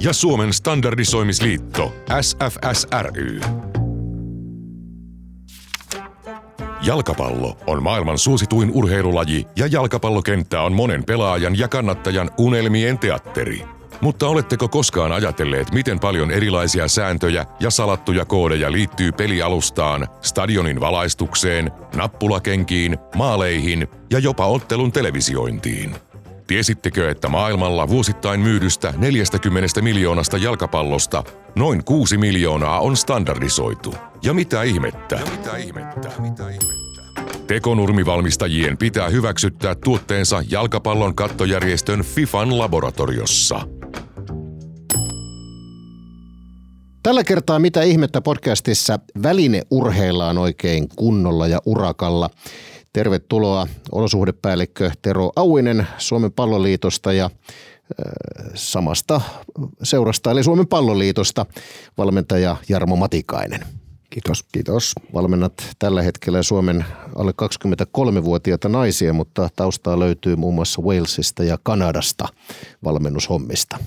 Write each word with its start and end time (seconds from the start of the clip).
ja 0.00 0.12
Suomen 0.12 0.52
standardisoimisliitto 0.52 1.92
SFSRY. 2.20 3.40
Jalkapallo 6.86 7.58
on 7.66 7.82
maailman 7.82 8.18
suosituin 8.18 8.70
urheilulaji 8.74 9.46
ja 9.56 9.66
jalkapallokenttä 9.66 10.62
on 10.62 10.72
monen 10.72 11.04
pelaajan 11.04 11.58
ja 11.58 11.68
kannattajan 11.68 12.30
unelmien 12.38 12.98
teatteri. 12.98 13.62
Mutta 14.00 14.28
oletteko 14.28 14.68
koskaan 14.68 15.12
ajatelleet, 15.12 15.72
miten 15.72 16.00
paljon 16.00 16.30
erilaisia 16.30 16.88
sääntöjä 16.88 17.46
ja 17.60 17.70
salattuja 17.70 18.24
koodeja 18.24 18.72
liittyy 18.72 19.12
pelialustaan, 19.12 20.08
stadionin 20.22 20.80
valaistukseen, 20.80 21.70
nappulakenkiin, 21.96 22.98
maaleihin 23.16 23.88
ja 24.10 24.18
jopa 24.18 24.46
ottelun 24.46 24.92
televisiointiin? 24.92 25.94
Tiesittekö, 26.46 27.10
että 27.10 27.28
maailmalla 27.28 27.88
vuosittain 27.88 28.40
myydystä 28.40 28.94
40 28.96 29.82
miljoonasta 29.82 30.38
jalkapallosta 30.38 31.24
noin 31.56 31.84
6 31.84 32.18
miljoonaa 32.18 32.80
on 32.80 32.96
standardisoitu? 32.96 33.94
Ja 34.22 34.34
mitä 34.34 34.62
ihmettä? 34.62 35.16
Ja 35.16 35.30
mitä 35.38 35.56
ihmettä? 35.56 36.10
Mitä 36.18 36.48
ihmettä? 36.48 36.84
Tekonurmivalmistajien 37.46 38.76
pitää 38.78 39.08
hyväksyttää 39.08 39.74
tuotteensa 39.74 40.42
jalkapallon 40.50 41.14
kattojärjestön 41.14 42.00
FIFAn 42.00 42.58
laboratoriossa. 42.58 43.60
Tällä 47.02 47.24
kertaa 47.24 47.58
Mitä 47.58 47.82
ihmettä 47.82 48.20
podcastissa 48.20 48.98
väline 49.22 49.62
urheillaan 49.70 50.38
oikein 50.38 50.88
kunnolla 50.96 51.46
ja 51.46 51.58
urakalla. 51.66 52.30
Tervetuloa 52.94 53.66
olosuhdepäällikkö 53.92 54.90
Tero 55.02 55.32
Auinen 55.36 55.86
Suomen 55.98 56.32
palloliitosta 56.32 57.12
ja 57.12 57.30
samasta 58.54 59.20
seurasta 59.82 60.30
eli 60.30 60.44
Suomen 60.44 60.66
palloliitosta 60.66 61.46
valmentaja 61.98 62.56
Jarmo 62.68 62.96
Matikainen. 62.96 63.60
Kiitos. 64.10 64.42
Kiitos. 64.42 64.92
Valmennat 65.14 65.52
tällä 65.78 66.02
hetkellä 66.02 66.42
Suomen 66.42 66.84
alle 67.16 67.32
23-vuotiaita 67.42 68.68
naisia, 68.68 69.12
mutta 69.12 69.48
taustaa 69.56 69.98
löytyy 69.98 70.36
muun 70.36 70.54
muassa 70.54 70.82
Walesista 70.82 71.44
ja 71.44 71.58
Kanadasta 71.62 72.28
valmennushommista. 72.84 73.78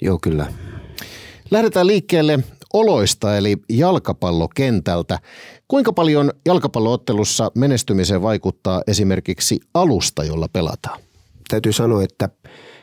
Joo, 0.00 0.18
kyllä. 0.22 0.46
Lähdetään 1.50 1.86
liikkeelle 1.86 2.38
oloista 2.72 3.36
eli 3.36 3.56
jalkapallokentältä. 3.68 5.18
Kuinka 5.68 5.92
paljon 5.92 6.32
jalkapalloottelussa 6.46 7.50
menestymiseen 7.54 8.22
vaikuttaa 8.22 8.82
esimerkiksi 8.86 9.60
alusta, 9.74 10.24
jolla 10.24 10.48
pelataan? 10.52 11.00
Täytyy 11.48 11.72
sanoa, 11.72 12.02
että, 12.02 12.28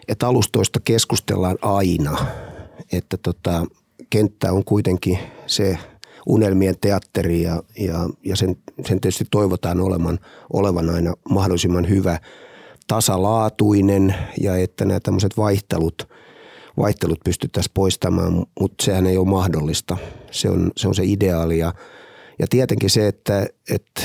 että 0.08 0.28
alustoista 0.28 0.80
keskustellaan 0.84 1.58
aina. 1.62 2.26
Että 2.92 3.18
tota, 3.18 3.66
kenttä 4.10 4.54
on 4.54 4.64
kuitenkin 4.66 5.20
se 5.48 5.78
unelmien 6.28 6.76
teatteri 6.82 7.42
ja, 7.42 7.64
ja, 7.80 8.10
ja 8.26 8.36
sen, 8.36 8.58
sen 8.86 9.02
tietysti 9.02 9.26
toivotaan 9.32 9.82
olevan, 9.82 10.20
olevan 10.54 10.90
aina 10.90 11.14
mahdollisimman 11.30 11.90
hyvä, 11.90 12.20
tasalaatuinen 12.88 14.16
ja 14.42 14.56
että 14.56 14.86
nämä 14.86 15.00
tämmöiset 15.00 15.38
vaihtelut, 15.38 16.10
vaihtelut 16.78 17.20
pystyttäisiin 17.26 17.74
poistamaan, 17.74 18.46
mutta 18.60 18.84
sehän 18.84 19.08
ei 19.08 19.18
ole 19.18 19.28
mahdollista. 19.28 19.98
Se 20.32 20.50
on 20.50 20.72
se, 20.78 20.88
on 20.88 20.96
se 20.96 21.04
ideaali 21.06 21.60
ja, 21.60 21.74
ja 22.40 22.48
tietenkin 22.50 22.90
se, 22.90 23.08
että, 23.08 23.48
että 23.70 24.02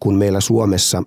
kun 0.00 0.14
meillä 0.14 0.40
Suomessa 0.40 1.02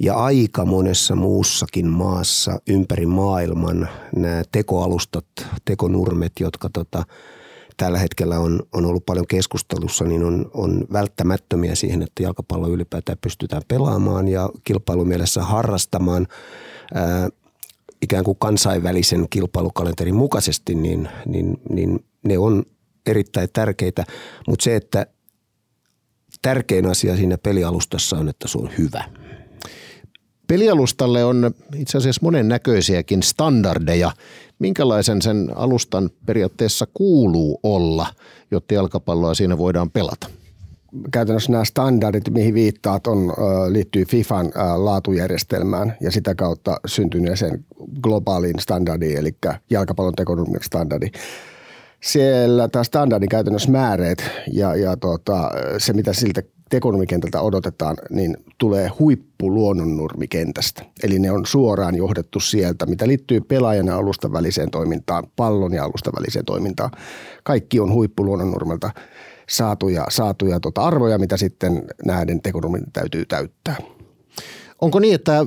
ja 0.00 0.14
aika 0.14 0.64
monessa 0.64 1.14
muussakin 1.14 1.86
maassa 1.86 2.60
ympäri 2.68 3.06
maailman 3.06 3.88
nämä 4.16 4.42
tekoalustat, 4.52 5.26
tekonurmet, 5.64 6.32
jotka 6.40 6.68
tota, 6.72 7.04
tällä 7.76 7.98
hetkellä 7.98 8.38
on, 8.38 8.62
on 8.72 8.86
ollut 8.86 9.06
paljon 9.06 9.26
keskustelussa, 9.26 10.04
niin 10.04 10.24
on, 10.24 10.50
on 10.54 10.86
välttämättömiä 10.92 11.74
siihen, 11.74 12.02
että 12.02 12.22
jalkapallo 12.22 12.68
ylipäätään 12.68 13.18
pystytään 13.20 13.62
pelaamaan 13.68 14.28
ja 14.28 14.50
kilpailumielessä 14.64 15.42
harrastamaan 15.42 16.26
ää, 16.94 17.28
ikään 18.02 18.24
kuin 18.24 18.38
kansainvälisen 18.38 19.26
kilpailukalenterin 19.30 20.14
mukaisesti, 20.14 20.74
niin, 20.74 21.08
niin, 21.26 21.60
niin 21.70 22.04
ne 22.24 22.38
on 22.38 22.62
erittäin 23.06 23.48
tärkeitä. 23.52 24.04
Mutta 24.48 24.62
se, 24.62 24.76
että 24.76 25.06
tärkein 26.42 26.86
asia 26.86 27.16
siinä 27.16 27.38
pelialustassa 27.38 28.16
on, 28.16 28.28
että 28.28 28.48
se 28.48 28.58
on 28.58 28.70
hyvä. 28.78 29.04
Pelialustalle 30.46 31.24
on 31.24 31.50
itse 31.74 31.98
asiassa 31.98 32.20
monen 32.22 32.48
näköisiäkin 32.48 33.22
standardeja. 33.22 34.12
Minkälaisen 34.58 35.22
sen 35.22 35.50
alustan 35.54 36.10
periaatteessa 36.26 36.86
kuuluu 36.94 37.60
olla, 37.62 38.06
jotta 38.50 38.74
jalkapalloa 38.74 39.34
siinä 39.34 39.58
voidaan 39.58 39.90
pelata? 39.90 40.26
Käytännössä 41.12 41.52
nämä 41.52 41.64
standardit, 41.64 42.30
mihin 42.30 42.54
viittaat, 42.54 43.06
on, 43.06 43.32
liittyy 43.68 44.04
FIFAn 44.04 44.52
laatujärjestelmään 44.76 45.96
ja 46.00 46.10
sitä 46.10 46.34
kautta 46.34 46.80
syntyneeseen 46.86 47.64
globaaliin 48.02 48.58
standardiin, 48.58 49.18
eli 49.18 49.36
jalkapallon 49.70 50.14
tekonurmin 50.14 50.60
standardi 50.62 51.10
siellä 52.02 52.68
tämä 52.68 52.84
standardin 52.84 53.28
käytännössä 53.28 53.70
määreet 53.70 54.30
ja, 54.52 54.74
ja 54.74 54.96
tota, 54.96 55.50
se, 55.78 55.92
mitä 55.92 56.12
siltä 56.12 56.42
tekonomikentältä 56.70 57.40
odotetaan, 57.40 57.96
niin 58.10 58.36
tulee 58.58 58.88
huippu 58.88 59.54
luonnonnurmikentästä. 59.54 60.82
Eli 61.02 61.18
ne 61.18 61.30
on 61.30 61.46
suoraan 61.46 61.96
johdettu 61.96 62.40
sieltä, 62.40 62.86
mitä 62.86 63.08
liittyy 63.08 63.40
pelaajan 63.40 63.86
ja 63.86 63.96
alustan 63.96 64.32
väliseen 64.32 64.70
toimintaan, 64.70 65.24
pallon 65.36 65.74
ja 65.74 65.84
alustan 65.84 66.12
väliseen 66.18 66.44
toimintaan. 66.44 66.90
Kaikki 67.44 67.80
on 67.80 67.92
huippu 67.92 68.24
luonnonnurmelta 68.24 68.90
saatuja, 69.48 70.06
saatuja 70.10 70.60
tota 70.60 70.82
arvoja, 70.82 71.18
mitä 71.18 71.36
sitten 71.36 71.82
näiden 72.04 72.42
tekonomin 72.42 72.84
täytyy 72.92 73.26
täyttää. 73.26 73.76
Onko 74.80 74.98
niin, 74.98 75.14
että 75.14 75.46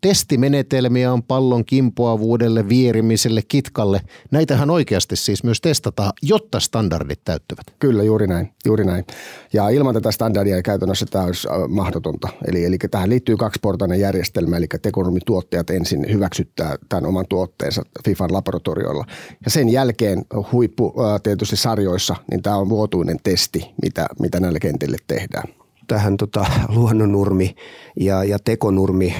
testimenetelmiä 0.00 1.12
on 1.12 1.22
pallon 1.22 1.64
kimpoavuudelle, 1.64 2.68
vierimiselle, 2.68 3.42
kitkalle? 3.48 4.00
Näitähän 4.30 4.70
oikeasti 4.70 5.16
siis 5.16 5.44
myös 5.44 5.60
testataan, 5.60 6.12
jotta 6.22 6.60
standardit 6.60 7.20
täyttyvät. 7.24 7.66
Kyllä, 7.78 8.02
juuri 8.02 8.26
näin. 8.26 8.52
Juuri 8.64 8.84
näin. 8.84 9.04
Ja 9.52 9.68
ilman 9.68 9.94
tätä 9.94 10.12
standardia 10.12 10.62
käytännössä 10.62 11.06
tämä 11.06 11.24
olisi 11.24 11.48
mahdotonta. 11.68 12.28
Eli, 12.46 12.64
eli 12.64 12.78
tähän 12.90 13.10
liittyy 13.10 13.36
kaksiportainen 13.36 14.00
järjestelmä, 14.00 14.56
eli 14.56 14.66
tekonomituottajat 14.82 15.70
ensin 15.70 16.06
hyväksyttää 16.12 16.76
tämän 16.88 17.06
oman 17.06 17.26
tuotteensa 17.28 17.82
FIFAn 18.04 18.32
laboratorioilla. 18.32 19.04
Ja 19.44 19.50
sen 19.50 19.68
jälkeen 19.68 20.24
huippu 20.52 20.94
tietysti 21.22 21.56
sarjoissa, 21.56 22.16
niin 22.30 22.42
tämä 22.42 22.56
on 22.56 22.68
vuotuinen 22.68 23.16
testi, 23.22 23.70
mitä, 23.82 24.06
mitä 24.20 24.40
näille 24.40 24.60
kentille 24.60 24.96
tehdään 25.06 25.48
tähän 25.88 26.16
tota, 26.16 26.46
luonnonurmi 26.68 27.54
ja, 28.00 28.24
ja 28.24 28.38
tekonurmi. 28.44 29.14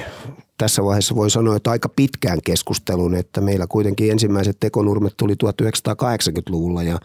Tässä 0.59 0.85
vaiheessa 0.85 1.15
voi 1.15 1.31
sanoa, 1.31 1.57
että 1.57 1.71
aika 1.71 1.89
pitkään 1.89 2.39
keskustelun, 2.45 3.15
että 3.15 3.41
meillä 3.41 3.67
kuitenkin 3.69 4.11
ensimmäiset 4.11 4.57
tekonurmet 4.61 5.15
tuli 5.17 5.35
1980-luvulla 5.45 6.83
ja 6.83 6.99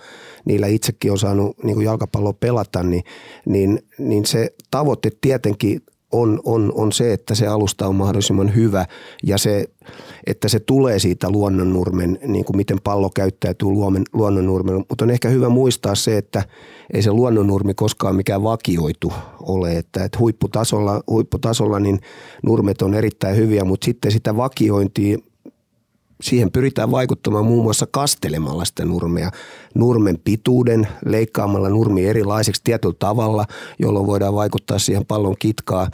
niillä 0.46 0.68
itsekin 0.68 1.12
on 1.12 1.20
saanut 1.20 1.64
niin 1.64 1.82
jalkapalloa 1.82 2.34
pelata, 2.34 2.84
niin, 2.84 3.04
niin, 3.46 3.80
niin 3.98 4.26
se 4.26 4.54
tavoite 4.72 5.12
tietenkin 5.22 5.82
on, 6.14 6.40
on, 6.46 6.72
on 6.76 6.92
se, 6.92 7.14
että 7.14 7.36
se 7.36 7.48
alusta 7.48 7.88
on 7.88 7.96
mahdollisimman 7.96 8.56
hyvä 8.56 8.86
ja 9.24 9.38
se, 9.38 9.66
että 10.28 10.50
se 10.50 10.60
tulee 10.60 11.00
siitä 11.00 11.30
luonnonnurmen, 11.30 12.20
niin 12.28 12.46
kuin 12.46 12.58
miten 12.58 12.78
pallo 12.84 13.10
käyttäytyy 13.16 13.68
luonnonnurmen. 14.14 14.76
Mutta 14.76 15.06
on 15.06 15.12
ehkä 15.12 15.30
hyvä 15.30 15.50
muistaa 15.50 15.96
se, 15.96 16.18
että 16.18 16.44
ei 16.94 17.02
se 17.02 17.12
luonnonnurmi 17.12 17.74
koskaan 17.74 18.16
mikään 18.16 18.44
vakioitu 18.44 19.14
ole. 19.42 19.78
Että, 19.78 20.04
että 20.04 20.20
huipputasolla, 20.20 21.04
huipputasolla 21.08 21.80
niin 21.80 22.00
nurmet 22.44 22.82
on 22.82 22.94
erittäin 22.94 23.36
hyviä, 23.36 23.64
mutta 23.64 23.86
sitten 23.86 24.12
sitä 24.12 24.38
vakiointia 24.38 25.18
siihen 26.24 26.52
pyritään 26.52 26.92
vaikuttamaan 26.92 27.46
muun 27.46 27.64
muassa 27.64 27.88
kastelemalla 27.92 28.66
sitä 28.66 28.86
nurmea, 28.86 29.32
nurmen 29.76 30.20
pituuden, 30.24 30.88
leikkaamalla 31.06 31.70
nurmi 31.70 32.06
erilaiseksi 32.06 32.62
tietyllä 32.64 32.96
tavalla, 33.00 33.46
jolloin 33.80 34.08
voidaan 34.08 34.36
vaikuttaa 34.36 34.80
siihen 34.80 35.06
pallon 35.06 35.36
kitkaa 35.40 35.90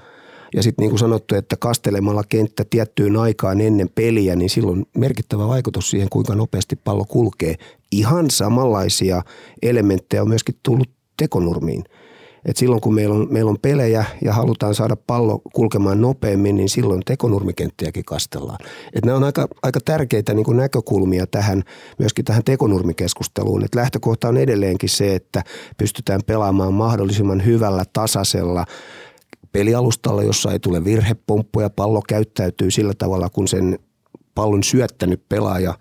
Ja 0.55 0.63
sitten 0.63 0.83
niin 0.83 0.89
kuin 0.89 0.99
sanottu, 0.99 1.35
että 1.35 1.55
kastelemalla 1.57 2.23
kenttä 2.29 2.65
tiettyyn 2.69 3.17
aikaan 3.17 3.61
ennen 3.61 3.89
peliä, 3.95 4.35
niin 4.35 4.49
silloin 4.49 4.85
merkittävä 4.97 5.47
vaikutus 5.47 5.89
siihen, 5.89 6.09
kuinka 6.09 6.35
nopeasti 6.35 6.75
pallo 6.75 7.05
kulkee. 7.05 7.55
Ihan 7.91 8.29
samanlaisia 8.31 9.21
elementtejä 9.61 10.21
on 10.21 10.29
myöskin 10.29 10.55
tullut 10.63 10.89
tekonurmiin. 11.17 11.83
Et 12.45 12.57
silloin 12.57 12.81
kun 12.81 12.94
meillä 12.94 13.15
on, 13.15 13.27
meillä 13.30 13.50
on 13.50 13.59
pelejä 13.62 14.06
ja 14.25 14.33
halutaan 14.33 14.75
saada 14.75 14.95
pallo 14.95 15.41
kulkemaan 15.53 16.01
nopeammin, 16.01 16.56
niin 16.56 16.69
silloin 16.69 17.01
tekonurmikenttiäkin 17.06 18.06
kastellaan. 18.06 18.57
Et 18.94 19.06
nämä 19.06 19.18
on 19.18 19.24
aika, 19.24 19.47
aika 19.63 19.80
tärkeitä 19.86 20.33
niin 20.33 20.57
näkökulmia 20.57 21.27
tähän, 21.27 21.63
myöskin 22.00 22.25
tähän 22.25 22.44
tekonurmikeskusteluun. 22.44 23.65
Et 23.65 23.75
lähtökohta 23.75 24.27
on 24.27 24.38
edelleenkin 24.38 24.89
se, 24.89 25.15
että 25.15 25.44
pystytään 25.77 26.21
pelaamaan 26.25 26.74
mahdollisimman 26.74 27.45
hyvällä, 27.45 27.83
tasaisella 27.94 28.65
pelialustalla, 29.51 30.24
jossa 30.24 30.51
ei 30.51 30.59
tule 30.59 30.83
virhepomppuja. 30.83 31.69
Pallo 31.69 32.01
käyttäytyy 32.07 32.71
sillä 32.71 32.94
tavalla, 32.97 33.30
kun 33.30 33.47
sen 33.47 33.80
pallon 34.36 34.63
syöttänyt 34.63 35.30
pelaaja 35.30 35.74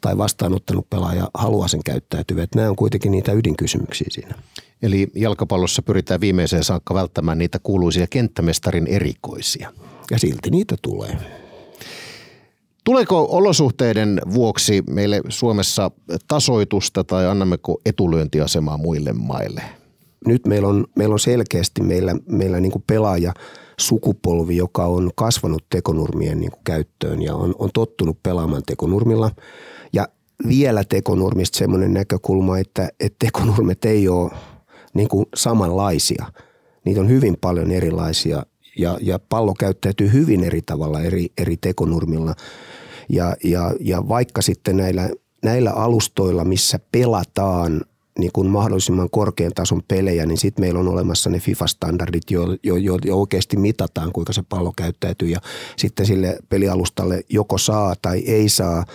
tai 0.00 0.18
vastaanottanut 0.18 0.90
pelaaja 0.90 1.28
haluaa 1.34 1.68
sen 1.68 1.80
käyttäytyä. 1.84 2.46
Nämä 2.54 2.68
on 2.68 2.76
kuitenkin 2.76 3.12
niitä 3.12 3.32
ydinkysymyksiä 3.32 4.06
siinä. 4.10 4.34
Eli 4.82 5.08
jalkapallossa 5.14 5.82
pyritään 5.82 6.20
viimeiseen 6.20 6.64
saakka 6.64 6.94
välttämään 6.94 7.38
niitä 7.38 7.58
kuuluisia 7.62 8.06
kenttämestarin 8.06 8.86
erikoisia. 8.86 9.72
Ja 10.10 10.18
silti 10.18 10.50
niitä 10.50 10.76
tulee. 10.82 11.16
Tuleeko 12.84 13.28
olosuhteiden 13.30 14.20
vuoksi 14.34 14.82
meille 14.90 15.20
Suomessa 15.28 15.90
tasoitusta 16.28 17.04
tai 17.04 17.26
annammeko 17.26 17.80
etulyöntiasemaa 17.86 18.76
muille 18.76 19.12
maille? 19.12 19.62
Nyt 20.26 20.46
meillä 20.46 20.68
on, 20.68 20.86
meillä 20.96 21.12
on 21.12 21.20
selkeästi 21.20 21.82
meillä, 21.82 22.14
meillä 22.26 22.60
niin 22.60 22.72
kuin 22.72 22.84
pelaaja 22.86 23.32
sukupolvi, 23.80 24.56
joka 24.56 24.86
on 24.86 25.10
kasvanut 25.14 25.64
tekonurmien 25.70 26.40
niin 26.40 26.50
kuin 26.50 26.64
käyttöön 26.64 27.22
ja 27.22 27.34
on, 27.34 27.54
on 27.58 27.70
tottunut 27.74 28.22
pelaamaan 28.22 28.62
tekonurmilla. 28.66 29.30
Ja 29.92 30.08
vielä 30.48 30.84
tekonurmista 30.84 31.58
semmoinen 31.58 31.94
näkökulma, 31.94 32.58
että, 32.58 32.88
että 33.00 33.26
tekonurmet 33.26 33.84
ei 33.84 34.08
ole 34.08 34.30
niin 34.94 35.08
kuin 35.08 35.26
samanlaisia. 35.34 36.26
Niitä 36.84 37.00
on 37.00 37.08
hyvin 37.08 37.36
paljon 37.40 37.70
erilaisia 37.70 38.42
ja, 38.78 38.98
ja 39.00 39.18
pallo 39.18 39.54
käyttäytyy 39.58 40.12
hyvin 40.12 40.44
eri 40.44 40.62
tavalla 40.62 41.00
eri, 41.00 41.26
eri 41.38 41.56
tekonurmilla. 41.56 42.34
Ja, 43.08 43.36
ja, 43.44 43.74
ja 43.80 44.08
vaikka 44.08 44.42
sitten 44.42 44.76
näillä, 44.76 45.10
näillä 45.44 45.70
alustoilla, 45.70 46.44
missä 46.44 46.78
pelataan 46.92 47.80
niin 48.18 48.30
kuin 48.32 48.50
mahdollisimman 48.50 49.10
korkean 49.10 49.52
tason 49.54 49.82
pelejä, 49.88 50.26
niin 50.26 50.38
sitten 50.38 50.62
meillä 50.62 50.80
on 50.80 50.88
olemassa 50.88 51.30
ne 51.30 51.38
FIFA-standardit, 51.38 52.30
jo, 52.30 52.42
jo, 52.62 52.76
jo, 52.76 52.98
jo 53.04 53.20
oikeasti 53.20 53.56
mitataan, 53.56 54.12
kuinka 54.12 54.32
se 54.32 54.42
pallo 54.48 54.72
käyttäytyy 54.76 55.28
ja 55.28 55.40
sitten 55.76 56.06
sille 56.06 56.38
pelialustalle 56.48 57.24
joko 57.28 57.58
saa 57.58 57.94
tai 58.02 58.18
ei 58.18 58.48
saa– 58.48 58.84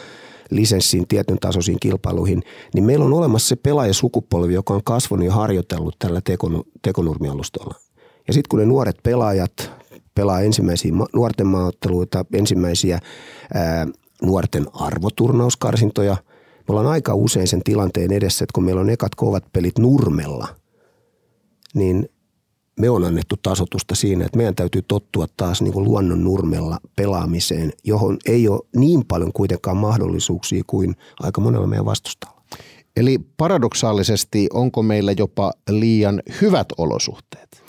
lisenssiin 0.51 1.07
tietyn 1.07 1.37
tasoisiin 1.39 1.77
kilpailuihin, 1.81 2.43
niin 2.73 2.83
meillä 2.83 3.05
on 3.05 3.13
olemassa 3.13 3.47
se 3.47 3.55
pelaajasukupolvi, 3.55 4.53
joka 4.53 4.73
on 4.73 4.83
kasvanut 4.83 5.25
ja 5.25 5.33
harjoitellut 5.33 5.95
tällä 5.99 6.21
tekon, 6.21 6.63
tekonurmialustolla. 6.81 7.75
Ja 8.27 8.33
sitten 8.33 8.49
kun 8.49 8.59
ne 8.59 8.65
nuoret 8.65 8.97
pelaajat 9.03 9.71
pelaa 10.15 10.41
ensimmäisiä 10.41 10.91
nuorten 11.13 11.47
maaotteluita, 11.47 12.25
ensimmäisiä 12.33 12.99
ää, 13.53 13.87
nuorten 14.21 14.65
arvoturnauskarsintoja, 14.73 16.17
me 16.67 16.71
ollaan 16.71 16.87
aika 16.87 17.13
usein 17.13 17.47
sen 17.47 17.63
tilanteen 17.63 18.11
edessä, 18.11 18.43
että 18.43 18.53
kun 18.53 18.63
meillä 18.63 18.81
on 18.81 18.89
ekat 18.89 19.15
kovat 19.15 19.43
pelit 19.53 19.79
nurmella, 19.79 20.47
niin 21.73 22.09
me 22.79 22.89
on 22.89 23.03
annettu 23.03 23.35
tasotusta 23.41 23.95
siinä, 23.95 24.25
että 24.25 24.37
meidän 24.37 24.55
täytyy 24.55 24.81
tottua 24.81 25.27
taas 25.37 25.61
niin 25.61 25.73
kuin 25.73 25.85
luonnon 25.85 26.23
nurmella 26.23 26.79
pelaamiseen, 26.95 27.73
johon 27.83 28.17
ei 28.25 28.47
ole 28.47 28.59
niin 28.75 29.05
paljon 29.05 29.33
kuitenkaan 29.33 29.77
mahdollisuuksia 29.77 30.63
kuin 30.67 30.95
aika 31.19 31.41
monella 31.41 31.67
meidän 31.67 31.85
vastustalla. 31.85 32.41
Eli 32.95 33.19
paradoksaalisesti 33.37 34.47
onko 34.53 34.83
meillä 34.83 35.11
jopa 35.17 35.53
liian 35.69 36.21
hyvät 36.41 36.67
olosuhteet? 36.77 37.63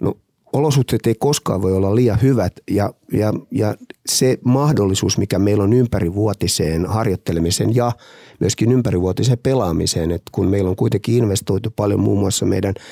No 0.00 0.14
olosuhteet 0.52 1.06
ei 1.06 1.14
koskaan 1.14 1.62
voi 1.62 1.72
olla 1.72 1.94
liian 1.94 2.22
hyvät 2.22 2.52
ja, 2.70 2.94
ja, 3.12 3.32
ja 3.50 3.74
se 4.06 4.38
mahdollisuus, 4.44 5.18
mikä 5.18 5.38
meillä 5.38 5.64
on 5.64 5.72
ympärivuotiseen 5.72 6.86
harjoittelemiseen 6.86 7.74
ja 7.74 7.92
myöskin 8.40 8.72
ympärivuotiseen 8.72 9.38
pelaamiseen, 9.42 10.10
että 10.10 10.30
kun 10.32 10.48
meillä 10.48 10.70
on 10.70 10.76
kuitenkin 10.76 11.16
investoitu 11.16 11.70
paljon 11.76 12.00
muun 12.00 12.18
muassa 12.18 12.46
meidän– 12.46 12.74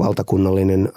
valtakunnallinen 0.00 0.88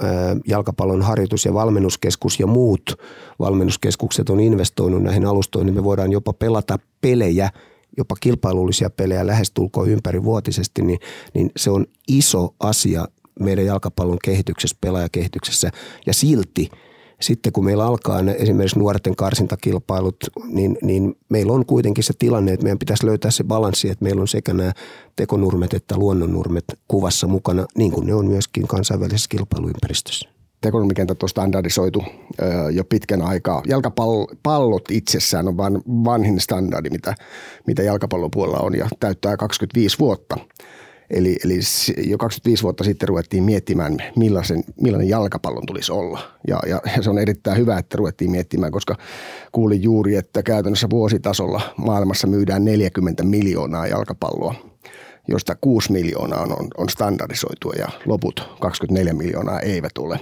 jalkapallon 0.48 1.02
harjoitus- 1.02 1.46
ja 1.46 1.54
valmennuskeskus 1.54 2.40
ja 2.40 2.48
muut 2.48 2.96
valmennuskeskukset 3.40 4.30
on 4.30 4.40
investoinut 4.40 5.04
näihin 5.04 5.26
alustoihin, 5.26 5.66
niin 5.66 5.76
me 5.76 5.84
voidaan 5.84 6.12
jopa 6.12 6.34
pelata 6.34 6.80
pelejä, 7.02 7.50
jopa 7.98 8.16
kilpailullisia 8.20 8.90
pelejä 8.90 9.28
lähestulkoon 9.28 9.90
ympärivuotisesti, 9.90 10.82
niin, 10.82 11.00
niin 11.34 11.52
se 11.58 11.72
on 11.72 11.86
iso 12.08 12.56
asia 12.60 13.06
meidän 13.40 13.66
jalkapallon 13.66 14.18
kehityksessä, 14.24 14.78
pelaajakehityksessä. 14.82 15.72
Ja 16.06 16.14
silti– 16.14 16.70
sitten 17.22 17.52
kun 17.52 17.66
meillä 17.66 17.86
alkaa 17.86 18.22
ne 18.22 18.36
esimerkiksi 18.40 18.80
nuorten 18.80 19.16
karsintakilpailut, 19.16 20.16
niin, 20.48 20.78
niin 20.82 21.16
meillä 21.30 21.54
on 21.54 21.66
kuitenkin 21.66 22.04
se 22.04 22.14
tilanne, 22.20 22.54
että 22.54 22.64
meidän 22.64 22.80
pitäisi 22.80 23.06
löytää 23.06 23.32
se 23.32 23.44
balanssi, 23.44 23.90
että 23.90 24.06
meillä 24.06 24.22
on 24.22 24.28
sekä 24.28 24.54
nämä 24.54 24.72
tekonurmet 25.16 25.74
että 25.74 25.98
luonnonnurmet 25.98 26.66
kuvassa 26.88 27.28
mukana, 27.28 27.66
niin 27.78 27.92
kuin 27.92 28.08
ne 28.08 28.16
on 28.16 28.28
myöskin 28.28 28.68
kansainvälisessä 28.68 29.30
kilpailuympäristössä 29.30 30.34
tekonurmikentät 30.64 31.24
on 31.24 31.30
standardisoitu 31.30 32.04
ö, 32.42 32.72
jo 32.72 32.84
pitkän 32.84 33.22
aikaa. 33.22 33.62
Jalkapallot 33.68 34.92
itsessään 34.92 35.48
on 35.48 35.58
vain 35.58 35.82
vanhin 35.88 36.40
standardi, 36.40 36.90
mitä, 36.90 37.16
mitä 37.68 37.84
jalkapallopuolella 37.84 38.60
on 38.60 38.78
ja 38.78 38.88
täyttää 39.00 39.38
25 39.38 40.00
vuotta. 40.00 40.38
Eli, 41.14 41.38
eli 41.46 41.60
jo 42.10 42.18
25 42.18 42.64
vuotta 42.64 42.84
sitten 42.84 43.10
ruvettiin 43.10 43.44
miettimään, 43.44 43.98
millaisen, 44.16 44.64
millainen 44.82 45.10
jalkapallon 45.10 45.66
tulisi 45.66 45.92
olla. 45.92 46.20
Ja, 46.48 46.60
ja 46.66 46.82
se 47.02 47.10
on 47.10 47.18
erittäin 47.18 47.58
hyvä, 47.58 47.78
että 47.78 47.98
ruvettiin 47.98 48.32
miettimään, 48.32 48.72
koska 48.72 48.96
kuulin 49.52 49.84
juuri, 49.84 50.16
että 50.16 50.44
käytännössä 50.44 50.90
vuositasolla 50.90 51.62
maailmassa 51.78 52.28
myydään 52.28 52.66
40 52.66 53.24
miljoonaa 53.24 53.88
jalkapalloa, 53.88 54.56
josta 55.28 55.56
6 55.62 55.92
miljoonaa 55.92 56.44
on, 56.44 56.68
on 56.78 56.90
standardisoitua 56.90 57.74
ja 57.78 57.88
loput 58.06 58.50
24 58.60 59.14
miljoonaa 59.14 59.60
eivät 59.60 59.98
ole. 59.98 60.20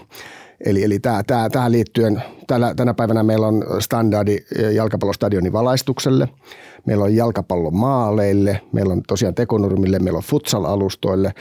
Eli, 0.66 0.84
eli 0.84 1.00
tämä, 1.00 1.24
tämä, 1.24 1.50
tähän 1.50 1.72
liittyen 1.72 2.24
tänä, 2.48 2.76
tänä 2.76 2.94
päivänä 2.94 3.24
meillä 3.24 3.48
on 3.48 3.66
standardi 3.80 4.38
jalkapallostadionin 4.74 5.54
valaistukselle– 5.54 6.28
meillä 6.86 7.04
on 7.04 7.16
jalkapallon 7.16 7.76
maaleille, 7.76 8.62
meillä 8.72 8.94
on 8.94 9.02
tosiaan 9.08 9.36
tekonurmille, 9.36 10.00
meillä 10.00 10.18
on 10.18 10.24
futsal-alustoille 10.24 11.32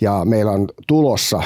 ja 0.00 0.22
meillä 0.24 0.52
on 0.52 0.68
tulossa 0.86 1.42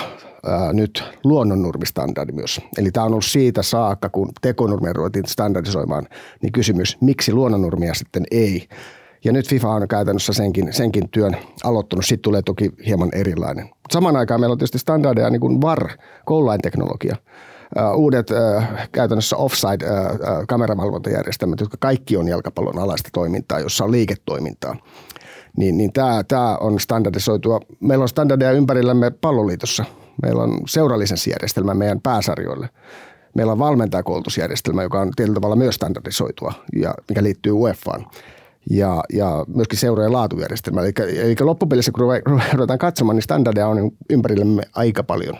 ää, 0.46 0.72
nyt 0.72 1.04
luonnonnurmistandardi 1.24 2.32
myös. 2.32 2.60
Eli 2.78 2.90
tämä 2.90 3.06
on 3.06 3.12
ollut 3.12 3.24
siitä 3.24 3.62
saakka, 3.62 4.08
kun 4.08 4.28
tekonurmia 4.40 4.92
ruvettiin 4.92 5.26
standardisoimaan, 5.26 6.06
niin 6.42 6.52
kysymys, 6.52 6.96
miksi 7.00 7.32
luonnonnurmia 7.32 7.94
sitten 7.94 8.24
ei. 8.30 8.68
Ja 9.24 9.32
nyt 9.32 9.48
FIFA 9.48 9.68
on 9.70 9.88
käytännössä 9.88 10.32
senkin, 10.32 10.72
senkin 10.72 11.08
työn 11.10 11.36
aloittanut. 11.64 12.04
Sitten 12.04 12.22
tulee 12.22 12.42
toki 12.42 12.70
hieman 12.86 13.08
erilainen. 13.12 13.70
Samaan 13.92 14.16
aikaan 14.16 14.40
meillä 14.40 14.52
on 14.52 14.58
tietysti 14.58 14.78
standardeja 14.78 15.30
niin 15.30 15.40
kuin 15.40 15.60
VAR, 15.60 15.88
goal-line-teknologia– 16.26 17.16
uudet 17.94 18.28
käytännössä 18.92 19.36
offside-kameravalvontajärjestelmät, 19.36 21.60
jotka 21.60 21.76
kaikki 21.80 22.16
on 22.16 22.28
jalkapallon 22.28 22.78
alaista 22.78 23.08
toimintaa, 23.12 23.60
jossa 23.60 23.84
on 23.84 23.92
liiketoimintaa. 23.92 24.76
Niin, 25.56 25.76
niin 25.76 25.92
tämä, 25.92 26.24
tämä 26.28 26.56
on 26.56 26.80
standardisoitua. 26.80 27.60
Meillä 27.80 28.02
on 28.02 28.08
standardeja 28.08 28.52
ympärillämme 28.52 29.10
palloliitossa. 29.10 29.84
Meillä 30.22 30.42
on 30.42 30.60
seuralisenssijärjestelmä 30.66 31.74
meidän 31.74 32.00
pääsarjoille. 32.00 32.68
Meillä 33.34 33.52
on 33.52 33.58
valmentajakoulutusjärjestelmä, 33.58 34.82
joka 34.82 35.00
on 35.00 35.10
tietyllä 35.16 35.34
tavalla 35.34 35.56
myös 35.56 35.74
standardisoitua 35.74 36.52
ja 36.76 36.94
mikä 37.08 37.22
liittyy 37.22 37.52
UEFAan 37.52 38.06
ja, 38.70 39.04
ja 39.12 39.44
myöskin 39.54 39.78
seurojen 39.78 40.12
laatujärjestelmä. 40.12 40.80
Eli, 40.80 40.92
eli 41.18 41.34
loppupelissä, 41.40 41.92
kun 41.92 42.02
ruvetaan 42.52 42.78
katsomaan, 42.78 43.16
niin 43.16 43.22
standardeja 43.22 43.68
on 43.68 43.90
ympärillämme 44.10 44.62
aika 44.74 45.02
paljon. 45.02 45.38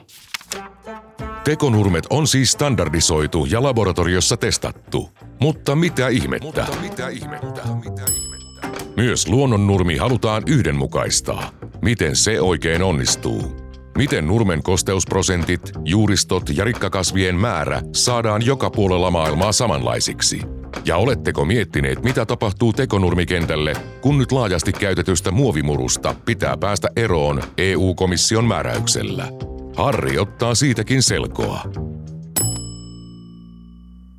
Tekonurmet 1.48 2.06
on 2.10 2.26
siis 2.26 2.52
standardisoitu 2.52 3.44
ja 3.44 3.62
laboratoriossa 3.62 4.36
testattu. 4.36 5.10
Mutta 5.40 5.76
mitä 5.76 6.08
ihmettä? 6.08 6.46
Mutta 6.46 6.80
mitä 6.80 7.08
ihmettä? 7.08 7.62
Mitä 7.84 8.02
ihmettä? 8.12 8.92
Myös 8.96 9.28
luonnonnurmi 9.28 9.96
halutaan 9.96 10.42
yhdenmukaistaa. 10.46 11.50
Miten 11.82 12.16
se 12.16 12.40
oikein 12.40 12.82
onnistuu? 12.82 13.56
Miten 13.98 14.26
nurmen 14.26 14.62
kosteusprosentit, 14.62 15.72
juuristot 15.84 16.42
ja 16.56 16.64
rikkakasvien 16.64 17.34
määrä 17.34 17.82
saadaan 17.92 18.46
joka 18.46 18.70
puolella 18.70 19.10
maailmaa 19.10 19.52
samanlaisiksi? 19.52 20.40
Ja 20.84 20.96
oletteko 20.96 21.44
miettineet, 21.44 22.02
mitä 22.02 22.26
tapahtuu 22.26 22.72
tekonurmikentälle, 22.72 23.72
kun 24.00 24.18
nyt 24.18 24.32
laajasti 24.32 24.72
käytetystä 24.72 25.30
muovimurusta 25.30 26.14
pitää 26.24 26.56
päästä 26.56 26.88
eroon 26.96 27.42
EU-komission 27.58 28.44
määräyksellä? 28.44 29.57
Harri 29.78 30.18
ottaa 30.18 30.54
siitäkin 30.54 31.02
selkoa. 31.02 31.62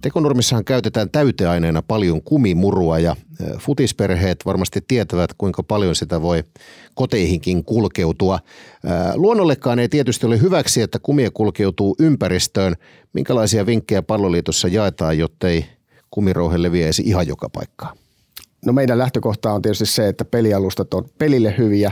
Tekonurmissahan 0.02 0.66
käytetään 0.66 1.10
täyteaineena 1.10 1.82
paljon 1.82 2.22
kumimurua 2.22 3.00
ja 3.00 3.16
futisperheet 3.58 4.46
varmasti 4.46 4.82
tietävät, 4.88 5.34
kuinka 5.38 5.64
paljon 5.64 5.96
sitä 5.96 6.22
voi 6.22 6.44
koteihinkin 6.94 7.64
kulkeutua. 7.64 8.40
Luonnollekaan 9.16 9.80
ei 9.80 9.90
tietysti 9.90 10.26
ole 10.26 10.42
hyväksi, 10.42 10.82
että 10.82 11.00
kumia 11.00 11.32
kulkeutuu 11.32 11.96
ympäristöön. 12.00 12.76
Minkälaisia 13.14 13.66
vinkkejä 13.66 14.02
palloliitossa 14.02 14.68
jaetaan, 14.68 15.18
jottei 15.18 15.66
kumirouhe 16.12 16.62
leviäisi 16.62 17.04
ihan 17.06 17.28
joka 17.28 17.50
paikkaan? 17.50 17.98
No 18.66 18.74
meidän 18.74 18.98
lähtökohta 18.98 19.54
on 19.54 19.62
tietysti 19.62 19.86
se, 19.86 20.08
että 20.08 20.26
pelialustat 20.26 20.94
on 20.94 21.10
pelille 21.18 21.56
hyviä, 21.58 21.92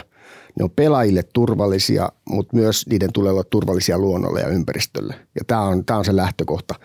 ne 0.57 0.63
on 0.63 0.71
pelaajille 0.71 1.23
turvallisia, 1.33 2.09
mutta 2.29 2.55
myös 2.55 2.87
niiden 2.87 3.13
tulee 3.13 3.31
olla 3.31 3.43
turvallisia 3.43 3.99
luonnolle 3.99 4.41
ja 4.41 4.47
ympäristölle. 4.47 5.15
Ja 5.35 5.41
tämä 5.47 5.61
on, 5.61 5.85
tämä 5.85 5.99
on 5.99 6.05
se 6.05 6.15
lähtökohta. 6.15 6.75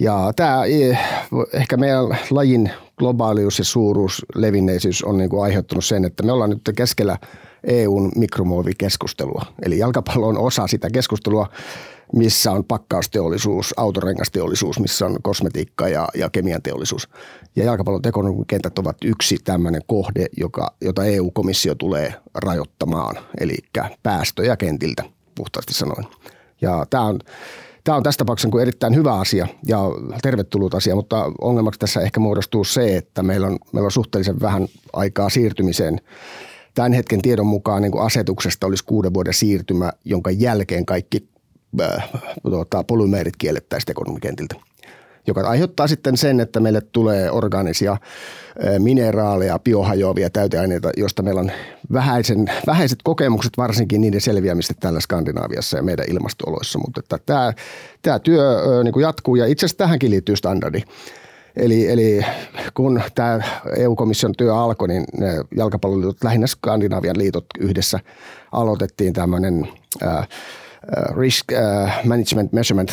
Ja 0.00 0.32
tämä 0.36 0.64
eh, 0.64 0.98
ehkä 1.52 1.76
meidän 1.76 2.04
lajin 2.30 2.70
globaalius 2.98 3.58
ja 3.58 3.64
suuruus, 3.64 4.26
levinneisyys 4.34 5.04
on 5.04 5.18
niin 5.18 5.30
kuin 5.30 5.42
aiheuttanut 5.42 5.84
sen, 5.84 6.04
että 6.04 6.22
me 6.22 6.32
ollaan 6.32 6.50
nyt 6.50 6.70
keskellä 6.76 7.18
EUn 7.64 8.12
mikromuovikeskustelua. 8.16 9.42
Eli 9.62 9.78
jalkapallo 9.78 10.28
on 10.28 10.38
osa 10.38 10.66
sitä 10.66 10.90
keskustelua, 10.90 11.48
missä 12.16 12.52
on 12.52 12.64
pakkausteollisuus, 12.64 13.74
autorengasteollisuus, 13.76 14.80
missä 14.80 15.06
on 15.06 15.16
kosmetiikka 15.22 15.88
ja, 15.88 16.08
ja 16.14 16.30
kemian 16.30 16.62
teollisuus. 16.62 17.08
Ja 17.56 17.64
jalkapallon 17.64 18.02
tekonurmikentät 18.02 18.78
ovat 18.78 18.96
yksi 19.04 19.36
tämmöinen 19.44 19.82
kohde, 19.86 20.26
joka, 20.36 20.74
jota 20.80 21.04
EU-komissio 21.04 21.74
tulee 21.74 22.14
rajoittamaan, 22.34 23.16
eli 23.40 23.56
päästöjä 24.02 24.56
kentiltä 24.56 25.04
puhtaasti 25.34 25.74
sanoen. 25.74 26.04
Ja 26.60 26.86
tämä 26.90 27.04
on 27.04 27.20
Tämä 27.84 27.96
on 27.96 28.02
tässä 28.02 28.18
tapauksessa 28.18 28.48
niin 28.48 28.62
erittäin 28.62 28.94
hyvä 28.94 29.14
asia 29.14 29.46
ja 29.66 29.78
tervetullut 30.22 30.74
asia, 30.74 30.94
mutta 30.94 31.32
ongelmaksi 31.40 31.80
tässä 31.80 32.00
ehkä 32.00 32.20
muodostuu 32.20 32.64
se, 32.64 32.96
että 32.96 33.22
meillä 33.22 33.46
on, 33.46 33.58
meillä 33.72 33.86
on 33.86 33.90
suhteellisen 33.90 34.40
vähän 34.40 34.68
aikaa 34.92 35.28
siirtymiseen. 35.28 36.00
Tämän 36.74 36.92
hetken 36.92 37.22
tiedon 37.22 37.46
mukaan 37.46 37.82
niin 37.82 37.92
kuin 37.92 38.04
asetuksesta 38.04 38.66
olisi 38.66 38.84
kuuden 38.84 39.14
vuoden 39.14 39.34
siirtymä, 39.34 39.92
jonka 40.04 40.30
jälkeen 40.30 40.86
kaikki 40.86 41.28
äh, 41.80 42.10
tuota, 42.42 42.84
polymeerit 42.84 43.36
kiellettäisiin 43.36 43.90
ekonomikentiltä 43.90 44.54
joka 45.28 45.48
aiheuttaa 45.48 45.86
sitten 45.86 46.16
sen, 46.16 46.40
että 46.40 46.60
meille 46.60 46.80
tulee 46.80 47.30
organisia 47.30 47.96
mineraaleja, 48.78 49.58
biohajoavia 49.58 50.30
täyteaineita, 50.30 50.90
joista 50.96 51.22
meillä 51.22 51.40
on 51.40 51.52
vähäisen, 51.92 52.46
vähäiset 52.66 52.98
kokemukset 53.04 53.52
varsinkin 53.56 54.00
niiden 54.00 54.20
selviämistä 54.20 54.74
täällä 54.80 55.00
Skandinaaviassa 55.00 55.76
ja 55.76 55.82
meidän 55.82 56.06
ilmastooloissa. 56.10 56.78
Mutta 56.78 57.00
että 57.00 57.18
tämä, 57.26 57.52
tämä 58.02 58.18
työ 58.18 58.62
niin 58.84 58.92
kuin 58.92 59.02
jatkuu 59.02 59.36
ja 59.36 59.46
itse 59.46 59.66
asiassa 59.66 59.78
tähänkin 59.78 60.10
liittyy 60.10 60.36
standardi. 60.36 60.82
Eli, 61.56 61.90
eli 61.90 62.26
kun 62.74 63.02
tämä 63.14 63.40
EU-komission 63.76 64.32
työ 64.38 64.56
alkoi, 64.56 64.88
niin 64.88 65.04
jalkapalloliitot, 65.56 66.24
lähinnä 66.24 66.46
Skandinavian 66.46 67.18
liitot 67.18 67.46
yhdessä 67.58 68.00
aloitettiin 68.52 69.12
tämmöinen 69.12 69.68
Risk 71.16 71.46
Management 72.04 72.52
Measurement 72.52 72.92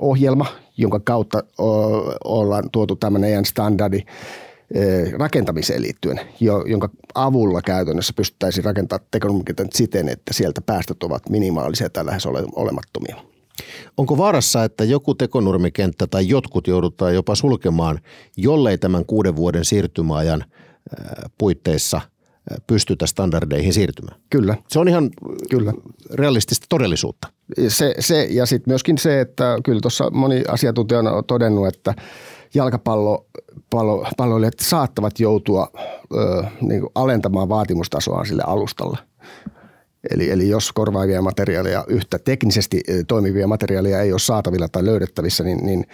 ohjelma, 0.00 0.46
jonka 0.76 1.00
kautta 1.00 1.42
ollaan 2.24 2.70
tuotu 2.72 2.96
tämmöinen 2.96 3.32
EN 3.32 3.44
standardi 3.44 4.00
rakentamiseen 5.18 5.82
liittyen, 5.82 6.20
jonka 6.66 6.88
avulla 7.14 7.62
käytännössä 7.62 8.12
pystyttäisiin 8.16 8.64
rakentamaan 8.64 9.06
teknologian 9.10 9.68
siten, 9.74 10.08
että 10.08 10.34
sieltä 10.34 10.60
päästöt 10.60 11.02
ovat 11.02 11.28
minimaalisia 11.28 11.90
tai 11.90 12.06
lähes 12.06 12.26
olemattomia. 12.56 13.16
Onko 13.96 14.18
vaarassa, 14.18 14.64
että 14.64 14.84
joku 14.84 15.14
tekonurmikenttä 15.14 16.06
tai 16.06 16.28
jotkut 16.28 16.66
joudutaan 16.66 17.14
jopa 17.14 17.34
sulkemaan, 17.34 17.98
jollei 18.36 18.78
tämän 18.78 19.06
kuuden 19.06 19.36
vuoden 19.36 19.64
siirtymäajan 19.64 20.44
puitteissa 21.38 22.00
pystytä 22.66 23.06
standardeihin 23.06 23.72
siirtymään? 23.72 24.20
Kyllä. 24.30 24.56
Se 24.68 24.78
on 24.78 24.88
ihan 24.88 25.10
Kyllä. 25.50 25.72
realistista 26.14 26.66
todellisuutta. 26.68 27.28
Se, 27.68 27.94
se 27.98 28.26
ja 28.30 28.46
sitten 28.46 28.70
myöskin 28.70 28.98
se, 28.98 29.20
että 29.20 29.58
kyllä 29.64 29.80
tuossa 29.80 30.10
moni 30.10 30.42
asiantuntija 30.48 31.00
on 31.00 31.24
todennut, 31.24 31.68
että 31.68 31.94
jalkapallo 32.54 33.26
pallo, 33.70 34.06
palloilijat 34.16 34.58
saattavat 34.60 35.20
joutua 35.20 35.70
ö, 36.14 36.44
niin 36.60 36.80
kuin 36.80 36.90
alentamaan 36.94 37.48
vaatimustasoa 37.48 38.24
sille 38.24 38.42
alustalle. 38.46 38.98
Eli, 40.10 40.30
eli 40.30 40.48
jos 40.48 40.72
korvaavia 40.72 41.22
materiaaleja, 41.22 41.84
yhtä 41.88 42.18
teknisesti 42.18 42.80
toimivia 43.08 43.46
materiaaleja 43.46 44.00
ei 44.00 44.12
ole 44.12 44.18
saatavilla 44.18 44.68
tai 44.68 44.84
löydettävissä, 44.84 45.44
niin, 45.44 45.66
niin 45.66 45.84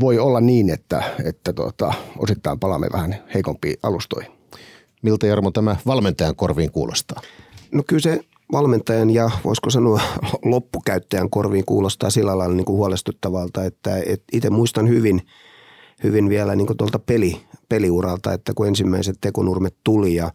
voi 0.00 0.18
olla 0.18 0.40
niin, 0.40 0.70
että, 0.70 1.02
että 1.24 1.52
tota, 1.52 1.94
osittain 2.18 2.60
palaamme 2.60 2.86
vähän 2.92 3.16
heikompiin 3.34 3.76
alustoihin. 3.82 4.35
Miltä 5.02 5.26
Jarmo 5.26 5.50
tämä 5.50 5.76
valmentajan 5.86 6.36
korviin 6.36 6.72
kuulostaa? 6.72 7.20
No 7.72 7.82
kyllä 7.86 8.00
se 8.00 8.20
valmentajan 8.52 9.10
ja 9.10 9.30
voisiko 9.44 9.70
sanoa 9.70 10.00
loppukäyttäjän 10.44 11.30
korviin 11.30 11.64
kuulostaa 11.64 12.10
sillä 12.10 12.38
lailla 12.38 12.54
niin 12.54 12.64
kuin 12.64 12.76
huolestuttavalta, 12.76 13.64
että 13.64 13.96
et 14.06 14.22
itse 14.32 14.50
muistan 14.50 14.88
hyvin, 14.88 15.22
hyvin 16.04 16.28
vielä 16.28 16.56
niin 16.56 16.66
kuin 16.66 16.76
tuolta 16.76 16.98
peli, 16.98 17.40
peliuralta, 17.68 18.32
että 18.32 18.52
kun 18.54 18.66
ensimmäiset 18.66 19.16
tekonurmet 19.20 19.76
tuli 19.84 20.14
ja, 20.14 20.30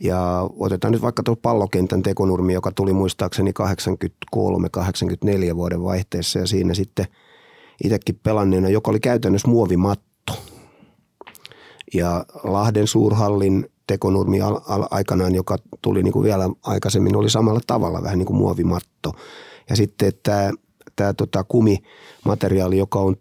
ja 0.00 0.50
otetaan 0.58 0.92
nyt 0.92 1.02
vaikka 1.02 1.22
tuo 1.22 1.36
pallokentän 1.36 2.02
tekonurmi, 2.02 2.52
joka 2.52 2.72
tuli 2.72 2.92
muistaakseni 2.92 3.52
83-84 5.52 5.56
vuoden 5.56 5.82
vaihteessa 5.82 6.38
ja 6.38 6.46
siinä 6.46 6.74
sitten 6.74 7.06
itsekin 7.84 8.20
pelanneena, 8.22 8.68
joka 8.68 8.90
oli 8.90 9.00
käytännössä 9.00 9.48
muovimatto. 9.48 10.32
Ja 11.94 12.24
Lahden 12.44 12.86
suurhallin 12.86 13.66
tekonurmi 13.86 14.38
aikanaan, 14.90 15.34
joka 15.34 15.56
tuli 15.82 16.02
niin 16.02 16.12
kuin 16.12 16.24
vielä 16.24 16.50
aikaisemmin, 16.62 17.16
oli 17.16 17.30
samalla 17.30 17.60
tavalla 17.66 18.02
vähän 18.02 18.18
niin 18.18 18.26
kuin 18.26 18.36
muovimatto. 18.36 19.12
Ja 19.70 19.76
sitten 19.76 20.12
tämä, 20.22 20.50
tämä 20.96 21.14
tota 21.14 21.44
kumimateriaali, 21.44 22.78
joka 22.78 22.98
on 22.98 23.16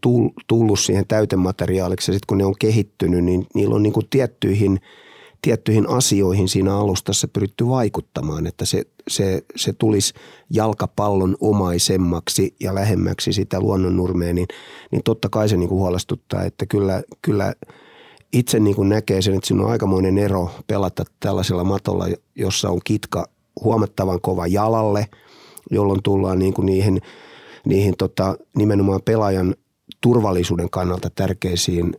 tullut 0.48 0.79
siihen 0.79 1.07
täytemateriaaliksi 1.07 2.12
ja 2.12 2.13
sitten 2.13 2.27
kun 2.27 2.38
ne 2.38 2.45
on 2.45 2.55
kehittynyt, 2.60 3.24
niin 3.24 3.48
niillä 3.53 3.75
on 3.75 3.84
niin 3.84 3.93
kuin 3.93 4.10
tiettyihin, 4.10 4.79
tiettyihin 5.41 5.89
asioihin 5.89 6.50
siinä 6.50 6.77
alustassa 6.77 7.27
pyritty 7.27 7.67
vaikuttamaan, 7.67 8.48
että 8.48 8.65
se, 8.65 8.84
se, 9.07 9.43
se 9.55 9.74
tulisi 9.74 10.13
jalkapallon 10.50 11.38
omaisemmaksi 11.39 12.55
ja 12.60 12.75
lähemmäksi 12.75 13.34
sitä 13.34 13.60
luonnonnurmea, 13.60 14.34
niin, 14.34 14.48
niin 14.91 15.03
totta 15.03 15.29
kai 15.29 15.50
se 15.50 15.57
niin 15.57 15.69
kuin 15.69 15.79
huolestuttaa, 15.79 16.43
että 16.43 16.65
kyllä, 16.65 17.03
kyllä– 17.22 17.53
itse 18.34 18.60
niin 18.60 18.75
kuin 18.75 18.89
näkee 18.89 19.22
sen, 19.22 19.34
että 19.34 19.48
siinä 19.48 19.63
on 19.63 19.72
aikamoinen 19.72 20.17
ero 20.17 20.50
pelata 20.67 21.03
tällaisella 21.20 21.63
matolla, 21.63 22.05
jossa 22.36 22.70
on 22.70 22.79
kitka 22.84 23.25
huomattavan 23.63 24.22
kova 24.22 24.48
jalalle, 24.48 25.08
jolloin 25.72 26.03
tullaan 26.03 26.39
niin 26.39 26.53
kuin 26.53 26.65
niihin, 26.65 27.01
niihin 27.65 27.94
tota, 27.98 28.38
nimenomaan 28.58 29.01
pelaajan 29.05 29.55
turvallisuuden 30.01 30.70
kannalta 30.70 31.10
tärkeisiin 31.10 31.94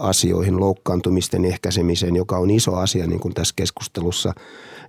asioihin, 0.00 0.60
loukkaantumisten 0.60 1.44
ehkäisemiseen, 1.44 2.16
joka 2.16 2.38
on 2.38 2.50
iso 2.50 2.74
asia 2.74 3.06
niin 3.06 3.20
kuin 3.20 3.34
tässä 3.34 3.54
keskustelussa. 3.56 4.32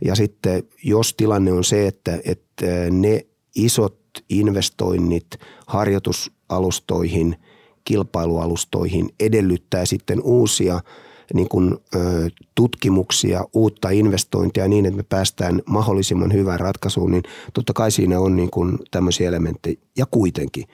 Ja 0.06 0.16
sitten 0.16 0.64
jos 0.84 1.14
tilanne 1.14 1.52
on 1.52 1.64
se, 1.64 1.88
että, 1.88 2.20
että 2.26 2.66
ne 2.92 3.26
isot 3.56 4.00
investoinnit 4.30 5.28
harjoitusalustoihin– 5.68 7.36
kilpailualustoihin 7.88 9.10
edellyttää 9.20 9.86
sitten 9.86 10.22
uusia 10.22 10.80
niin 11.34 11.50
kuin, 11.50 11.78
ö, 11.96 12.30
tutkimuksia, 12.56 13.46
uutta 13.54 13.90
investointia 13.90 14.68
niin, 14.68 14.86
että 14.86 14.98
me 14.98 15.04
päästään 15.04 15.62
mahdollisimman 15.66 16.34
hyvään 16.34 16.60
ratkaisuun, 16.60 17.12
niin 17.12 17.24
totta 17.54 17.74
kai 17.74 17.92
siinä 17.92 18.20
on 18.20 18.36
niin 18.36 18.50
kuin 18.50 18.80
tämmöisiä 18.92 19.28
elementtejä. 19.28 19.78
Ja 19.98 20.06
kuitenkin 20.06 20.66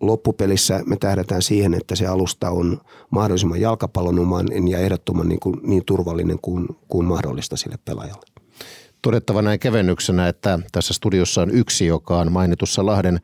loppupelissä 0.00 0.82
me 0.86 0.96
tähdätään 0.96 1.42
siihen, 1.42 1.74
että 1.74 1.96
se 1.96 2.06
alusta 2.06 2.50
on 2.50 2.80
mahdollisimman 3.10 3.60
jalkapallonumainen 3.60 4.68
ja 4.68 4.78
ehdottoman 4.78 5.28
niin, 5.28 5.40
kuin, 5.40 5.60
niin 5.62 5.84
turvallinen 5.84 6.38
kuin, 6.42 6.66
kuin 6.88 7.06
mahdollista 7.06 7.56
sille 7.56 7.78
pelaajalle 7.84 8.26
todettava 9.02 9.42
näin 9.42 9.60
kevennyksenä, 9.60 10.28
että 10.28 10.58
tässä 10.72 10.94
studiossa 10.94 11.42
on 11.42 11.50
yksi, 11.50 11.86
joka 11.86 12.18
on 12.18 12.32
mainitussa 12.32 12.86
Lahden 12.86 13.20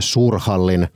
suurhallin 0.00 0.88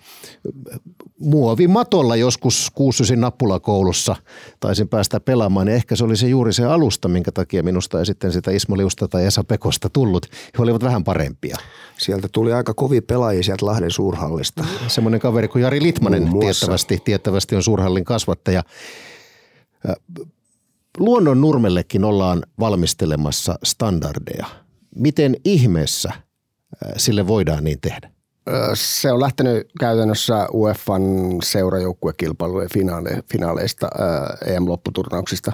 muovimatolla 1.23 2.17
joskus 2.17 2.71
kuusysin 2.75 3.21
nappulakoulussa 3.21 4.17
taisin 4.61 4.89
päästä 4.89 5.21
pelaamaan. 5.21 5.69
Ja 5.69 5.75
ehkä 5.75 5.97
se 5.97 6.05
oli 6.05 6.17
se 6.17 6.29
juuri 6.29 6.53
se 6.53 6.65
alusta, 6.65 7.09
minkä 7.09 7.33
takia 7.33 7.63
minusta 7.63 7.99
ei 7.99 8.07
sitten 8.07 8.33
sitä 8.33 8.51
Ismo 8.51 8.77
Liusta 8.77 9.09
tai 9.09 9.27
Esa 9.27 9.45
Pekosta 9.45 9.91
tullut. 9.91 10.27
He 10.59 10.63
olivat 10.63 10.83
vähän 10.83 11.05
parempia. 11.05 11.57
Sieltä 11.99 12.29
tuli 12.33 12.53
aika 12.53 12.75
kovi 12.75 13.01
pelaajia 13.01 13.43
sieltä 13.43 13.67
Lahden 13.67 13.91
suurhallista. 13.91 14.65
Semmoinen 14.89 15.21
kaveri 15.21 15.49
kuin 15.49 15.63
Jari 15.63 15.83
Litmanen 15.83 16.31
tiettävästi, 16.41 16.99
tiettävästi 17.05 17.57
on 17.57 17.63
suurhallin 17.63 18.05
kasvattaja. 18.05 18.63
Luonnon 20.99 21.41
nurmellekin 21.41 22.05
ollaan 22.05 22.43
valmistelemassa 22.61 23.59
standardeja. 23.65 24.47
Miten 24.97 25.37
ihmeessä 25.45 26.13
sille 26.97 27.27
voidaan 27.27 27.65
niin 27.65 27.81
tehdä? 27.81 28.11
Se 28.75 29.13
on 29.13 29.21
lähtenyt 29.21 29.69
käytännössä 29.81 30.49
UEFan 30.53 31.03
seurajoukkuekilpailujen 31.43 32.71
finaale, 32.75 33.23
finaaleista, 33.33 33.89
EM-lopputurnauksista. 34.47 35.53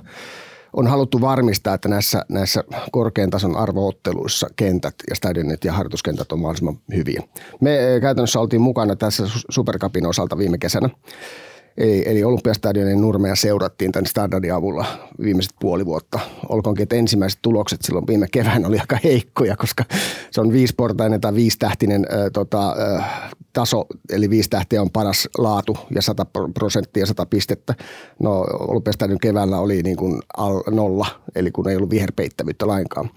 On 0.72 0.86
haluttu 0.86 1.20
varmistaa, 1.20 1.74
että 1.74 1.88
näissä, 1.88 2.24
näissä 2.28 2.64
korkean 2.92 3.30
tason 3.30 3.56
arvootteluissa 3.56 4.46
kentät 4.56 4.94
ja 5.10 5.16
stadionit 5.16 5.64
ja 5.64 5.72
harjoituskentät 5.72 6.32
on 6.32 6.38
mahdollisimman 6.38 6.78
hyviä. 6.94 7.22
Me 7.60 7.78
käytännössä 8.00 8.40
oltiin 8.40 8.62
mukana 8.62 8.96
tässä 8.96 9.22
Supercupin 9.48 10.06
osalta 10.06 10.38
viime 10.38 10.58
kesänä 10.58 10.90
Eli, 11.78 12.02
eli 12.06 12.24
Olympiastadionin 12.24 13.00
nurmeja 13.00 13.36
seurattiin 13.36 13.92
tämän 13.92 14.06
standardin 14.06 14.54
avulla 14.54 14.86
viimeiset 15.22 15.54
puoli 15.60 15.86
vuotta. 15.86 16.20
Olkoonkin, 16.48 16.82
että 16.82 16.96
ensimmäiset 16.96 17.38
tulokset 17.42 17.82
silloin 17.82 18.06
viime 18.06 18.26
kevään 18.32 18.66
oli 18.66 18.78
aika 18.78 18.98
heikkoja, 19.04 19.56
koska 19.56 19.84
se 20.30 20.40
on 20.40 20.52
viisportainen 20.52 21.20
tai 21.20 21.34
viistähtinen 21.34 22.06
äh, 22.12 22.18
tota, 22.32 22.76
äh, 22.96 23.30
taso, 23.52 23.86
eli 24.12 24.30
viisi 24.30 24.50
tähtiä 24.50 24.82
on 24.82 24.90
paras 24.90 25.28
laatu 25.38 25.78
ja 25.94 26.02
100 26.02 26.26
prosenttia 26.54 27.06
100 27.06 27.26
pistettä. 27.26 27.74
No 28.22 28.40
Olympiastadion 28.68 29.18
keväällä 29.18 29.58
oli 29.58 29.82
niin 29.82 29.96
kuin 29.96 30.22
al 30.36 30.62
nolla, 30.70 31.06
eli 31.34 31.50
kun 31.50 31.68
ei 31.68 31.76
ollut 31.76 31.90
viherpeittävyyttä 31.90 32.66
lainkaan. 32.66 33.10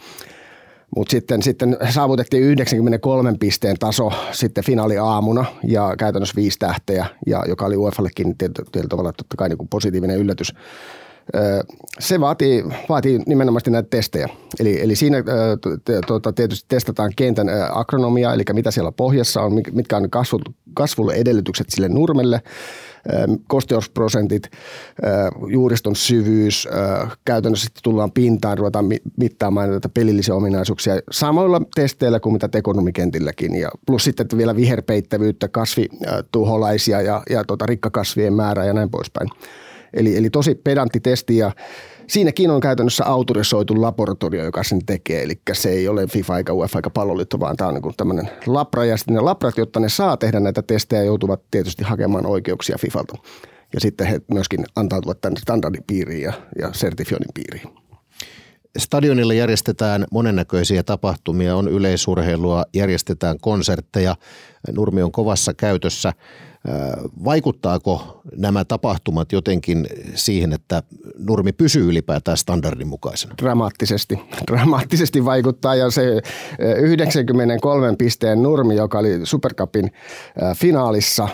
Mutta 0.95 1.12
sitten, 1.12 1.41
sitten 1.41 1.77
saavutettiin 1.89 2.43
93 2.43 3.33
pisteen 3.39 3.75
taso 3.79 4.12
sitten 4.31 4.63
finaaliaamuna 4.63 5.45
ja 5.67 5.95
käytännössä 5.98 6.36
viisi 6.36 6.60
tähteä, 6.60 7.05
ja, 7.27 7.43
joka 7.48 7.65
oli 7.65 7.77
UEFallekin 7.77 8.38
tietyllä 8.38 8.88
tavalla 8.89 9.13
totta 9.13 9.38
kai 9.38 9.50
niin 9.50 9.67
positiivinen 9.69 10.17
yllätys. 10.17 10.53
Se 12.00 12.20
vaatii, 12.20 12.63
vaatii 12.90 13.20
nimenomaan 13.25 13.62
näitä 13.70 13.90
testejä. 13.90 14.30
Eli, 14.60 14.82
eli 14.82 14.96
siinä 14.96 15.18
tuota, 16.08 16.34
tietysti 16.34 16.66
testataan 16.68 17.12
kentän 17.16 17.48
akronomia, 17.72 18.34
eli 18.34 18.44
mitä 18.54 18.72
siellä 18.72 18.92
pohjassa 18.92 19.42
on, 19.42 19.62
mitkä 19.72 19.98
on 19.98 20.10
kasvulle 20.74 21.13
edellytykset 21.13 21.70
sille 21.70 21.90
nurmelle– 21.90 22.42
kosteusprosentit, 23.48 24.50
juuriston 25.48 25.96
syvyys, 25.96 26.68
käytännössä 27.25 27.66
sitten 27.66 27.84
tullaan 27.84 28.12
pintaan, 28.12 28.58
ruvetaan 28.58 28.86
mittaamaan 29.18 29.70
näitä 29.70 29.90
pelillisiä 29.90 30.36
ominaisuuksia 30.36 30.94
samoilla 31.12 31.62
testeillä 31.75 32.20
kuin 32.20 32.34
mitä 32.34 32.48
tekonomikentilläkin. 32.48 33.56
Ja 33.56 33.70
plus 33.86 34.04
sitten 34.04 34.24
että 34.24 34.38
vielä 34.38 34.56
viherpeittävyyttä, 34.56 35.48
kasvituholaisia 35.48 37.01
ja, 37.01 37.24
ja 37.30 37.44
tota, 37.44 37.66
rikkakasvien 37.66 38.34
määrää 38.34 38.66
ja 38.66 38.74
näin 38.74 38.90
poispäin. 38.90 39.30
Eli, 39.93 40.17
eli 40.17 40.29
tosi 40.29 40.55
pedantti 40.55 41.00
testi 41.00 41.38
ja 41.38 41.51
siinäkin 42.07 42.50
on 42.51 42.60
käytännössä 42.60 43.05
autorisoitu 43.05 43.81
laboratorio, 43.81 44.43
joka 44.43 44.63
sen 44.63 44.86
tekee. 44.86 45.24
Eli 45.24 45.41
se 45.53 45.69
ei 45.69 45.88
ole 45.88 46.07
FIFA 46.07 46.38
eikä 46.38 46.53
UEFA 46.53 46.79
eikä 46.79 46.89
palloliitto, 46.89 47.39
vaan 47.39 47.57
tämä 47.57 47.67
on 47.67 47.74
niin 47.74 47.95
tämmöinen 47.98 48.29
labra. 48.45 48.86
Ja 48.86 48.98
sitten 48.98 49.15
ne 49.15 49.21
labrat, 49.21 49.57
jotta 49.57 49.79
ne 49.79 49.89
saa 49.89 50.17
tehdä 50.17 50.39
näitä 50.39 50.62
testejä, 50.62 51.03
joutuvat 51.03 51.41
tietysti 51.51 51.83
hakemaan 51.83 52.25
oikeuksia 52.25 52.77
FIFalta. 52.79 53.17
Ja 53.74 53.79
sitten 53.79 54.07
he 54.07 54.21
myöskin 54.33 54.65
antautuvat 54.75 55.21
tänne 55.21 55.39
standardin 55.39 55.83
piiriin 55.88 56.21
ja, 56.21 56.33
ja 56.60 56.69
sertifioinnin 56.74 57.33
piiriin. 57.33 57.81
Stadionilla 58.77 59.33
järjestetään 59.33 60.05
monennäköisiä 60.12 60.83
tapahtumia, 60.83 61.55
on 61.55 61.67
yleisurheilua, 61.67 62.63
järjestetään 62.74 63.38
konsertteja, 63.41 64.15
Nurmi 64.75 65.01
on 65.01 65.12
kovassa 65.12 65.53
käytössä– 65.53 66.13
Vaikuttaako 67.25 68.22
nämä 68.38 68.65
tapahtumat 68.65 69.32
jotenkin 69.32 69.88
siihen, 70.15 70.53
että 70.53 70.84
nurmi 71.18 71.51
pysyy 71.51 71.89
ylipäätään 71.89 72.38
standardin 72.38 72.88
mukaisena? 72.88 73.36
Dramaattisesti. 73.41 74.20
Dramaattisesti 74.51 75.25
vaikuttaa 75.25 75.75
ja 75.75 75.91
se 75.91 76.22
93 76.82 77.96
pisteen 77.96 78.44
nurmi, 78.44 78.75
joka 78.75 79.00
oli 79.00 79.20
Supercupin 79.24 79.91
finaalissa, 80.56 81.27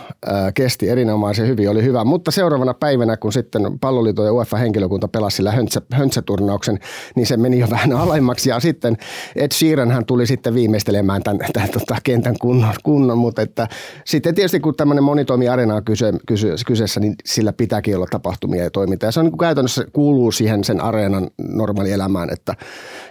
kesti 0.53 0.89
erinomaisen 0.89 1.47
hyvin, 1.47 1.69
oli 1.69 1.83
hyvä. 1.83 2.03
Mutta 2.03 2.31
seuraavana 2.31 2.73
päivänä, 2.73 3.17
kun 3.17 3.33
sitten 3.33 3.79
palloliiton 3.79 4.25
ja 4.25 4.33
UEFA-henkilökunta 4.33 5.07
pelasi 5.07 5.35
sillä 5.35 5.51
höntsä, 5.51 5.81
höntsäturnauksen, 5.91 6.79
niin 7.15 7.27
se 7.27 7.37
meni 7.37 7.59
jo 7.59 7.69
vähän 7.77 7.93
alemmaksi. 7.93 8.49
Ja 8.49 8.59
sitten 8.59 8.97
Ed 9.35 9.51
Sheeran 9.53 9.91
hän 9.91 10.05
tuli 10.05 10.27
sitten 10.27 10.53
viimeistelemään 10.53 11.23
tämän, 11.23 11.39
tämän 11.53 11.69
tota, 11.69 11.95
kentän 12.03 12.35
kunnon, 12.41 12.73
kunnon, 12.83 13.17
mutta 13.17 13.41
että 13.41 13.67
sitten 14.05 14.35
tietysti 14.35 14.59
kun 14.59 14.75
tämmöinen 14.75 15.03
monitoimiarena 15.17 15.75
on 15.75 15.83
kyse, 15.83 16.13
kyse, 16.27 16.47
kyseessä, 16.65 16.99
niin 16.99 17.15
sillä 17.25 17.53
pitääkin 17.53 17.95
olla 17.95 18.07
tapahtumia 18.09 18.63
ja 18.63 18.71
toimintaa. 18.71 19.07
Ja 19.07 19.11
se 19.11 19.19
on 19.19 19.25
niin 19.25 19.37
käytännössä 19.37 19.85
kuuluu 19.93 20.31
siihen 20.31 20.63
sen 20.63 20.81
areenan 20.81 21.29
normaalielämään, 21.37 22.29
että 22.33 22.53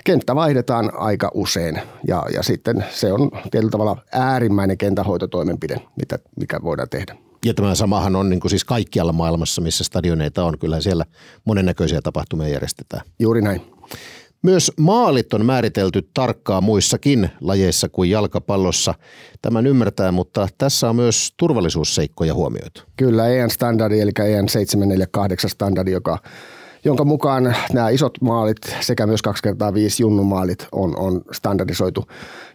kenttä 0.05 0.35
vaihdetaan 0.35 0.93
aika 0.99 1.31
usein 1.35 1.81
ja, 2.09 2.23
ja 2.35 2.43
sitten 2.43 2.85
se 2.91 3.13
on 3.13 3.31
tietyllä 3.51 3.71
tavalla 3.71 3.97
äärimmäinen 4.13 4.79
kentähoitotoimenpide, 4.79 5.81
mitä, 5.97 6.19
mikä 6.37 6.61
voidaan 6.63 6.89
tehdä. 6.89 7.17
Ja 7.45 7.55
tämä 7.55 7.75
samahan 7.75 8.17
on 8.17 8.31
niin 8.31 8.41
kuin 8.41 8.51
siis 8.51 8.65
kaikkialla 8.65 9.13
maailmassa, 9.13 9.63
missä 9.63 9.85
stadioneita 9.85 10.45
on. 10.45 10.59
Kyllä 10.59 10.81
siellä 10.81 11.05
monennäköisiä 11.45 12.03
tapahtumia 12.03 12.49
järjestetään. 12.49 13.03
Juuri 13.19 13.43
näin. 13.43 13.63
Myös 14.43 14.73
maalit 14.81 15.35
on 15.35 15.47
määritelty 15.47 16.09
tarkkaan 16.15 16.65
muissakin 16.65 17.31
lajeissa 17.41 17.89
kuin 17.89 18.11
jalkapallossa. 18.11 18.95
Tämän 19.43 19.67
ymmärtää, 19.67 20.13
mutta 20.13 20.49
tässä 20.59 20.91
on 20.91 20.97
myös 20.97 21.35
turvallisuusseikkoja 21.37 22.35
huomioitu. 22.35 22.83
Kyllä, 22.97 23.29
EN-standardi, 23.29 24.01
eli 24.01 24.13
EN748 24.21 25.49
standardi, 25.49 25.91
joka 25.91 26.19
jonka 26.87 27.05
mukaan 27.05 27.57
nämä 27.73 27.89
isot 27.89 28.21
maalit 28.21 28.57
sekä 28.81 29.07
myös 29.07 29.23
2 29.23 29.43
kertaa 29.43 29.75
5 29.75 30.03
junnumaalit 30.03 30.67
on, 30.73 30.97
on 30.97 31.23
standardisoitu. 31.33 32.05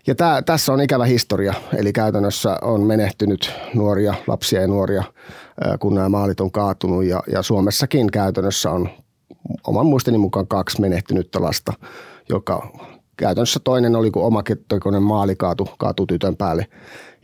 Ja 0.08 0.16
tää, 0.16 0.42
tässä 0.42 0.74
on 0.74 0.82
ikävä 0.82 1.06
historia, 1.06 1.54
eli 1.78 1.94
käytännössä 1.94 2.58
on 2.62 2.82
menehtynyt 2.82 3.52
nuoria, 3.74 4.14
lapsia 4.28 4.62
ja 4.62 4.68
nuoria, 4.68 5.04
kun 5.80 5.96
nämä 5.96 6.10
maalit 6.10 6.40
on 6.40 6.52
kaatunut 6.52 7.04
ja, 7.04 7.24
ja 7.32 7.42
Suomessakin 7.42 8.12
käytännössä 8.12 8.72
on 8.72 8.90
oman 9.68 9.86
muistini 9.86 10.18
mukaan 10.18 10.48
kaksi 10.48 10.82
menehtynyttä 10.82 11.42
lasta, 11.42 11.74
joka 12.30 12.72
käytännössä 13.18 13.60
toinen 13.64 13.96
oli, 13.96 14.12
kun 14.12 14.24
oma 14.24 14.44
kettoikonen 14.44 15.04
maali 15.04 15.36
kaatu, 15.36 15.70
kaatu 15.78 16.06
tytön 16.06 16.38
päälle 16.38 16.66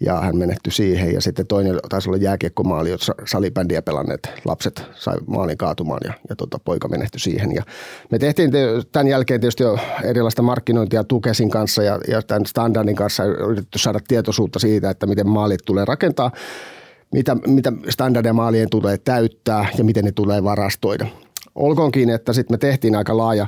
ja 0.05 0.21
hän 0.21 0.37
menehtyi 0.37 0.73
siihen. 0.73 1.13
Ja 1.13 1.21
sitten 1.21 1.47
toinen 1.47 1.79
taisi 1.89 2.09
olla 2.09 2.17
jääkiekkomaali, 2.17 2.89
jossa 2.89 3.15
salibändiä 3.25 3.81
pelanneet 3.81 4.29
lapset 4.45 4.83
sai 4.95 5.17
maalin 5.27 5.57
kaatumaan 5.57 6.01
ja, 6.03 6.13
ja 6.29 6.35
tota, 6.35 6.59
poika 6.65 6.87
menehtyi 6.87 7.19
siihen. 7.19 7.55
Ja 7.55 7.63
me 8.11 8.19
tehtiin 8.19 8.51
tämän 8.91 9.07
jälkeen 9.07 9.41
tietysti 9.41 9.63
jo 9.63 9.77
erilaista 10.03 10.41
markkinointia 10.41 11.03
Tukesin 11.03 11.49
kanssa 11.49 11.83
ja, 11.83 11.99
ja 12.07 12.21
tämän 12.21 12.45
standardin 12.45 12.95
kanssa 12.95 13.23
yritetty 13.23 13.79
saada 13.79 13.99
tietoisuutta 14.07 14.59
siitä, 14.59 14.89
että 14.89 15.05
miten 15.05 15.29
maalit 15.29 15.61
tulee 15.65 15.85
rakentaa 15.85 16.31
mitä, 17.11 17.35
mitä 17.35 17.73
standardia 17.89 18.33
maalien 18.33 18.69
tulee 18.69 18.97
täyttää 18.97 19.65
ja 19.77 19.83
miten 19.83 20.05
ne 20.05 20.11
tulee 20.11 20.43
varastoida. 20.43 21.05
Olkoonkin, 21.57 22.09
että 22.09 22.33
sitten 22.33 22.53
me 22.53 22.57
tehtiin 22.57 22.95
aika 22.95 23.17
laaja 23.17 23.47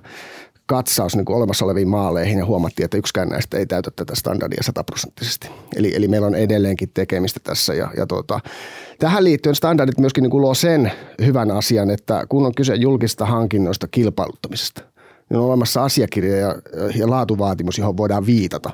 katsaus 0.65 1.15
niin 1.15 1.32
olemassa 1.32 1.65
oleviin 1.65 1.88
maaleihin 1.88 2.38
ja 2.38 2.45
huomattiin, 2.45 2.86
että 2.86 2.98
yksikään 2.98 3.30
näistä 3.30 3.58
ei 3.58 3.65
täytä 3.65 3.91
tätä 3.95 4.15
standardia 4.15 4.63
sataprosenttisesti. 4.63 5.50
Eli, 5.76 5.95
eli 5.95 6.08
meillä 6.08 6.28
on 6.28 6.36
edelleenkin 6.36 6.91
tekemistä 6.93 7.39
tässä 7.43 7.74
ja, 7.74 7.91
ja 7.98 8.08
tuota, 8.08 8.39
tähän 9.00 9.24
liittyen 9.24 9.56
standardit 9.56 10.00
myöskin 10.00 10.22
niin 10.22 10.41
luo 10.41 10.54
sen 10.54 10.91
hyvän 11.26 11.52
asian, 11.52 11.89
että 11.89 12.26
kun 12.30 12.45
on 12.45 12.56
kyse 12.56 12.76
julkista 12.76 13.26
hankinnoista 13.26 13.88
kilpailuttamisesta, 13.88 14.82
niin 15.30 15.38
on 15.38 15.45
olemassa 15.45 15.84
asiakirja 15.84 16.38
ja, 16.38 16.56
ja 16.95 17.10
laatuvaatimus, 17.10 17.78
johon 17.78 17.98
voidaan 17.98 18.26
viitata. 18.26 18.69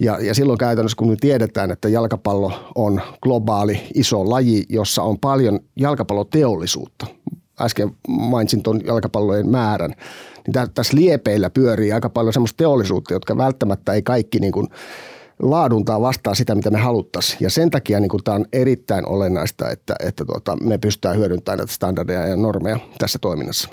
Ja, 0.00 0.18
ja 0.20 0.34
silloin 0.34 0.58
käytännössä, 0.58 0.96
kun 0.96 1.08
me 1.08 1.16
tiedetään, 1.20 1.70
että 1.70 1.88
jalkapallo 1.88 2.52
on 2.74 3.00
globaali 3.22 3.80
iso 3.94 4.30
laji, 4.30 4.64
jossa 4.68 5.02
on 5.02 5.18
paljon 5.18 5.60
jalkapalloteollisuutta, 5.76 7.06
äsken 7.60 7.90
mainitsin 8.08 8.62
tuon 8.62 8.80
jalkapallojen 8.84 9.48
määrän, 9.48 9.94
niin 10.46 10.70
tässä 10.74 10.96
liepeillä 10.96 11.50
pyörii 11.50 11.92
aika 11.92 12.10
paljon 12.10 12.32
semmoista 12.32 12.56
teollisuutta, 12.56 13.12
jotka 13.12 13.36
välttämättä 13.36 13.92
ei 13.92 14.02
kaikki 14.02 14.38
niin 14.38 14.52
kuin 14.52 14.66
laaduntaa 15.42 16.00
vastaa 16.00 16.34
sitä, 16.34 16.54
mitä 16.54 16.70
me 16.70 16.78
haluttaisiin. 16.78 17.38
Ja 17.40 17.50
sen 17.50 17.70
takia 17.70 18.00
niin 18.00 18.08
kuin 18.08 18.24
tämä 18.24 18.34
on 18.34 18.46
erittäin 18.52 19.06
olennaista, 19.06 19.70
että, 19.70 19.94
että 20.00 20.24
tuota, 20.24 20.56
me 20.56 20.78
pystytään 20.78 21.16
hyödyntämään 21.16 21.58
näitä 21.58 21.72
standardeja 21.72 22.26
ja 22.26 22.36
normeja 22.36 22.78
tässä 22.98 23.18
toiminnassa. 23.18 23.68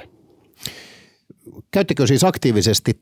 Käyttekö 1.71 2.08
siis 2.08 2.23
aktiivisesti 2.23 3.02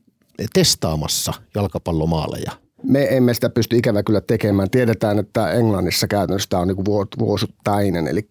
testaamassa 0.53 1.33
jalkapallomaaleja– 1.55 2.51
me 2.83 3.07
emme 3.17 3.33
sitä 3.33 3.49
pysty 3.49 3.77
ikävä 3.77 4.03
kyllä 4.03 4.21
tekemään. 4.21 4.69
Tiedetään, 4.69 5.19
että 5.19 5.51
Englannissa 5.51 6.07
käytännössä 6.07 6.49
tämä 6.49 6.61
on 6.61 6.67
niin 6.67 6.85
vuosittainen, 7.19 8.07
eli 8.07 8.29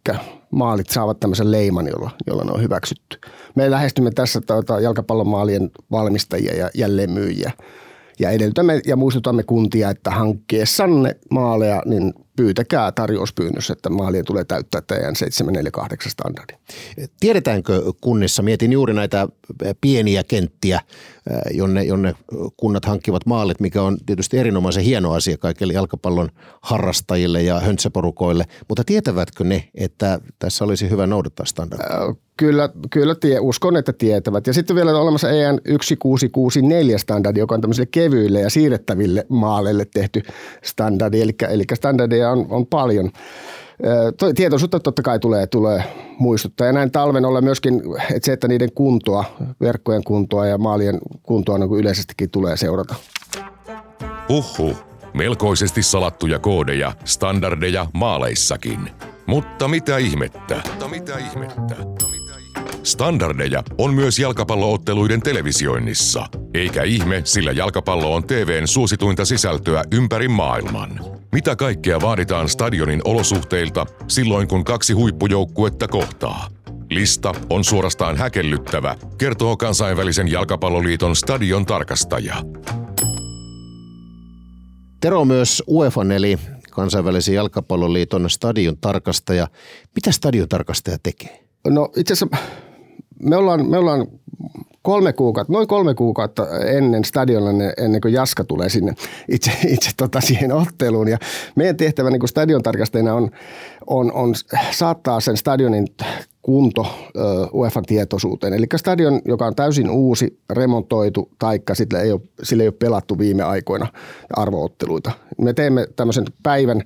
maalit 0.54 0.90
saavat 0.90 1.20
tämmöisen 1.20 1.52
leiman, 1.52 1.86
jolla, 1.86 2.10
jolla 2.26 2.44
ne 2.44 2.52
on 2.52 2.62
hyväksytty. 2.62 3.18
Me 3.54 3.70
lähestymme 3.70 4.10
tässä 4.10 4.40
tuota, 4.40 4.80
jalkapallomaalien 4.80 5.70
valmistajia 5.90 6.54
ja 6.56 6.70
jälleenmyyjiä 6.74 7.52
ja 8.18 8.30
edellytämme 8.30 8.80
ja 8.86 8.96
muistutamme 8.96 9.42
kuntia, 9.42 9.90
että 9.90 10.10
hankkeessanne 10.10 11.16
maaleja, 11.30 11.82
niin 11.86 12.14
pyytäkää 12.36 12.92
tarjouspyynnössä, 12.92 13.72
että 13.72 13.90
maalien 13.90 14.24
tulee 14.24 14.44
täyttää 14.44 14.80
teidän 14.80 15.16
748 15.16 16.12
standardi. 16.12 16.52
Tiedetäänkö 17.20 17.82
kunnissa, 18.00 18.42
mietin 18.42 18.72
juuri 18.72 18.94
näitä 18.94 19.28
pieniä 19.80 20.24
kenttiä, 20.24 20.80
jonne, 21.50 21.84
jonne 21.84 22.14
kunnat 22.56 22.84
hankkivat 22.84 23.26
maalit, 23.26 23.60
mikä 23.60 23.82
on 23.82 23.98
tietysti 24.06 24.38
erinomaisen 24.38 24.84
hieno 24.84 25.12
asia 25.12 25.38
kaikille 25.38 25.72
jalkapallon 25.72 26.28
harrastajille 26.60 27.42
ja 27.42 27.60
höntsäporukoille, 27.60 28.44
mutta 28.68 28.84
tietävätkö 28.84 29.44
ne, 29.44 29.68
että 29.74 30.20
tässä 30.38 30.64
olisi 30.64 30.90
hyvä 30.90 31.06
noudattaa 31.06 31.46
standardia? 31.46 32.14
Kyllä, 32.36 32.68
kyllä 32.90 33.14
tie, 33.14 33.40
uskon, 33.40 33.76
että 33.76 33.92
tietävät. 33.92 34.46
Ja 34.46 34.52
sitten 34.52 34.76
vielä 34.76 34.90
on 34.90 35.00
olemassa 35.00 35.30
EN 35.30 35.60
1664 35.64 36.98
standardi, 36.98 37.40
joka 37.40 37.54
on 37.54 37.60
tämmöisille 37.60 37.88
kevyille 37.90 38.40
ja 38.40 38.50
siirrettäville 38.50 39.26
maaleille 39.28 39.86
tehty 39.94 40.22
standardi. 40.64 41.20
Eli, 41.20 41.34
eli 41.50 41.64
standardeja 41.74 42.23
on, 42.30 42.46
on 42.50 42.66
paljon. 42.66 43.10
Tietoisuutta 44.34 44.80
totta 44.80 45.02
kai 45.02 45.18
tulee, 45.18 45.46
tulee 45.46 45.84
muistuttaa. 46.18 46.66
Ja 46.66 46.72
näin 46.72 46.90
talven 46.90 47.24
olla 47.24 47.40
myöskin, 47.40 47.82
että 48.14 48.26
se, 48.26 48.32
että 48.32 48.48
niiden 48.48 48.72
kuntoa, 48.74 49.24
verkkojen 49.60 50.04
kuntoa 50.04 50.46
ja 50.46 50.58
maalien 50.58 50.98
kuntoa 51.22 51.58
niin 51.58 51.78
yleisestikin 51.78 52.30
tulee 52.30 52.56
seurata. 52.56 52.94
Uhu, 54.28 54.76
melkoisesti 55.14 55.82
salattuja 55.82 56.38
koodeja, 56.38 56.92
standardeja 57.04 57.86
maaleissakin. 57.92 58.90
Mutta 59.26 59.68
mitä 59.68 59.96
ihmettä? 59.96 60.62
Mutta 60.68 60.88
mitä 60.88 61.18
ihmettä? 61.18 61.74
Standardeja 62.84 63.62
on 63.78 63.94
myös 63.94 64.18
jalkapallootteluiden 64.18 65.22
televisioinnissa. 65.22 66.26
Eikä 66.54 66.82
ihme, 66.82 67.20
sillä 67.24 67.52
jalkapallo 67.52 68.14
on 68.14 68.24
TVn 68.24 68.68
suosituinta 68.68 69.24
sisältöä 69.24 69.84
ympäri 69.92 70.28
maailman. 70.28 71.00
Mitä 71.32 71.56
kaikkea 71.56 72.00
vaaditaan 72.00 72.48
stadionin 72.48 73.00
olosuhteilta 73.04 73.86
silloin, 74.08 74.48
kun 74.48 74.64
kaksi 74.64 74.92
huippujoukkuetta 74.92 75.88
kohtaa? 75.88 76.48
Lista 76.90 77.34
on 77.50 77.64
suorastaan 77.64 78.16
häkellyttävä, 78.16 78.96
kertoo 79.18 79.56
kansainvälisen 79.56 80.30
jalkapalloliiton 80.30 81.16
stadion 81.16 81.66
tarkastaja. 81.66 82.34
Tero 85.00 85.24
myös 85.24 85.62
UEFA 85.68 86.02
eli 86.14 86.38
kansainvälisen 86.70 87.34
jalkapalloliiton 87.34 88.30
stadion 88.30 88.78
tarkastaja. 88.78 89.48
Mitä 89.94 90.12
stadion 90.12 90.48
tarkastaja 90.48 90.96
tekee? 91.02 91.44
No 91.68 91.88
itse 91.96 92.12
asiassa 92.12 92.36
me 93.22 93.36
ollaan, 93.36 93.70
me 93.70 93.78
ollaan 93.78 94.06
kolme 94.82 95.12
kuukautta, 95.12 95.52
noin 95.52 95.68
kolme 95.68 95.94
kuukautta 95.94 96.46
ennen 96.58 97.04
stadionilla, 97.04 97.72
ennen 97.78 98.00
kuin 98.00 98.14
Jaska 98.14 98.44
tulee 98.44 98.68
sinne 98.68 98.94
itse, 99.28 99.50
itse 99.68 99.90
tota 99.96 100.20
siihen 100.20 100.52
otteluun. 100.52 101.08
Ja 101.08 101.18
meidän 101.56 101.76
tehtävä 101.76 102.10
niin 102.10 102.28
stadion 102.28 102.62
tarkastajana 102.62 103.14
on, 103.14 103.30
on, 103.86 104.12
on 104.12 104.34
saattaa 104.70 105.20
sen 105.20 105.36
stadionin 105.36 105.86
kunto 106.42 106.86
UEFan 107.52 107.84
tietoisuuteen. 107.84 108.52
Eli 108.52 108.66
stadion, 108.76 109.20
joka 109.24 109.46
on 109.46 109.54
täysin 109.54 109.90
uusi, 109.90 110.38
remontoitu, 110.50 111.28
taikka 111.38 111.74
sillä 111.74 112.00
ei 112.00 112.12
ole, 112.12 112.20
sillä 112.42 112.62
ei 112.62 112.68
ole 112.68 112.76
pelattu 112.78 113.18
viime 113.18 113.42
aikoina 113.42 113.86
arvootteluita. 114.36 115.10
Me 115.38 115.52
teemme 115.52 115.86
tämmöisen 115.96 116.24
päivän 116.42 116.82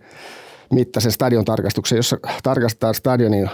mittaisen 0.72 1.12
stadion 1.12 1.44
tarkastuksen, 1.44 1.96
jossa 1.96 2.18
tarkastetaan 2.42 2.94
stadionin 2.94 3.50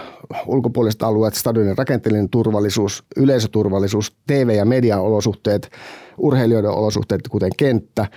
ulkopuoliset 0.47 1.03
alueet, 1.03 1.33
stadionin 1.33 1.77
rakenteellinen 1.77 2.29
turvallisuus, 2.29 3.03
yleisöturvallisuus, 3.17 4.15
TV- 4.27 4.55
ja 4.55 4.65
median 4.65 5.01
olosuhteet, 5.01 5.71
urheilijoiden 6.17 6.71
olosuhteet, 6.71 7.21
kuten 7.29 7.51
kenttä, 7.57 8.07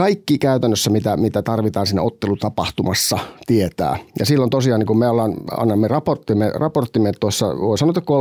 kaikki 0.00 0.38
käytännössä, 0.38 0.90
mitä, 0.90 1.16
mitä 1.16 1.42
tarvitaan 1.42 1.86
siinä 1.86 2.02
ottelutapahtumassa, 2.02 3.18
tietää. 3.46 3.98
Ja 4.18 4.26
silloin 4.26 4.50
tosiaan, 4.50 4.78
niin 4.78 4.86
kun 4.86 4.98
me 4.98 5.08
ollaan, 5.08 5.34
annamme 5.56 5.88
raporttimme, 5.88 6.50
raporttimme 6.54 7.12
tuossa, 7.20 7.46
voi 7.46 7.78
sanoa, 7.78 7.94
että 7.98 8.12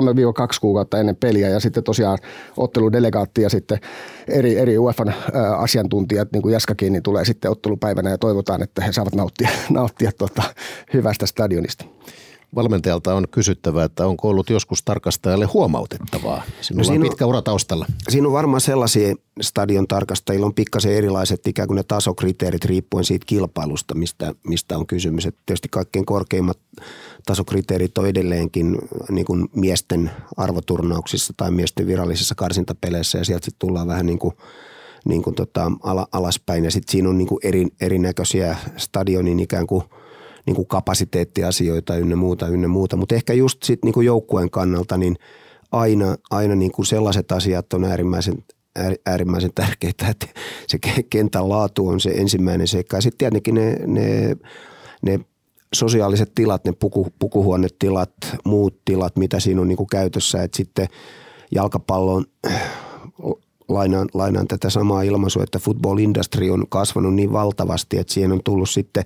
3-2 0.55 0.57
kuukautta 0.61 0.99
ennen 0.99 1.15
peliä, 1.15 1.49
ja 1.49 1.59
sitten 1.59 1.83
tosiaan 1.83 2.17
otteludelegaatti 2.57 3.41
ja 3.41 3.49
sitten 3.49 3.79
eri, 4.27 4.57
eri 4.57 4.77
UEFan 4.77 5.13
asiantuntijat, 5.57 6.31
niin 6.31 6.41
kuin 6.41 6.53
Jaskakin, 6.53 6.93
niin 6.93 7.03
tulee 7.03 7.25
sitten 7.25 7.51
ottelupäivänä 7.51 8.09
ja 8.09 8.17
toivotaan, 8.17 8.63
että 8.63 8.83
he 8.83 8.91
saavat 8.91 9.15
nauttia, 9.15 9.49
nauttia 9.69 10.11
tuota 10.17 10.43
hyvästä 10.93 11.25
stadionista 11.25 11.85
valmentajalta 12.55 13.15
on 13.15 13.27
kysyttävä, 13.31 13.83
että 13.83 14.07
onko 14.07 14.29
ollut 14.29 14.49
joskus 14.49 14.83
tarkastajalle 14.83 15.45
huomautettavaa? 15.45 16.43
Sinulla 16.61 16.83
no 16.83 16.87
siinä 16.87 17.03
on 17.03 17.09
pitkä 17.09 17.25
ura 17.25 17.41
taustalla. 17.41 17.85
Siinä 18.09 18.27
on 18.27 18.33
varmaan 18.33 18.61
sellaisia 18.61 19.15
stadion 19.41 19.87
tarkastajilla 19.87 20.45
on 20.45 20.53
pikkasen 20.53 20.93
erilaiset 20.93 21.47
ikään 21.47 21.67
kuin 21.67 21.75
ne 21.75 21.83
tasokriteerit 21.83 22.65
riippuen 22.65 23.05
siitä 23.05 23.25
kilpailusta, 23.25 23.95
mistä, 23.95 24.33
mistä 24.47 24.77
on 24.77 24.87
kysymys. 24.87 25.25
Et 25.25 25.35
tietysti 25.45 25.67
kaikkein 25.71 26.05
korkeimmat 26.05 26.57
tasokriteerit 27.25 27.97
on 27.97 28.07
edelleenkin 28.07 28.77
niin 29.09 29.25
kuin 29.25 29.49
miesten 29.55 30.11
arvoturnauksissa 30.37 31.33
tai 31.37 31.51
miesten 31.51 31.87
virallisissa 31.87 32.35
karsintapeleissä 32.35 33.17
ja 33.17 33.25
sieltä 33.25 33.45
sitten 33.45 33.67
tullaan 33.67 33.87
vähän 33.87 34.05
niin 34.05 34.19
kuin 34.19 34.33
niin 35.05 35.23
kuin 35.23 35.35
tota, 35.35 35.71
alaspäin 36.11 36.63
ja 36.63 36.71
sitten 36.71 36.91
siinä 36.91 37.09
on 37.09 37.17
niin 37.17 37.27
kuin 37.27 37.39
eri, 37.43 37.67
erinäköisiä 37.81 38.57
stadionin 38.77 39.39
ikään 39.39 39.67
kuin– 39.67 39.83
niin 40.49 40.55
kuin 40.55 40.67
kapasiteettiasioita 40.67 41.95
ynnä 41.95 42.15
muuta, 42.15 42.47
ynnä 42.47 42.67
muuta. 42.67 42.97
Mutta 42.97 43.15
ehkä 43.15 43.33
just 43.33 43.63
sitten 43.63 43.91
niin 43.91 44.05
joukkueen 44.05 44.49
kannalta 44.49 44.97
niin 44.97 45.15
aina, 45.71 46.15
aina 46.29 46.55
niin 46.55 46.71
kuin 46.71 46.85
sellaiset 46.85 47.31
asiat 47.31 47.73
on 47.73 47.83
äärimmäisen, 47.83 48.43
äärimmäisen 49.05 49.51
tärkeitä, 49.55 50.07
että 50.07 50.27
se 50.67 50.77
kentän 51.09 51.49
laatu 51.49 51.87
on 51.87 51.99
se 51.99 52.09
ensimmäinen 52.09 52.67
seikka. 52.67 52.97
Ja 52.97 53.01
sitten 53.01 53.17
tietenkin 53.17 53.55
ne, 53.55 53.77
ne, 53.87 54.35
ne 55.01 55.19
sosiaaliset 55.73 56.31
tilat, 56.35 56.65
ne 56.65 56.71
puku, 56.71 57.07
pukuhuonetilat, 57.19 58.13
muut 58.45 58.81
tilat, 58.85 59.17
mitä 59.17 59.39
siinä 59.39 59.61
on 59.61 59.67
niin 59.67 59.77
kuin 59.77 59.87
käytössä. 59.87 60.43
Että 60.43 60.57
sitten 60.57 60.87
jalkapallon 61.55 62.25
lainaan, 63.69 64.09
lainaan 64.13 64.47
tätä 64.47 64.69
samaa 64.69 65.01
ilmaisua, 65.01 65.43
että 65.43 65.59
football 65.59 65.97
industry 65.97 66.49
on 66.49 66.65
kasvanut 66.69 67.15
niin 67.15 67.33
valtavasti, 67.33 67.97
että 67.97 68.13
siihen 68.13 68.31
on 68.31 68.43
tullut 68.43 68.69
sitten 68.69 69.03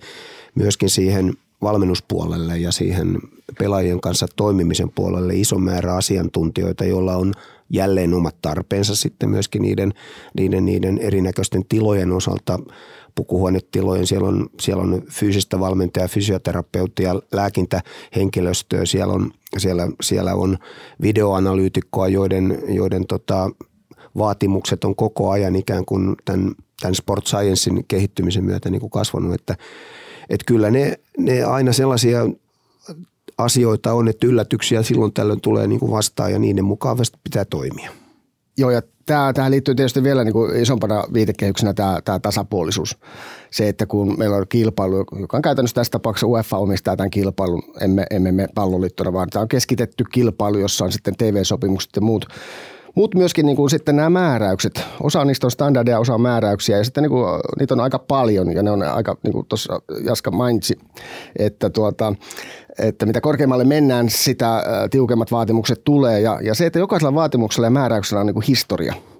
myöskin 0.56 0.89
siihen 0.89 1.34
valmennuspuolelle 1.62 2.58
ja 2.58 2.71
siihen 2.71 3.17
pelaajien 3.60 4.02
kanssa 4.02 4.28
toimimisen 4.36 4.91
puolelle 4.95 5.34
iso 5.36 5.58
määrä 5.58 5.95
asiantuntijoita, 5.95 6.86
joilla 6.86 7.15
on 7.15 7.34
jälleen 7.69 8.13
omat 8.13 8.36
tarpeensa 8.41 8.95
sitten 8.95 9.30
myöskin 9.30 9.62
niiden, 9.62 9.93
niiden, 10.38 10.65
niiden 10.65 10.97
erinäköisten 10.97 11.65
tilojen 11.69 12.12
osalta 12.12 12.60
pukuhuonetilojen. 13.15 14.08
Siellä 14.08 14.28
on, 14.28 14.49
siellä 14.60 14.84
on 14.84 15.04
fyysistä 15.12 15.60
valmentajaa, 15.60 16.08
fysioterapeuttia, 16.08 17.15
lääkintähenkilöstöä. 17.32 18.86
Siellä 18.86 19.13
on, 19.13 19.32
siellä, 19.58 19.88
siellä 20.02 20.36
on 20.36 20.58
videoanalyytikkoa, 21.02 22.08
joiden, 22.08 22.60
joiden 22.67 23.08
tota, 23.08 23.49
vaatimukset 24.17 24.84
on 24.84 24.95
koko 24.95 25.30
ajan 25.32 25.56
ikään 25.56 25.86
kuin 25.86 26.15
tämän, 26.26 26.52
tämän 26.82 26.95
sport 26.95 27.28
sciencein 27.28 27.86
kehittymisen 27.88 28.43
myötä 28.43 28.69
niin 28.69 28.80
kuin 28.80 28.89
kasvanut, 28.89 29.34
että, 29.34 29.56
että 30.30 30.45
kyllä 30.45 30.71
ne, 30.71 30.99
ne 31.17 31.43
aina 31.43 31.73
sellaisia 31.73 32.19
asioita 33.38 33.93
on, 33.93 34.08
että 34.08 34.28
yllätyksiä 34.28 34.84
silloin 34.84 35.13
tällöin 35.13 35.41
tulee 35.41 35.67
niin 35.67 35.80
kuin 35.80 35.91
vastaan 35.91 36.32
ja 36.32 36.39
niiden 36.39 36.65
mukaan 36.65 36.97
pitää 37.23 37.45
toimia. 37.45 37.91
Joo, 38.58 38.71
ja 38.71 38.82
tämä, 39.06 39.34
tähän 39.34 39.52
liittyy 39.52 39.76
tietysti 39.76 40.04
vielä 40.04 40.23
niin 40.23 40.34
kuin 40.34 40.56
isompana 40.56 41.04
viitekehyksenä 41.13 41.73
tämä, 41.73 41.99
tämä 42.06 42.19
tasapuolisuus. 42.19 42.97
Se, 43.52 43.69
että 43.69 43.86
kun 43.86 44.15
meillä 44.17 44.38
on 44.38 44.45
kilpailu, 44.49 45.06
joka 45.19 45.38
on 45.38 45.41
käytännössä 45.41 45.76
tässä 45.76 45.91
tapauksessa 45.91 46.28
UEFA 46.28 46.58
omistaa 46.58 46.97
tämän 46.97 47.10
kilpailun, 47.10 47.63
emme, 47.82 48.06
emme 48.12 48.32
me 48.32 48.47
palloliittona, 48.56 49.13
vaan 49.13 49.30
tämä 49.30 49.41
on 49.41 49.47
keskitetty 49.47 50.04
kilpailu, 50.12 50.58
jossa 50.58 50.86
on 50.86 50.91
sitten 50.91 51.15
TV-sopimukset 51.15 51.91
ja 51.95 52.02
muut 52.02 52.26
mutta 52.96 53.18
myöskin 53.18 53.46
niin 53.46 53.56
kuin 53.56 53.70
sitten 53.70 53.96
nämä 53.96 54.10
määräykset. 54.10 54.86
Osa 55.04 55.26
niistä 55.26 55.48
on 55.48 55.52
standardeja, 55.52 56.00
osa 56.00 56.14
on 56.14 56.22
määräyksiä. 56.22 56.78
Ja 56.78 56.84
sitten 56.84 57.02
niin 57.02 57.12
kuin, 57.12 57.26
niitä 57.60 57.74
on 57.74 57.80
aika 57.80 58.00
paljon 58.00 58.56
ja 58.56 58.64
ne 58.64 58.72
on 58.72 58.84
aika, 58.84 59.18
niin 59.24 59.34
kuin 59.34 59.46
tuossa 59.48 59.82
Jaska 60.06 60.32
mainitsi, 60.32 60.80
että, 61.40 61.70
tuota, 61.70 62.14
että 62.80 63.06
mitä 63.06 63.22
korkeammalle 63.22 63.64
mennään, 63.64 64.10
sitä 64.10 64.64
tiukemmat 64.92 65.32
vaatimukset 65.32 65.82
tulee. 65.84 66.20
Ja, 66.20 66.40
ja 66.42 66.56
se, 66.56 66.66
että 66.66 66.80
jokaisella 66.80 67.16
vaatimuksella 67.16 67.68
ja 67.68 67.72
määräyksellä 67.72 68.20
on 68.20 68.26
niin 68.26 68.34
kuin 68.34 68.46
historia– 68.48 68.94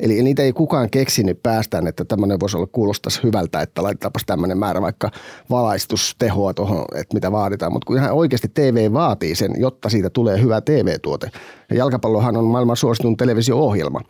Eli 0.00 0.22
niitä 0.22 0.42
ei 0.42 0.52
kukaan 0.52 0.90
keksinyt 0.90 1.42
päästään, 1.42 1.86
että 1.86 2.04
tämmöinen 2.04 2.40
voisi 2.40 2.56
olla 2.56 2.66
kuulostaisi 2.66 3.22
hyvältä, 3.22 3.60
että 3.60 3.82
laitetaanpas 3.82 4.22
tämmöinen 4.26 4.58
määrä 4.58 4.82
vaikka 4.82 5.10
valaistustehoa 5.50 6.54
tuohon, 6.54 6.84
että 6.94 7.14
mitä 7.14 7.32
vaaditaan. 7.32 7.72
Mutta 7.72 7.86
kun 7.86 7.96
ihan 7.96 8.12
oikeasti 8.12 8.48
TV 8.54 8.92
vaatii 8.92 9.34
sen, 9.34 9.50
jotta 9.56 9.88
siitä 9.88 10.10
tulee 10.10 10.40
hyvä 10.40 10.60
TV-tuote. 10.60 11.30
Ja 11.70 11.76
jalkapallohan 11.76 12.36
on 12.36 12.44
maailman 12.44 12.76
suositun 12.76 13.16
televisio-ohjelma. 13.16 14.00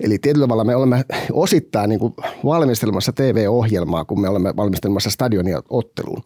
Eli 0.00 0.18
tietyllä 0.18 0.44
tavalla 0.44 0.64
me 0.64 0.76
olemme 0.76 1.04
osittain 1.32 1.88
niin 1.88 2.00
kuin 2.00 2.14
valmistelemassa 2.44 3.12
TV-ohjelmaa, 3.12 4.04
kun 4.04 4.20
me 4.20 4.28
olemme 4.28 4.56
valmistelemassa 4.56 5.10
stadionia 5.10 5.62
otteluun. 5.70 6.22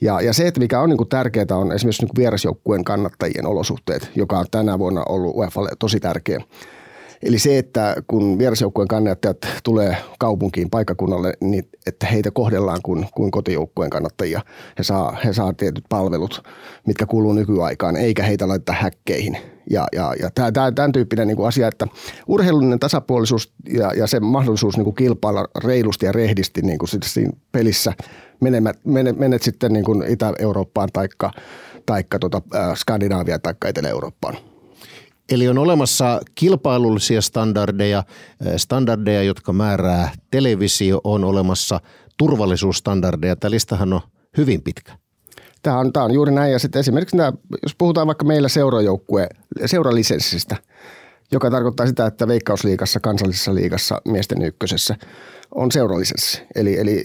Ja, 0.00 0.20
ja 0.20 0.32
se, 0.32 0.46
että 0.46 0.60
mikä 0.60 0.80
on 0.80 0.88
niin 0.88 1.08
tärkeää, 1.08 1.46
on 1.50 1.72
esimerkiksi 1.72 2.04
niin 2.04 2.16
vierasjoukkueen 2.18 2.84
kannattajien 2.84 3.46
olosuhteet, 3.46 4.10
joka 4.14 4.38
on 4.38 4.46
tänä 4.50 4.78
vuonna 4.78 5.02
ollut 5.08 5.36
UEFalle 5.36 5.70
tosi 5.78 6.00
tärkeä. 6.00 6.40
Eli 7.22 7.38
se, 7.38 7.58
että 7.58 7.96
kun 8.06 8.38
vierasjoukkueen 8.38 8.88
kannattajat 8.88 9.36
tulee 9.64 9.96
kaupunkiin, 10.18 10.70
paikkakunnalle, 10.70 11.32
niin 11.40 11.68
että 11.86 12.06
heitä 12.06 12.30
kohdellaan 12.30 12.78
kuin, 12.82 13.06
kuin 13.14 13.30
kotijoukkueen 13.30 13.90
kannattajia. 13.90 14.40
He 14.78 14.82
saa, 14.82 15.16
he 15.24 15.32
saa 15.32 15.52
tietyt 15.52 15.84
palvelut, 15.88 16.42
mitkä 16.86 17.06
kuuluu 17.06 17.32
nykyaikaan, 17.32 17.96
eikä 17.96 18.22
heitä 18.22 18.48
laiteta 18.48 18.72
häkkeihin. 18.72 19.38
Ja, 19.70 19.86
ja, 19.92 20.14
ja 20.20 20.30
tämä, 20.30 20.72
tämän 20.72 20.92
tyyppinen 20.92 21.26
niin 21.26 21.36
kuin 21.36 21.48
asia, 21.48 21.68
että 21.68 21.86
urheilullinen 22.26 22.78
tasapuolisuus 22.78 23.52
ja, 23.68 23.92
ja 23.96 24.06
se 24.06 24.20
mahdollisuus 24.20 24.76
niin 24.76 24.84
kuin 24.84 24.94
kilpailla 24.94 25.48
reilusti 25.64 26.06
ja 26.06 26.12
rehdisti 26.12 26.62
niin 26.62 26.78
kuin 26.78 26.88
siinä 27.04 27.32
pelissä 27.52 27.92
menet, 28.40 28.64
menet, 28.84 29.18
menet 29.18 29.42
sitten 29.42 29.72
niin 29.72 29.84
kuin 29.84 30.02
Itä-Eurooppaan 30.08 30.88
taikka, 30.92 31.30
taikka 31.86 32.18
äh, 32.34 32.76
Skandinaaviaan 32.76 33.40
tai 33.40 33.54
Etelä-Eurooppaan. 33.64 34.36
Eli 35.30 35.48
on 35.48 35.58
olemassa 35.58 36.20
kilpailullisia 36.34 37.22
standardeja, 37.22 38.02
standardeja, 38.56 39.22
jotka 39.22 39.52
määrää 39.52 40.12
televisio, 40.30 41.00
on 41.04 41.24
olemassa 41.24 41.80
turvallisuusstandardeja. 42.16 43.36
Tämä 43.36 43.50
listahan 43.50 43.92
on 43.92 44.00
hyvin 44.36 44.62
pitkä. 44.62 44.98
Tämä 45.62 45.78
on, 45.78 45.92
tämä 45.92 46.04
on 46.04 46.14
juuri 46.14 46.32
näin. 46.32 46.52
Ja 46.52 46.58
sitten 46.58 46.80
esimerkiksi 46.80 47.16
nämä, 47.16 47.32
jos 47.62 47.74
puhutaan 47.78 48.06
vaikka 48.06 48.24
meillä 48.24 48.48
seurajoukkue, 48.48 49.28
seuralisenssistä, 49.66 50.56
joka 51.32 51.50
tarkoittaa 51.50 51.86
sitä, 51.86 52.06
että 52.06 52.28
Veikkausliigassa, 52.28 53.00
kansallisessa 53.00 53.54
liigassa, 53.54 54.02
miesten 54.04 54.42
ykkösessä 54.42 54.96
on 55.54 55.72
seuralisenssi. 55.72 56.42
Eli, 56.54 56.78
eli 56.78 57.04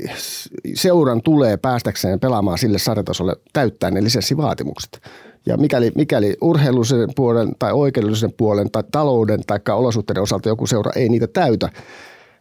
seuran 0.74 1.22
tulee 1.22 1.58
päästäkseen 1.58 2.20
pelaamaan 2.20 2.58
sille 2.58 2.80
sarjatasolle 2.80 3.36
täyttää 3.54 3.92
ne 3.92 4.04
lisenssivaatimukset. 4.04 5.02
Ja 5.46 5.58
mikäli, 5.58 5.92
mikäli 5.96 6.36
urheilullisen 6.42 7.10
puolen 7.16 7.52
tai 7.60 7.72
oikeudellisen 7.72 8.34
puolen 8.38 8.72
tai 8.72 8.84
talouden 8.92 9.40
tai 9.48 9.60
olosuhteiden 9.70 10.24
osalta 10.24 10.50
joku 10.50 10.68
seura 10.68 10.92
ei 10.96 11.10
niitä 11.10 11.28
täytä, 11.28 11.70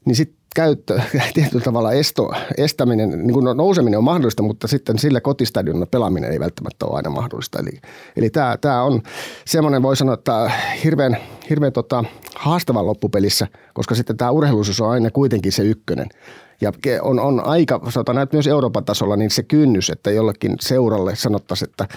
niin 0.04 0.16
sitten 0.16 0.40
käyttö, 0.54 1.00
tietyllä 1.34 1.64
tavalla 1.64 1.92
esto, 1.92 2.30
estäminen, 2.58 3.10
niin 3.10 3.32
kuin 3.32 3.56
nouseminen 3.56 3.98
on 3.98 4.04
mahdollista, 4.04 4.42
mutta 4.42 4.68
sitten 4.68 4.98
sillä 4.98 5.20
kotistadionilla 5.20 5.86
pelaaminen 5.86 6.32
ei 6.32 6.40
välttämättä 6.40 6.86
ole 6.86 6.96
aina 6.96 7.10
mahdollista. 7.10 7.58
Eli, 7.58 7.80
eli 8.16 8.30
tämä, 8.30 8.56
tämä 8.60 8.82
on 8.82 9.02
semmoinen, 9.46 9.82
voi 9.82 9.96
sanoa, 9.96 10.14
että 10.14 10.50
hirveän, 10.84 11.16
hirveän 11.50 11.72
tota, 11.72 12.04
haastavan 12.34 12.86
loppupelissä, 12.86 13.46
koska 13.74 13.94
sitten 13.94 14.16
tämä 14.16 14.30
urheilullisuus 14.30 14.80
on 14.80 14.90
aina 14.90 15.10
kuitenkin 15.10 15.52
se 15.52 15.62
ykkönen. 15.62 16.08
Ja 16.61 16.73
on, 17.03 17.18
on 17.18 17.46
aika, 17.46 17.81
sanotaan 17.88 18.16
näitä 18.16 18.37
myös 18.37 18.46
Euroopan 18.46 18.85
tasolla, 18.85 19.16
niin 19.16 19.31
se 19.31 19.42
kynnys, 19.42 19.90
että 19.90 20.11
jollekin 20.11 20.57
seuralle 20.61 21.16
sanottaisiin, 21.16 21.70
että 21.70 21.88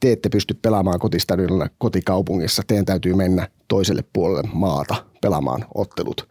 te 0.00 0.12
ette 0.12 0.28
pysty 0.28 0.54
pelaamaan 0.62 0.98
kotistadionilla 0.98 1.68
kotikaupungissa, 1.78 2.62
teidän 2.66 2.84
täytyy 2.84 3.14
mennä 3.14 3.48
toiselle 3.68 4.04
puolelle 4.12 4.48
maata 4.52 4.94
pelaamaan 5.20 5.64
ottelut. 5.74 6.28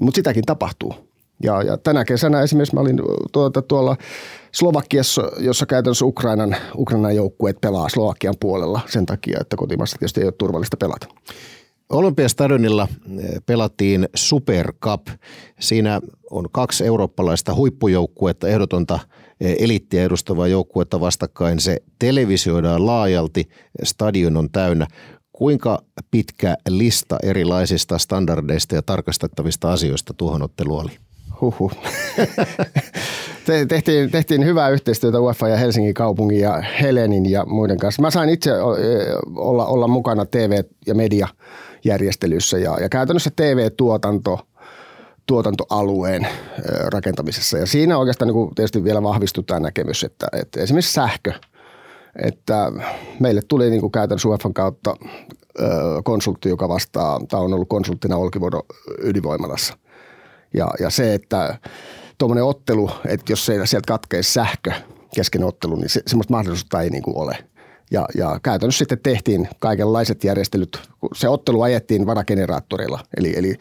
Mutta 0.00 0.16
sitäkin 0.16 0.44
tapahtuu. 0.44 0.94
Ja, 1.42 1.62
ja 1.62 1.78
tänä 1.78 2.04
kesänä 2.04 2.42
esimerkiksi 2.42 2.74
mä 2.74 2.80
olin 2.80 3.02
tuota, 3.32 3.62
tuolla 3.62 3.96
Slovakiassa, 4.52 5.22
jossa 5.38 5.66
käytännössä 5.66 6.04
Ukrainan, 6.04 6.56
Ukrainan 6.74 7.16
joukkueet 7.16 7.60
pelaa 7.60 7.88
Slovakian 7.88 8.34
puolella 8.40 8.80
sen 8.86 9.06
takia, 9.06 9.38
että 9.40 9.56
kotimassa 9.56 9.98
tietysti 9.98 10.20
ei 10.20 10.26
ole 10.26 10.32
turvallista 10.32 10.76
pelata. 10.76 11.06
Olympiastadionilla 11.90 12.88
eh, 13.18 13.28
pelattiin 13.46 14.08
Super 14.14 14.72
Cup. 14.72 15.06
Siinä 15.60 16.00
on 16.30 16.48
kaksi 16.52 16.84
eurooppalaista 16.86 17.54
huippujoukkuetta, 17.54 18.48
ehdotonta 18.48 18.98
eh, 19.40 19.56
elittiä 19.58 20.02
edustavaa 20.02 20.46
joukkuetta 20.46 21.00
vastakkain. 21.00 21.60
Se 21.60 21.76
televisioidaan 21.98 22.86
laajalti, 22.86 23.48
stadion 23.82 24.36
on 24.36 24.50
täynnä. 24.50 24.86
Kuinka 25.32 25.82
pitkä 26.10 26.56
lista 26.68 27.16
erilaisista 27.22 27.98
standardeista 27.98 28.74
ja 28.74 28.82
tarkastettavista 28.82 29.72
asioista 29.72 30.14
tuohon 30.14 30.42
ottelu 30.42 30.78
oli? 30.78 30.90
Huhhuh. 31.40 31.72
tehtiin, 33.68 34.10
tehtiin 34.10 34.44
hyvää 34.44 34.68
yhteistyötä 34.68 35.20
UEFA 35.20 35.48
ja 35.48 35.56
Helsingin 35.56 35.94
kaupungin 35.94 36.40
ja 36.40 36.62
Helenin 36.80 37.30
ja 37.30 37.44
muiden 37.46 37.78
kanssa. 37.78 38.02
Mä 38.02 38.10
sain 38.10 38.30
itse 38.30 38.52
olla, 39.36 39.66
olla 39.66 39.88
mukana 39.88 40.26
TV- 40.26 40.64
ja 40.86 40.94
mediajärjestelyssä 40.94 42.58
ja, 42.58 42.76
ja 42.80 42.88
käytännössä 42.88 43.30
TV-tuotanto– 43.36 44.38
tuotantoalueen 45.30 46.26
rakentamisessa. 46.86 47.58
Ja 47.58 47.66
siinä 47.66 47.98
oikeastaan 47.98 48.32
niin 48.32 48.54
tietysti 48.54 48.84
vielä 48.84 49.02
vahvistutaan 49.02 49.62
näkemys, 49.62 50.04
että, 50.04 50.26
että 50.32 50.60
esimerkiksi 50.60 50.92
sähkö, 50.92 51.32
että 52.24 52.72
meille 53.20 53.40
tuli 53.48 53.70
niin 53.70 53.80
kuin 53.80 53.92
käytännössä 53.92 54.28
UEFan 54.28 54.54
kautta 54.54 54.96
konsultti, 56.04 56.48
joka 56.48 56.68
vastaa, 56.68 57.20
tämä 57.28 57.42
on 57.42 57.54
ollut 57.54 57.68
konsulttina 57.68 58.16
Olkivuodon 58.16 58.62
ydinvoimalassa. 59.02 59.74
Ja, 60.54 60.68
ja 60.80 60.90
se, 60.90 61.14
että 61.14 61.58
tuommoinen 62.20 62.44
ottelu, 62.44 62.90
että 63.06 63.32
jos 63.32 63.46
se, 63.46 63.66
sieltä 63.66 63.86
katkee 63.86 64.22
sähkö 64.22 64.72
kesken 65.14 65.44
ottelu, 65.44 65.76
niin 65.76 65.88
se, 65.88 66.02
semmoista 66.06 66.34
mahdollisuutta 66.34 66.82
ei 66.82 66.90
niin 66.90 67.02
kuin 67.02 67.16
ole. 67.16 67.38
Ja, 67.90 68.06
ja 68.16 68.40
käytännössä 68.42 68.78
sitten 68.78 68.98
tehtiin 68.98 69.48
kaikenlaiset 69.58 70.24
järjestelyt. 70.24 70.80
Se 71.14 71.28
ottelu 71.28 71.62
ajettiin 71.62 72.06
varageneraattorilla, 72.06 73.00
eli, 73.16 73.38
eli 73.38 73.54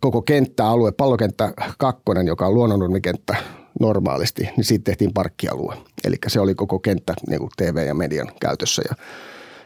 koko 0.00 0.22
kenttäalue, 0.22 0.92
pallokenttä 0.92 1.52
kakkonen, 1.78 2.26
joka 2.26 2.46
on 2.46 2.54
luonnonurmikenttä 2.54 3.36
normaalisti, 3.80 4.48
niin 4.56 4.64
siitä 4.64 4.84
tehtiin 4.84 5.12
parkkialue. 5.14 5.76
Eli 6.04 6.16
se 6.26 6.40
oli 6.40 6.54
koko 6.54 6.78
kenttä 6.78 7.14
niin 7.28 7.40
kuin 7.40 7.50
TV 7.56 7.86
ja 7.86 7.94
median 7.94 8.32
käytössä. 8.40 8.82
Ja 8.88 8.96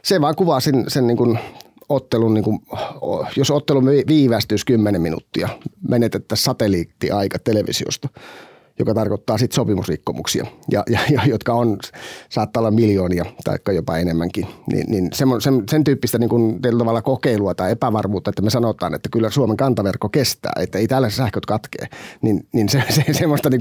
se 0.02 0.20
vaan 0.20 0.36
kuvaa 0.36 0.60
sen, 0.60 0.84
sen 0.88 1.06
niin 1.06 1.16
kuin 1.16 1.38
ottelun, 1.88 2.34
niin 2.34 2.44
kuin, 2.44 2.60
jos 3.36 3.50
ottelu 3.50 3.82
viivästyisi 3.84 4.66
10 4.66 5.02
minuuttia, 5.02 5.48
menetettäisiin 5.88 6.44
satelliittiaika 6.44 7.38
televisiosta– 7.38 8.08
joka 8.78 8.94
tarkoittaa 8.94 9.38
sitten 9.38 9.54
sopimusrikkomuksia, 9.54 10.46
ja, 10.70 10.82
ja, 10.90 11.00
ja, 11.10 11.22
jotka 11.26 11.52
on, 11.52 11.78
saattaa 12.28 12.60
olla 12.60 12.70
miljoonia 12.70 13.24
tai 13.44 13.74
jopa 13.74 13.96
enemmänkin. 13.96 14.46
Niin, 14.72 14.90
niin 14.90 15.10
sen, 15.12 15.28
sen, 15.38 15.62
sen 15.70 15.84
tyyppistä 15.84 16.18
niin 16.18 16.30
kuin 16.30 16.62
tavalla 16.78 17.02
kokeilua 17.02 17.54
tai 17.54 17.70
epävarmuutta, 17.70 18.30
että 18.30 18.42
me 18.42 18.50
sanotaan, 18.50 18.94
että 18.94 19.08
kyllä 19.12 19.30
Suomen 19.30 19.56
kantaverkko 19.56 20.08
kestää, 20.08 20.52
että 20.60 20.78
ei 20.78 20.88
tällä 20.88 21.10
sähköt 21.10 21.46
katkee, 21.46 21.86
niin, 22.22 22.46
niin 22.52 22.68
se, 22.68 22.82
se, 22.88 23.04
semmoista 23.12 23.50
niin 23.50 23.60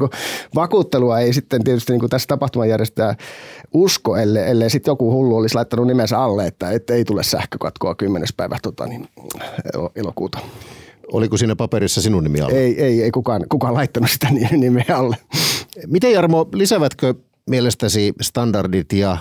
vakuuttelua 0.55 1.19
ei 1.19 1.33
sitten 1.33 1.63
tietysti 1.63 1.93
niin 1.93 2.09
tässä 2.09 2.27
tapahtumajärjestää 2.27 3.15
usko, 3.73 4.17
ellei, 4.17 4.49
ellei 4.49 4.69
sitten 4.69 4.91
joku 4.91 5.11
hullu 5.11 5.37
olisi 5.37 5.55
laittanut 5.55 5.87
nimensä 5.87 6.19
alle, 6.19 6.47
että, 6.47 6.71
että 6.71 6.93
ei 6.93 7.05
tule 7.05 7.23
sähkökatkoa 7.23 7.95
10. 7.95 8.27
päivä 8.37 8.57
tota, 8.63 8.87
niin, 8.87 9.07
elokuuta. 9.95 10.39
Oliko 11.11 11.37
siinä 11.37 11.55
paperissa 11.55 12.01
sinun 12.01 12.23
nimi 12.23 12.41
alla? 12.41 12.57
Ei, 12.57 12.83
ei, 12.83 13.03
ei 13.03 13.11
kukaan, 13.11 13.45
kukaan 13.49 13.73
laittanut 13.73 14.09
sitä 14.09 14.27
nimeä 14.51 14.85
alle. 14.89 15.17
Miten 15.87 16.11
Jarmo, 16.11 16.49
lisävätkö 16.53 17.13
mielestäsi 17.49 18.13
standardit 18.21 18.93
ja 18.93 19.17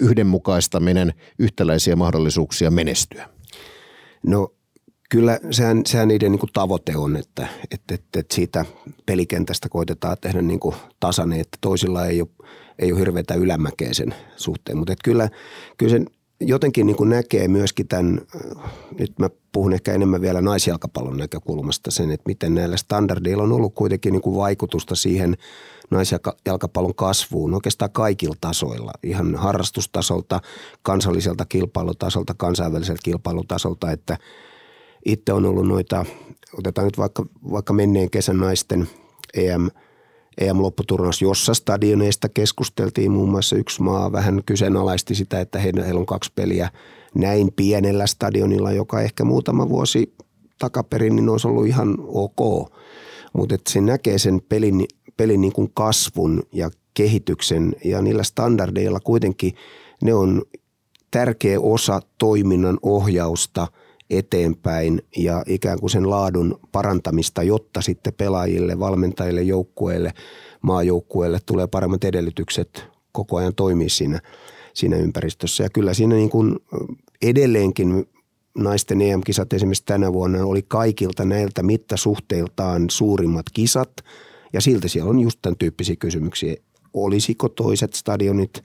yhdenmukaistaminen 0.00 1.14
yhtäläisiä 1.38 1.96
mahdollisuuksia 1.96 2.70
menestyä? 2.70 3.28
No 4.26 4.52
kyllä 5.10 5.38
sehän, 5.50 5.82
sehän 5.86 6.08
niiden 6.08 6.32
niin 6.32 6.40
kuin 6.40 6.50
tavoite 6.52 6.96
on, 6.96 7.16
että, 7.16 7.46
että, 7.70 7.94
että, 7.94 8.20
että 8.20 8.34
siitä 8.34 8.64
pelikentästä 9.06 9.68
koitetaan 9.68 10.16
tehdä 10.20 10.42
niin 10.42 10.60
kuin 10.60 10.74
tasainen, 11.00 11.40
että 11.40 11.58
toisilla 11.60 12.06
ei 12.06 12.20
ole, 12.20 12.28
ei 12.78 12.92
ole 12.92 13.00
hirveätä 13.00 13.34
ylämäkeä 13.34 13.92
sen 13.92 14.14
suhteen. 14.36 14.78
Mutta 14.78 14.94
kyllä, 15.04 15.28
kyllä 15.78 15.90
sen 15.90 16.06
jotenkin 16.40 16.86
niin 16.86 16.96
kuin 16.96 17.10
näkee 17.10 17.48
myöskin 17.48 17.88
tämän, 17.88 18.20
nyt 18.98 19.18
mä 19.18 19.30
puhun 19.52 19.72
ehkä 19.72 19.92
enemmän 19.92 20.20
vielä 20.20 20.40
naisjalkapallon 20.40 21.16
näkökulmasta 21.16 21.90
sen, 21.90 22.10
että 22.10 22.28
miten 22.28 22.54
näillä 22.54 22.76
standardeilla 22.76 23.42
on 23.42 23.52
ollut 23.52 23.74
kuitenkin 23.74 24.12
niin 24.12 24.22
kuin 24.22 24.36
vaikutusta 24.36 24.94
siihen 24.94 25.36
naisjalkapallon 25.90 26.94
kasvuun 26.94 27.54
oikeastaan 27.54 27.90
kaikilla 27.90 28.34
tasoilla. 28.40 28.92
Ihan 29.02 29.34
harrastustasolta, 29.34 30.40
kansalliselta 30.82 31.44
kilpailutasolta, 31.44 32.34
kansainväliseltä 32.34 33.00
kilpailutasolta, 33.04 33.92
että 33.92 34.18
itse 35.04 35.32
on 35.32 35.46
ollut 35.46 35.68
noita, 35.68 36.04
otetaan 36.58 36.84
nyt 36.84 36.98
vaikka, 36.98 37.26
vaikka 37.50 37.72
menneen 37.72 38.10
kesän 38.10 38.38
naisten 38.38 38.88
EM– 39.34 39.68
EM-lopputurnaus, 40.38 41.22
jossa 41.22 41.54
stadioneista 41.54 42.28
keskusteltiin. 42.28 43.12
Muun 43.12 43.30
muassa 43.30 43.56
yksi 43.56 43.82
maa 43.82 44.12
vähän 44.12 44.42
kyseenalaisti 44.46 45.14
sitä, 45.14 45.40
että 45.40 45.58
heillä 45.58 46.00
on 46.00 46.06
kaksi 46.06 46.32
peliä 46.34 46.70
näin 47.14 47.52
pienellä 47.56 48.06
stadionilla, 48.06 48.72
joka 48.72 49.00
ehkä 49.00 49.24
muutama 49.24 49.68
vuosi 49.68 50.14
takaperin 50.58 51.16
niin 51.16 51.28
olisi 51.28 51.48
ollut 51.48 51.66
ihan 51.66 51.96
ok. 52.00 52.70
Mutta 53.32 53.54
se 53.68 53.80
näkee 53.80 54.18
sen 54.18 54.40
pelin, 54.48 54.84
pelin 55.16 55.40
niin 55.40 55.52
kuin 55.52 55.70
kasvun 55.74 56.42
ja 56.52 56.70
kehityksen 56.94 57.76
ja 57.84 58.02
niillä 58.02 58.22
standardeilla 58.22 59.00
kuitenkin 59.00 59.54
ne 60.02 60.14
on 60.14 60.42
tärkeä 61.10 61.60
osa 61.60 62.00
toiminnan 62.18 62.78
ohjausta– 62.82 63.66
eteenpäin 64.18 65.02
ja 65.16 65.42
ikään 65.46 65.80
kuin 65.80 65.90
sen 65.90 66.10
laadun 66.10 66.60
parantamista, 66.72 67.42
jotta 67.42 67.80
sitten 67.80 68.12
pelaajille, 68.14 68.78
valmentajille, 68.78 69.42
joukkueille, 69.42 70.12
maajoukkueille 70.62 71.38
tulee 71.46 71.66
paremmat 71.66 72.04
edellytykset 72.04 72.84
koko 73.12 73.36
ajan 73.36 73.54
toimia 73.54 73.88
siinä, 73.88 74.20
siinä 74.74 74.96
ympäristössä. 74.96 75.62
Ja 75.62 75.70
kyllä 75.70 75.94
siinä 75.94 76.14
niin 76.14 76.30
kuin 76.30 76.56
edelleenkin 77.22 78.08
naisten 78.58 79.02
EM-kisat 79.02 79.52
esimerkiksi 79.52 79.84
tänä 79.86 80.12
vuonna 80.12 80.44
oli 80.44 80.62
kaikilta 80.68 81.24
näiltä 81.24 81.62
mittasuhteiltaan 81.62 82.90
suurimmat 82.90 83.46
kisat. 83.54 83.92
Ja 84.52 84.60
silti 84.60 84.88
siellä 84.88 85.10
on 85.10 85.20
just 85.20 85.38
tämän 85.42 85.56
tyyppisiä 85.58 85.96
kysymyksiä. 85.96 86.54
Olisiko 86.92 87.48
toiset 87.48 87.92
stadionit, 87.94 88.62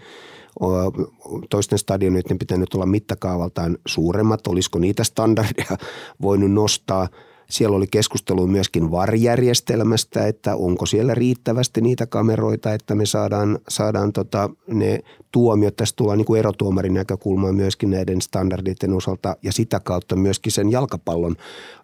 toisten 1.50 1.80
stadionitten 1.80 2.40
pitänyt 2.40 2.74
olla 2.74 2.86
mittakaavaltaan 2.86 3.78
suuremmat? 3.88 4.48
Olisiko 4.48 4.80
niitä 4.80 5.04
standardeja 5.04 5.78
voinut 6.22 6.52
nostaa– 6.52 7.08
siellä 7.50 7.78
oli 7.78 7.88
keskustelu 7.88 8.48
myöskin 8.48 8.92
varjärjestelmästä, 8.92 10.28
että 10.28 10.56
onko 10.56 10.86
siellä 10.86 11.16
riittävästi 11.16 11.82
niitä 11.82 12.08
kameroita, 12.08 12.74
että 12.74 12.96
me 12.96 13.06
saadaan, 13.06 13.60
saadaan 13.70 14.14
tota, 14.14 14.50
ne 14.68 15.00
tuomiot. 15.32 15.76
Tässä 15.76 15.96
tullaan 15.96 16.18
niin 16.18 16.26
kuin 16.26 16.40
erotuomarin 16.40 16.94
näkökulmaan 16.94 17.56
myöskin 17.56 17.90
näiden 17.90 18.22
standardien 18.22 18.94
osalta 18.94 19.36
ja 19.44 19.52
sitä 19.52 19.80
kautta 19.80 20.16
myöskin 20.16 20.52
sen 20.52 20.72
jalkapallon, 20.72 21.36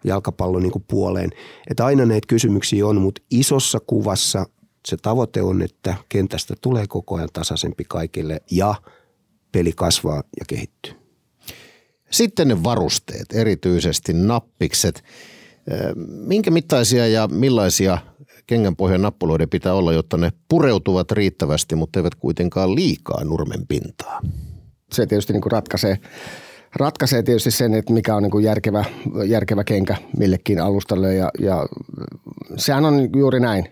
jalkapallon 0.04 0.62
niin 0.62 0.72
kuin 0.72 0.84
puoleen. 0.88 1.30
Että 1.70 1.84
aina 1.84 2.04
näitä 2.04 2.26
kysymyksiä 2.26 2.86
on, 2.86 3.00
mutta 3.00 3.22
isossa 3.30 3.78
kuvassa 3.86 4.46
se 4.86 4.96
tavoite 4.96 5.42
on, 5.42 5.62
että 5.62 5.94
kentästä 6.08 6.54
tulee 6.60 6.84
koko 6.88 7.14
ajan 7.14 7.28
tasaisempi 7.32 7.84
kaikille 7.88 8.40
ja 8.50 8.74
peli 9.52 9.72
kasvaa 9.72 10.22
ja 10.38 10.44
kehittyy. 10.48 10.92
Sitten 12.10 12.48
ne 12.48 12.62
varusteet, 12.62 13.26
erityisesti 13.32 14.12
nappikset– 14.12 15.04
Minkä 16.06 16.50
mittaisia 16.50 17.06
ja 17.06 17.28
millaisia 17.28 17.98
kengänpohjan 18.46 19.02
nappuloiden 19.02 19.48
pitää 19.48 19.74
olla, 19.74 19.92
jotta 19.92 20.16
ne 20.16 20.32
pureutuvat 20.48 21.12
riittävästi, 21.12 21.74
mutta 21.74 21.98
eivät 21.98 22.14
kuitenkaan 22.14 22.74
liikaa 22.74 23.24
nurmen 23.24 23.66
pintaa? 23.66 24.20
Se 24.92 25.06
tietysti 25.06 25.32
niin 25.32 25.42
kuin 25.42 25.52
ratkaisee, 25.52 25.98
ratkaisee 26.76 27.22
tietysti 27.22 27.50
sen, 27.50 27.74
että 27.74 27.92
mikä 27.92 28.16
on 28.16 28.22
niin 28.22 28.30
kuin 28.30 28.44
järkevä, 28.44 28.84
järkevä 29.26 29.64
kenkä 29.64 29.96
millekin 30.18 30.60
alustalle 30.60 31.14
ja, 31.14 31.30
ja 31.40 31.66
sehän 32.56 32.84
on 32.84 33.10
juuri 33.16 33.40
näin 33.40 33.68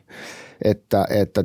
että, 0.64 1.06
että 1.10 1.44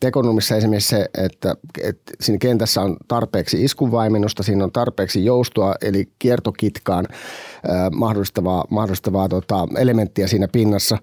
tekonumissa 0.00 0.56
esimerkiksi 0.56 0.88
se, 0.88 1.08
että, 1.18 1.54
että 1.82 2.12
siinä 2.20 2.38
kentässä 2.38 2.80
on 2.80 2.96
tarpeeksi 3.08 3.64
iskuvaimennusta, 3.64 4.42
siinä 4.42 4.64
on 4.64 4.72
tarpeeksi 4.72 5.24
joustoa, 5.24 5.74
eli 5.82 6.08
kiertokitkaan 6.18 7.06
äh, 7.10 7.90
mahdollistavaa, 7.92 8.64
mahdollistavaa 8.70 9.28
tota, 9.28 9.68
elementtiä 9.78 10.26
siinä 10.26 10.48
pinnassa, 10.48 10.98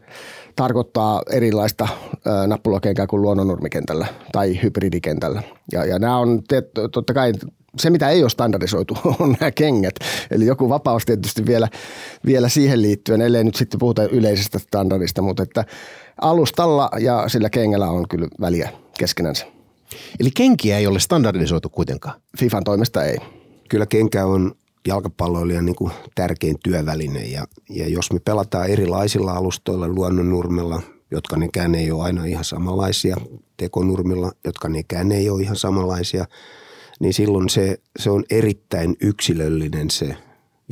tarkoittaa 0.56 1.22
erilaista 1.32 1.84
äh, 1.84 2.48
nappulokenkää 2.48 3.08
kuin 3.08 3.22
luonnonnurmikentällä 3.22 4.08
tai 4.32 4.62
hybridikentällä. 4.64 5.44
Ja, 5.72 5.86
ja 5.86 6.00
nämä 6.00 6.18
on 6.18 6.42
te, 6.48 6.64
totta 6.92 7.14
kai 7.14 7.34
se, 7.78 7.90
mitä 7.90 8.10
ei 8.10 8.22
ole 8.22 8.30
standardisoitu, 8.30 8.98
on 9.20 9.36
nämä 9.40 9.52
kengät. 9.52 9.96
Eli 10.32 10.46
joku 10.46 10.70
vapaus 10.70 11.06
tietysti 11.06 11.46
vielä, 11.46 11.68
vielä 12.26 12.50
siihen 12.50 12.82
liittyen, 12.82 13.22
ellei 13.22 13.44
nyt 13.44 13.56
sitten 13.56 13.80
puhuta 13.80 14.04
yleisestä 14.04 14.60
standardista, 14.60 15.22
mutta 15.22 15.44
että 15.44 15.66
alustalla 16.22 16.90
ja 17.00 17.30
sillä 17.30 17.50
kengällä 17.50 17.88
on 17.88 18.08
kyllä 18.08 18.28
väliä 18.42 18.70
keskenänsä. 18.98 19.46
Eli 20.20 20.32
kenkiä 20.32 20.78
ei 20.78 20.88
ole 20.88 21.00
standardisoitu 21.00 21.70
kuitenkaan? 21.70 22.22
FIFAn 22.38 22.64
toimesta 22.64 23.04
ei. 23.04 23.18
Kyllä 23.70 23.86
kenkä 23.86 24.26
on 24.26 24.52
jalkapalloilijan 24.88 25.66
niin 25.66 25.76
kuin 25.76 25.92
tärkein 26.16 26.58
työväline 26.64 27.26
ja, 27.26 27.46
ja 27.70 27.88
jos 27.88 28.12
me 28.14 28.20
pelataan 28.20 28.70
erilaisilla 28.70 29.32
alustoilla 29.32 29.88
luonnonnurmella, 29.88 30.82
jotka 31.12 31.38
nekään 31.38 31.76
ei 31.76 31.92
ole 31.92 32.04
aina 32.04 32.26
ihan 32.26 32.44
samanlaisia, 32.44 33.18
tekonurmilla, 33.58 34.32
jotka 34.44 34.70
nekään 34.70 35.12
ei 35.12 35.30
ole 35.30 35.42
ihan 35.42 35.56
samanlaisia, 35.56 36.26
niin 37.02 37.14
silloin 37.14 37.50
se, 37.50 37.78
se 38.00 38.10
on 38.10 38.24
erittäin 38.30 38.96
yksilöllinen 39.02 39.90
se 39.90 40.16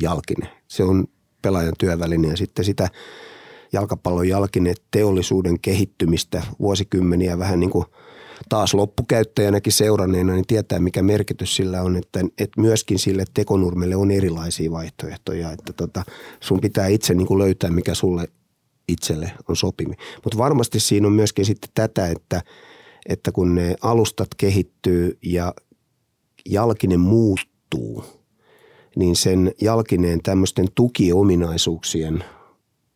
jalkine. 0.02 0.48
Se 0.68 0.82
on 0.82 1.04
pelaajan 1.42 1.74
työväline 1.78 2.28
ja 2.28 2.36
sitten 2.36 2.64
sitä– 2.64 2.88
jalkapallon 3.72 4.28
jalkine 4.28 4.74
teollisuuden 4.90 5.60
kehittymistä 5.60 6.42
vuosikymmeniä 6.60 7.38
vähän 7.38 7.60
niin 7.60 7.70
kuin 7.70 7.84
taas 8.48 8.74
loppukäyttäjänäkin 8.74 9.72
seuranneena, 9.72 10.32
niin 10.32 10.46
tietää 10.46 10.78
mikä 10.78 11.02
merkitys 11.02 11.56
sillä 11.56 11.82
on, 11.82 11.96
että, 11.96 12.20
että 12.38 12.60
myöskin 12.60 12.98
sille 12.98 13.24
tekonurmelle 13.34 13.96
on 13.96 14.10
erilaisia 14.10 14.70
vaihtoehtoja, 14.70 15.52
että 15.52 15.72
tota, 15.72 16.02
sun 16.40 16.60
pitää 16.60 16.86
itse 16.86 17.14
niin 17.14 17.26
kuin 17.26 17.38
löytää 17.38 17.70
mikä 17.70 17.94
sulle 17.94 18.28
itselle 18.88 19.32
on 19.48 19.56
sopivi. 19.56 19.94
Mutta 20.24 20.38
varmasti 20.38 20.80
siinä 20.80 21.06
on 21.06 21.12
myöskin 21.12 21.44
sitten 21.44 21.70
tätä, 21.74 22.06
että, 22.06 22.42
että 23.08 23.32
kun 23.32 23.54
ne 23.54 23.74
alustat 23.82 24.28
kehittyy 24.36 25.18
ja 25.22 25.54
jalkinen 26.46 27.00
muuttuu, 27.00 28.04
niin 28.96 29.16
sen 29.16 29.52
jalkineen 29.60 30.22
tämmöisten 30.22 30.66
tukiominaisuuksien– 30.74 32.24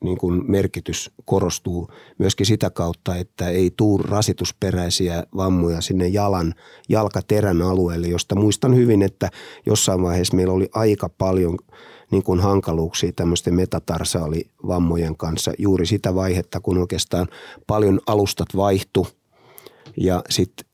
niin 0.04 0.18
kuin 0.18 0.50
merkitys 0.50 1.10
korostuu 1.24 1.88
myöskin 2.18 2.46
sitä 2.46 2.70
kautta, 2.70 3.16
että 3.16 3.48
ei 3.48 3.70
tuu 3.76 3.98
rasitusperäisiä 3.98 5.24
vammoja 5.36 5.80
sinne 5.80 6.08
jalan, 6.08 6.54
jalkaterän 6.88 7.62
alueelle, 7.62 8.08
josta 8.08 8.34
muistan 8.34 8.76
hyvin, 8.76 9.02
että 9.02 9.30
jossain 9.66 10.02
vaiheessa 10.02 10.36
meillä 10.36 10.52
oli 10.52 10.68
aika 10.74 11.08
paljon 11.08 11.58
niin 12.10 12.22
kuin 12.22 12.40
hankaluuksia 12.40 13.12
tämmöisten 13.12 13.54
metatarsaalivammojen 13.54 15.16
kanssa 15.16 15.52
juuri 15.58 15.86
sitä 15.86 16.14
vaihetta, 16.14 16.60
kun 16.60 16.78
oikeastaan 16.78 17.28
paljon 17.66 18.00
alustat 18.06 18.48
vaihtu 18.56 19.06
ja 19.96 20.22
sitten 20.30 20.66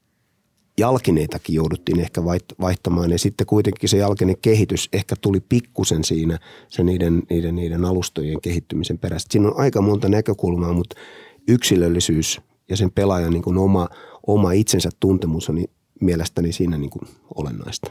jalkineitakin 0.81 1.55
jouduttiin 1.55 2.01
ehkä 2.01 2.25
vaihtamaan 2.61 3.11
ja 3.11 3.19
sitten 3.19 3.47
kuitenkin 3.47 3.88
se 3.88 3.97
jalkinen 3.97 4.37
kehitys 4.43 4.88
ehkä 4.93 5.14
tuli 5.21 5.40
pikkusen 5.40 6.05
siinä 6.05 6.38
se 6.69 6.85
niiden, 6.85 7.23
niiden, 7.31 7.57
niiden 7.57 7.85
alustojen 7.85 8.40
kehittymisen 8.40 8.99
perässä. 8.99 9.29
Siinä 9.31 9.49
on 9.49 9.59
aika 9.59 9.83
monta 9.83 10.09
näkökulmaa, 10.09 10.73
mutta 10.73 10.97
yksilöllisyys 11.49 12.40
ja 12.69 12.77
sen 12.77 12.90
pelaajan 12.90 13.33
niin 13.33 13.43
kuin 13.43 13.59
oma, 13.59 13.88
oma 14.27 14.53
itsensä 14.53 14.90
tuntemus 15.01 15.49
on 15.49 15.64
mielestäni 16.01 16.53
siinä 16.53 16.79
niin 16.79 16.90
kuin 16.90 17.09
olennaista. 17.35 17.90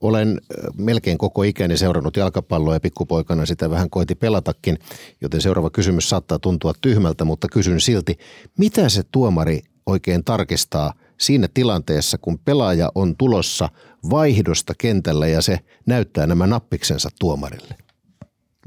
Olen 0.00 0.40
melkein 0.78 1.18
koko 1.18 1.42
ikäni 1.42 1.76
seurannut 1.76 2.16
jalkapalloa 2.16 2.74
ja 2.74 2.80
pikkupoikana 2.80 3.46
sitä 3.46 3.70
vähän 3.70 3.90
koiti 3.90 4.14
pelatakin, 4.14 4.78
joten 5.20 5.40
seuraava 5.40 5.70
kysymys 5.70 6.08
saattaa 6.08 6.38
tuntua 6.38 6.72
tyhmältä, 6.80 7.24
mutta 7.24 7.48
kysyn 7.52 7.80
silti, 7.80 8.18
mitä 8.58 8.88
se 8.88 9.02
tuomari 9.12 9.60
oikein 9.86 10.24
tarkistaa– 10.24 10.92
siinä 11.18 11.48
tilanteessa, 11.54 12.18
kun 12.18 12.38
pelaaja 12.38 12.92
on 12.94 13.16
tulossa 13.16 13.68
vaihdosta 14.10 14.74
kentällä 14.78 15.26
ja 15.26 15.42
se 15.42 15.58
näyttää 15.86 16.26
nämä 16.26 16.46
nappiksensa 16.46 17.08
tuomarille? 17.20 17.74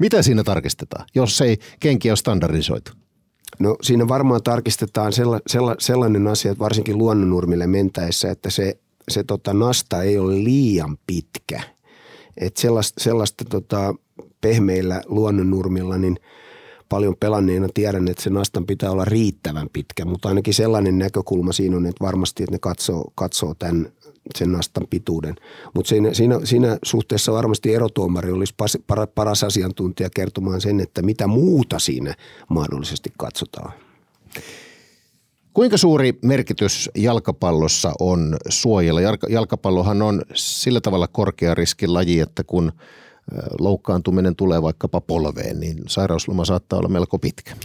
Mitä 0.00 0.22
siinä 0.22 0.44
tarkistetaan, 0.44 1.06
jos 1.14 1.40
ei 1.40 1.58
kenki 1.80 2.10
ole 2.10 2.16
standardisoitu? 2.16 2.92
No 3.58 3.76
siinä 3.82 4.08
varmaan 4.08 4.42
tarkistetaan 4.42 5.12
sella, 5.12 5.40
sella, 5.46 5.76
sellainen 5.78 6.26
asia, 6.26 6.52
että 6.52 6.64
varsinkin 6.64 6.98
luonnonurmille 6.98 7.66
mentäessä, 7.66 8.30
että 8.30 8.50
se, 8.50 8.78
se 9.08 9.24
tota 9.24 9.54
nasta 9.54 10.02
ei 10.02 10.18
ole 10.18 10.44
liian 10.44 10.98
pitkä. 11.06 11.60
Että 12.36 12.60
sellaista, 12.60 13.04
sellaista 13.04 13.44
tota, 13.44 13.94
pehmeillä 14.40 15.02
luonnonnurmilla, 15.06 15.98
niin– 15.98 16.16
paljon 16.90 17.16
pelanneena 17.20 17.68
tiedän, 17.74 18.08
että 18.08 18.22
se 18.22 18.30
nastan 18.30 18.66
pitää 18.66 18.90
olla 18.90 19.04
riittävän 19.04 19.68
pitkä, 19.72 20.04
mutta 20.04 20.28
ainakin 20.28 20.54
sellainen 20.54 20.98
näkökulma 20.98 21.52
siinä 21.52 21.76
on, 21.76 21.86
että 21.86 22.04
varmasti, 22.04 22.42
että 22.42 22.54
ne 22.54 22.58
katsoo, 22.58 23.12
katsoo 23.14 23.54
tämän, 23.54 23.92
sen 24.38 24.52
nastan 24.52 24.86
pituuden. 24.90 25.34
Mutta 25.74 25.88
siinä, 25.88 26.14
siinä, 26.14 26.40
siinä 26.44 26.78
suhteessa 26.82 27.32
varmasti 27.32 27.74
erotuomari 27.74 28.32
olisi 28.32 28.54
pas, 28.56 28.78
paras 29.14 29.44
asiantuntija 29.44 30.10
kertomaan 30.14 30.60
sen, 30.60 30.80
että 30.80 31.02
mitä 31.02 31.26
muuta 31.26 31.78
siinä 31.78 32.14
mahdollisesti 32.48 33.12
katsotaan. 33.18 33.72
Kuinka 35.54 35.76
suuri 35.76 36.18
merkitys 36.22 36.90
jalkapallossa 36.94 37.92
on 38.00 38.36
suojella? 38.48 39.00
Jalkapallohan 39.28 40.02
on 40.02 40.22
sillä 40.34 40.80
tavalla 40.80 41.08
korkea 41.08 41.54
riskin 41.54 41.94
laji, 41.94 42.20
että 42.20 42.44
kun– 42.44 42.72
loukkaantuminen 43.60 44.36
tulee 44.36 44.62
vaikkapa 44.62 45.00
polveen, 45.00 45.60
niin 45.60 45.78
sairausloma 45.86 46.44
saattaa 46.44 46.78
olla 46.78 46.88
melko 46.88 47.18
pitkä. 47.18 47.56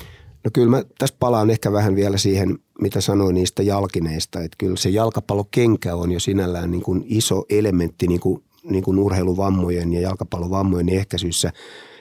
No 0.44 0.52
kyllä 0.54 0.70
mä 0.70 0.84
tässä 0.98 1.16
palaan 1.20 1.50
ehkä 1.50 1.72
vähän 1.72 1.96
vielä 1.96 2.18
siihen, 2.18 2.60
mitä 2.82 3.02
sanoin 3.02 3.34
niistä 3.34 3.64
jalkineista. 3.64 4.40
Että 4.40 4.56
kyllä 4.58 4.78
se 4.78 4.90
jalkapallokenkä 4.90 5.96
on 5.96 6.12
jo 6.12 6.20
sinällään 6.20 6.72
niin 6.72 6.84
kuin 6.84 7.04
iso 7.08 7.46
elementti 7.50 8.08
niin 8.08 8.20
kuin, 8.20 8.44
niin 8.64 8.84
kuin 8.84 9.00
urheiluvammojen 9.00 9.94
ja 9.94 10.02
jalkapallovammojen 10.02 10.90
ehkäisyssä. 10.90 11.52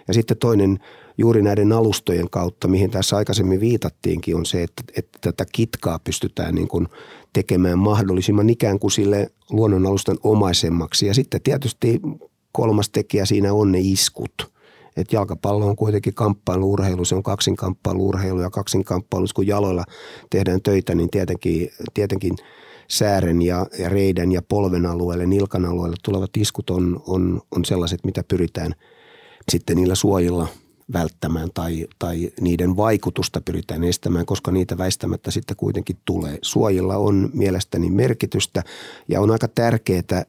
Ja 0.08 0.14
sitten 0.14 0.36
toinen 0.36 0.78
juuri 1.18 1.42
näiden 1.42 1.72
alustojen 1.72 2.30
kautta, 2.30 2.68
mihin 2.68 2.90
tässä 2.90 3.16
aikaisemmin 3.16 3.60
viitattiinkin, 3.60 4.36
on 4.36 4.46
se, 4.46 4.62
että, 4.62 4.82
että 4.96 5.18
tätä 5.20 5.44
kitkaa 5.52 5.98
pystytään 5.98 6.54
niin 6.54 6.68
kuin 6.68 6.88
tekemään 7.32 7.78
mahdollisimman 7.78 8.50
ikään 8.50 8.78
kuin 8.78 8.90
sille 8.90 9.30
luonnonalustan 9.50 10.16
omaisemmaksi. 10.22 11.06
Ja 11.06 11.14
sitten 11.14 11.42
tietysti 11.42 12.00
kolmas 12.54 12.90
tekijä 12.90 13.24
siinä 13.26 13.52
on 13.52 13.72
ne 13.72 13.78
iskut. 13.80 14.54
Et 14.96 15.12
jalkapallo 15.12 15.66
on 15.66 15.76
kuitenkin 15.76 16.14
kamppailuurheilu, 16.14 17.04
se 17.04 17.14
on 17.14 17.22
kaksinkamppailuurheilu 17.22 18.40
ja 18.40 18.50
kaksinkamppailu, 18.50 19.26
kun 19.34 19.46
jaloilla 19.46 19.84
tehdään 20.30 20.62
töitä, 20.62 20.94
niin 20.94 21.10
tietenkin, 21.10 21.70
tietenkin 21.94 22.36
säären 22.88 23.42
ja, 23.42 23.66
ja 23.78 23.88
reiden 23.88 24.32
ja 24.32 24.42
polven 24.42 24.86
alueelle, 24.86 25.26
nilkan 25.26 25.64
alueelle 25.64 25.96
tulevat 26.02 26.36
iskut 26.36 26.70
on, 26.70 27.02
on, 27.06 27.40
on 27.50 27.64
sellaiset, 27.64 28.04
mitä 28.04 28.24
pyritään, 28.28 28.74
sitten 29.48 29.76
niillä 29.76 29.94
suojilla 29.94 30.48
välttämään 30.92 31.48
tai, 31.54 31.86
tai 31.98 32.30
niiden 32.40 32.76
vaikutusta 32.76 33.40
pyritään 33.40 33.84
estämään, 33.84 34.26
koska 34.26 34.52
niitä 34.52 34.78
väistämättä 34.78 35.30
sitten 35.30 35.56
kuitenkin 35.56 35.96
tulee. 36.04 36.38
Suojilla 36.42 36.96
on 36.96 37.30
mielestäni 37.32 37.90
merkitystä 37.90 38.62
ja 39.08 39.20
on 39.20 39.30
aika 39.30 39.48
tärkeää, 39.48 40.24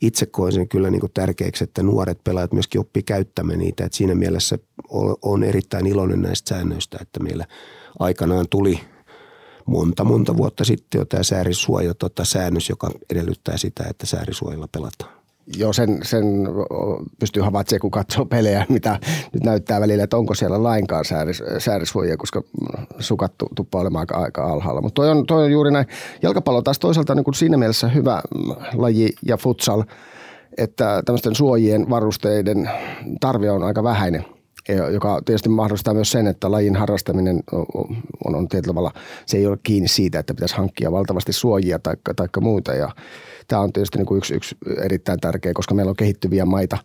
itse 0.00 0.26
koen 0.26 0.52
sen 0.52 0.68
kyllä 0.68 0.90
niin 0.90 1.00
kuin 1.00 1.12
tärkeäksi, 1.12 1.64
että 1.64 1.82
nuoret 1.82 2.24
pelaajat 2.24 2.52
myöskin 2.52 2.80
oppii 2.80 3.02
käyttämään 3.02 3.58
niitä. 3.58 3.84
Et 3.84 3.92
siinä 3.92 4.14
mielessä 4.14 4.58
on 5.22 5.42
erittäin 5.42 5.86
iloinen 5.86 6.22
näistä 6.22 6.48
säännöistä, 6.48 6.98
että 7.00 7.20
meillä 7.20 7.46
aikanaan 7.98 8.46
tuli 8.50 8.80
monta, 9.66 10.04
monta 10.04 10.36
vuotta 10.36 10.64
sitten 10.64 10.98
jo 10.98 11.04
tämä 11.04 11.22
säärisuoja 11.22 11.94
tota, 11.94 12.24
säännös, 12.24 12.68
joka 12.68 12.90
edellyttää 13.10 13.56
sitä, 13.56 13.84
että 13.90 14.06
säärisuojilla 14.06 14.68
pelataan. 14.72 15.19
Joo, 15.56 15.72
sen, 15.72 15.98
sen 16.02 16.24
pystyy 17.18 17.42
havaitsemaan, 17.42 17.80
kun 17.80 17.90
katsoo 17.90 18.24
pelejä, 18.24 18.66
mitä 18.68 18.98
nyt 19.32 19.42
näyttää 19.42 19.80
välillä, 19.80 20.04
että 20.04 20.16
onko 20.16 20.34
siellä 20.34 20.62
lainkaan 20.62 21.04
sääris, 21.04 21.42
säärisvoijia, 21.58 22.16
koska 22.16 22.42
sukat 22.98 23.32
tuppaa 23.56 23.80
olemaan 23.80 24.02
aika, 24.02 24.16
aika 24.16 24.52
alhaalla. 24.52 24.80
Mutta 24.80 25.02
toi 25.02 25.10
on, 25.10 25.26
toi 25.26 25.44
on 25.44 25.52
juuri 25.52 25.70
näin. 25.70 25.86
Jalkapallo 26.22 26.62
taas 26.62 26.78
toisaalta 26.78 27.14
niin 27.14 27.24
kuin 27.24 27.34
siinä 27.34 27.56
mielessä 27.56 27.88
hyvä 27.88 28.22
laji 28.74 29.12
ja 29.26 29.36
futsal, 29.36 29.82
että 30.58 31.02
tämmöisten 31.04 31.34
suojien 31.34 31.90
varusteiden 31.90 32.70
tarve 33.20 33.50
on 33.50 33.62
aika 33.62 33.82
vähäinen– 33.82 34.24
joka 34.92 35.20
tietysti 35.24 35.48
mahdollistaa 35.48 35.94
myös 35.94 36.10
sen, 36.10 36.26
että 36.26 36.50
lajin 36.50 36.76
harrastaminen 36.76 37.42
on, 38.24 38.34
on 38.34 38.48
tietyllä 38.48 38.70
tavalla, 38.70 38.92
se 39.26 39.36
ei 39.36 39.46
ole 39.46 39.58
kiinni 39.62 39.88
siitä, 39.88 40.18
että 40.18 40.34
pitäisi 40.34 40.56
hankkia 40.56 40.92
valtavasti 40.92 41.32
suojia 41.32 41.78
tai, 41.78 41.94
tai 42.16 42.28
muita. 42.40 42.74
Ja 42.74 42.90
tämä 43.48 43.62
on 43.62 43.72
tietysti 43.72 43.98
niin 43.98 44.06
kuin 44.06 44.18
yksi, 44.18 44.34
yksi 44.34 44.56
erittäin 44.82 45.20
tärkeä, 45.20 45.52
koska 45.54 45.74
meillä 45.74 45.90
on 45.90 45.96
kehittyviä 45.96 46.44
maita, 46.44 46.78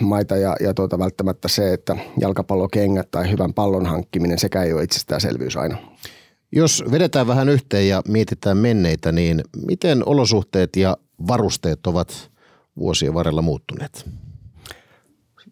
maita 0.00 0.36
ja, 0.36 0.56
ja 0.60 0.74
tuota, 0.74 0.98
välttämättä 0.98 1.48
se, 1.48 1.72
että 1.72 1.96
jalkapallokengät 2.20 3.10
tai 3.10 3.30
hyvän 3.30 3.54
pallon 3.54 3.86
hankkiminen, 3.86 4.38
sekä 4.38 4.62
ei 4.62 4.72
ole 4.72 4.82
itsestäänselvyys 4.82 5.56
aina. 5.56 5.76
Jos 6.52 6.84
vedetään 6.90 7.26
vähän 7.26 7.48
yhteen 7.48 7.88
ja 7.88 8.02
mietitään 8.08 8.56
menneitä, 8.56 9.12
niin 9.12 9.40
miten 9.66 10.02
olosuhteet 10.06 10.76
ja 10.76 10.96
varusteet 11.28 11.86
ovat 11.86 12.30
vuosien 12.78 13.14
varrella 13.14 13.42
muuttuneet? 13.42 14.04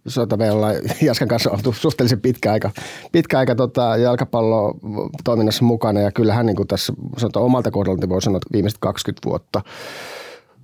Sota 0.07 0.37
me 0.37 0.51
ollaan 0.51 0.75
Jaskan 1.03 1.29
kanssa 1.29 1.51
oltu 1.51 1.73
suhteellisen 1.73 2.21
pitkä 2.21 2.53
aika, 2.53 2.71
pitkä 3.13 3.39
aika 3.39 3.55
tota, 3.55 3.97
jalkapallo 3.97 4.75
toiminnassa 5.25 5.65
mukana. 5.65 6.01
Ja 6.01 6.13
kyllähän 6.13 6.47
niin 6.47 6.57
kuin 6.57 6.69
tässä 6.69 6.93
sanotaan 7.19 7.45
omalta 7.45 7.71
kohdalta 7.71 8.09
voi 8.09 8.23
sanoa, 8.23 8.37
että 8.37 8.53
viimeiset 8.53 8.79
20 8.79 9.29
vuotta 9.29 9.63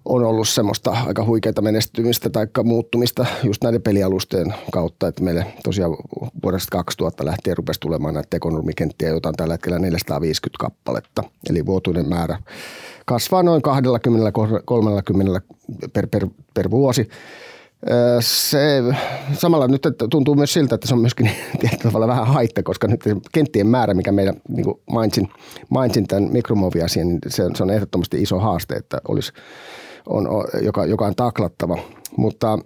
on 0.04 0.24
ollut 0.24 0.48
semmoista 0.48 0.96
aika 1.06 1.24
huikeita 1.24 1.62
menestymistä 1.62 2.30
tai 2.30 2.46
muuttumista 2.64 3.26
just 3.42 3.64
näiden 3.64 3.82
pelialustojen 3.82 4.54
kautta, 4.72 5.08
että 5.08 5.22
meille 5.22 5.46
tosiaan 5.64 5.96
vuodesta 6.42 6.68
2000 6.70 7.26
lähtien 7.26 7.56
rupesi 7.56 7.80
tulemaan 7.80 8.14
näitä 8.14 8.26
tekonurmikenttiä, 8.30 9.08
joita 9.08 9.28
on 9.28 9.34
tällä 9.34 9.54
hetkellä 9.54 9.78
450 9.78 10.58
kappaletta, 10.60 11.22
eli 11.50 11.66
vuotuinen 11.66 12.08
määrä 12.08 12.38
kasvaa 13.04 13.42
noin 13.42 13.62
20-30 15.38 15.40
per, 15.92 16.06
per, 16.06 16.26
per 16.54 16.70
vuosi. 16.70 17.08
Se 18.20 18.82
samalla 19.32 19.68
nyt 19.68 19.82
tuntuu 20.10 20.34
myös 20.34 20.52
siltä, 20.52 20.74
että 20.74 20.88
se 20.88 20.94
on 20.94 21.00
myöskin 21.00 21.30
tietyllä 21.60 21.82
tavalla 21.82 22.08
vähän 22.08 22.26
haitta, 22.26 22.62
koska 22.62 22.88
nyt 22.88 23.00
kenttien 23.32 23.66
määrä, 23.66 23.94
mikä 23.94 24.12
meillä 24.12 24.32
niin 24.48 24.64
kuin 24.64 24.80
mainitsin, 24.90 25.28
mainitsin 25.68 26.06
tämän 26.06 26.32
mikromuoviasian, 26.32 27.08
niin 27.08 27.18
se, 27.28 27.42
se 27.54 27.62
on 27.62 27.70
ehdottomasti 27.70 28.22
iso 28.22 28.38
haaste, 28.38 28.74
että 28.74 29.00
olisi, 29.08 29.32
on, 30.06 30.28
joka, 30.62 30.86
joka 30.86 31.06
on 31.06 31.14
taklattava. 31.14 31.78
Mutta 32.16 32.58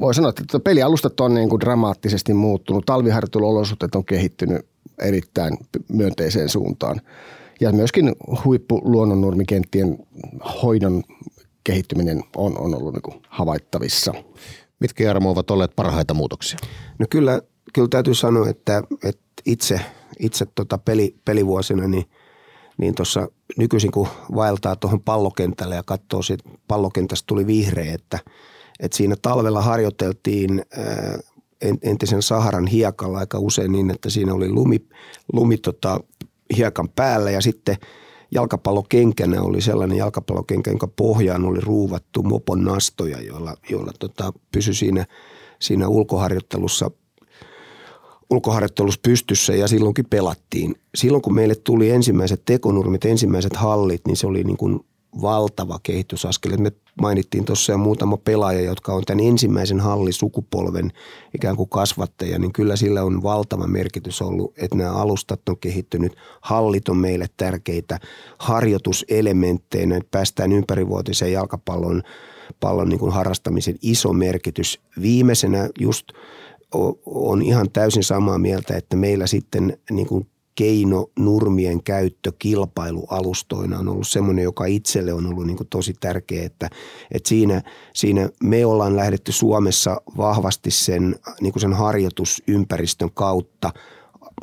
voi 0.00 0.14
sanoa, 0.14 0.28
että 0.28 0.60
pelialustat 0.60 1.20
on 1.20 1.34
niin 1.34 1.48
kuin 1.48 1.60
dramaattisesti 1.60 2.34
muuttunut. 2.34 2.86
Talviharjoitteluolosuhteet 2.86 3.94
on 3.94 4.04
kehittynyt 4.04 4.66
erittäin 4.98 5.58
myönteiseen 5.88 6.48
suuntaan. 6.48 7.00
Ja 7.60 7.72
myöskin 7.72 8.12
huippuluonnonnurmikenttien 8.44 9.98
hoidon 10.62 11.02
kehittyminen 11.68 12.24
on, 12.36 12.58
on 12.58 12.74
ollut 12.74 12.94
niin 12.94 13.22
havaittavissa. 13.28 14.14
Mitkä 14.80 15.04
Jarmo 15.04 15.30
ovat 15.30 15.50
olleet 15.50 15.76
parhaita 15.76 16.14
muutoksia? 16.14 16.58
No 16.98 17.06
kyllä, 17.10 17.42
kyllä 17.74 17.88
täytyy 17.88 18.14
sanoa, 18.14 18.48
että, 18.48 18.82
että 19.04 19.22
itse, 19.46 19.80
itse 20.18 20.46
tota 20.54 20.78
peli, 20.78 21.16
pelivuosina 21.24 21.88
niin, 21.88 22.04
niin 22.78 22.94
tuossa 22.94 23.28
nykyisin 23.56 23.90
kun 23.90 24.08
vaeltaa 24.34 24.76
tuohon 24.76 25.00
pallokentälle 25.00 25.74
ja 25.74 25.82
katsoo, 25.82 26.20
että 26.32 26.50
pallokentästä 26.68 27.26
tuli 27.26 27.46
vihreä, 27.46 27.94
että, 27.94 28.18
että 28.80 28.96
siinä 28.96 29.16
talvella 29.22 29.62
harjoiteltiin 29.62 30.62
entisen 31.82 32.22
Saharan 32.22 32.66
hiekalla 32.66 33.18
aika 33.18 33.38
usein 33.38 33.72
niin, 33.72 33.90
että 33.90 34.10
siinä 34.10 34.34
oli 34.34 34.48
lumi, 34.48 34.88
lumi 35.32 35.58
tota, 35.58 36.00
hiekan 36.56 36.88
päällä 36.88 37.30
ja 37.30 37.40
sitten– 37.40 37.76
jalkapallokenkänä 38.30 39.42
oli 39.42 39.60
sellainen 39.60 39.98
jalkapallokenkä, 39.98 40.70
jonka 40.70 40.88
pohjaan 40.96 41.44
oli 41.44 41.60
ruuvattu 41.60 42.22
mopon 42.22 42.64
nastoja, 42.64 43.20
joilla, 43.20 43.56
joilla 43.70 43.92
tota, 43.98 44.32
pysyi 44.52 44.74
siinä, 44.74 45.06
siinä 45.58 45.88
ulkoharjoittelussa 45.88 46.90
ulkoharjoittelussa 48.30 49.00
pystyssä 49.02 49.54
ja 49.54 49.68
silloinkin 49.68 50.06
pelattiin. 50.10 50.74
Silloin 50.94 51.22
kun 51.22 51.34
meille 51.34 51.54
tuli 51.54 51.90
ensimmäiset 51.90 52.42
tekonurmit, 52.44 53.04
ensimmäiset 53.04 53.56
hallit, 53.56 54.06
niin 54.06 54.16
se 54.16 54.26
oli 54.26 54.44
niin 54.44 54.56
kuin 54.56 54.80
valtava 55.22 55.80
kehitysaskel. 55.82 56.56
Me 56.56 56.72
mainittiin 57.00 57.44
tuossa 57.44 57.72
jo 57.72 57.78
muutama 57.78 58.16
pelaaja, 58.16 58.60
jotka 58.60 58.92
on 58.92 59.02
tämän 59.06 59.24
ensimmäisen 59.24 59.80
hallisukupolven 59.80 60.92
ikään 61.34 61.56
kuin 61.56 61.68
kasvattaja, 61.68 62.38
niin 62.38 62.52
kyllä 62.52 62.76
sillä 62.76 63.02
on 63.02 63.22
valtava 63.22 63.66
merkitys 63.66 64.22
ollut, 64.22 64.54
että 64.58 64.76
nämä 64.76 64.92
alustat 64.92 65.48
on 65.48 65.58
kehittynyt. 65.58 66.16
Hallit 66.40 66.88
on 66.88 66.96
meille 66.96 67.26
tärkeitä 67.36 67.98
harjoituselementteinä, 68.38 69.96
että 69.96 70.08
päästään 70.10 70.52
ympärivuotiseen 70.52 71.32
jalkapallon 71.32 72.02
pallon 72.60 72.88
niin 72.88 72.98
kuin 72.98 73.12
harrastamisen 73.12 73.76
iso 73.82 74.12
merkitys. 74.12 74.80
Viimeisenä 75.02 75.68
just 75.80 76.06
on 77.06 77.42
ihan 77.42 77.70
täysin 77.70 78.04
samaa 78.04 78.38
mieltä, 78.38 78.76
että 78.76 78.96
meillä 78.96 79.26
sitten 79.26 79.78
niin 79.90 80.06
kuin 80.06 80.26
keino 80.58 81.10
nurmien 81.18 81.82
käyttö 81.82 82.32
kilpailualustoina 82.38 83.78
on 83.78 83.88
ollut 83.88 84.08
semmoinen, 84.08 84.42
joka 84.42 84.64
itselle 84.66 85.12
on 85.12 85.26
ollut 85.26 85.46
niin 85.46 85.56
kuin 85.56 85.68
tosi 85.68 85.94
tärkeä, 86.00 86.44
että, 86.44 86.70
että 87.10 87.28
siinä, 87.28 87.62
siinä 87.94 88.28
me 88.42 88.66
ollaan 88.66 88.96
lähdetty 88.96 89.32
Suomessa 89.32 90.00
vahvasti 90.16 90.70
sen, 90.70 91.16
niin 91.40 91.52
kuin 91.52 91.60
sen 91.60 91.72
harjoitusympäristön 91.72 93.10
kautta. 93.14 93.70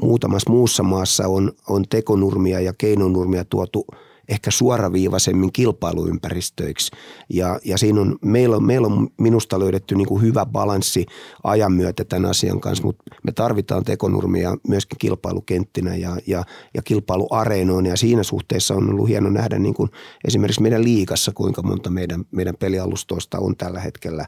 Muutamassa 0.01 0.49
muussa 0.49 0.83
maassa 0.83 1.27
on, 1.27 1.51
on 1.69 1.83
tekonurmia 1.89 2.59
ja 2.59 2.73
keinonurmia 2.77 3.45
tuotu– 3.45 3.85
ehkä 4.29 4.51
suoraviivaisemmin 4.51 5.51
kilpailuympäristöiksi. 5.51 6.91
Ja, 7.29 7.59
ja 7.65 7.77
siinä 7.77 8.01
on, 8.01 8.17
meillä, 8.21 8.55
on, 8.55 8.63
meillä 8.63 8.87
on 8.87 9.07
minusta 9.21 9.59
löydetty 9.59 9.95
niin 9.95 10.07
kuin 10.07 10.21
hyvä 10.21 10.45
balanssi 10.45 11.05
ajan 11.43 11.71
myötä 11.71 12.05
tämän 12.05 12.29
asian 12.29 12.59
kanssa, 12.59 12.83
mutta 12.83 13.03
me 13.23 13.31
tarvitaan 13.31 13.83
tekonurmia 13.83 14.57
myöskin 14.67 14.97
kilpailukenttinä 14.97 15.95
ja, 15.95 16.17
ja, 16.27 16.43
ja 16.73 16.81
kilpailuareenoina 16.81 17.89
ja 17.89 17.97
siinä 17.97 18.23
suhteessa 18.23 18.73
on 18.73 18.89
ollut 18.89 19.09
hieno 19.09 19.29
nähdä 19.29 19.59
niin 19.59 19.73
kuin 19.73 19.89
esimerkiksi 20.27 20.61
meidän 20.61 20.83
liikassa, 20.83 21.31
kuinka 21.35 21.61
monta 21.61 21.89
meidän, 21.89 22.25
meidän 22.31 22.55
pelialustoista 22.59 23.39
on 23.39 23.57
tällä 23.57 23.79
hetkellä 23.79 24.25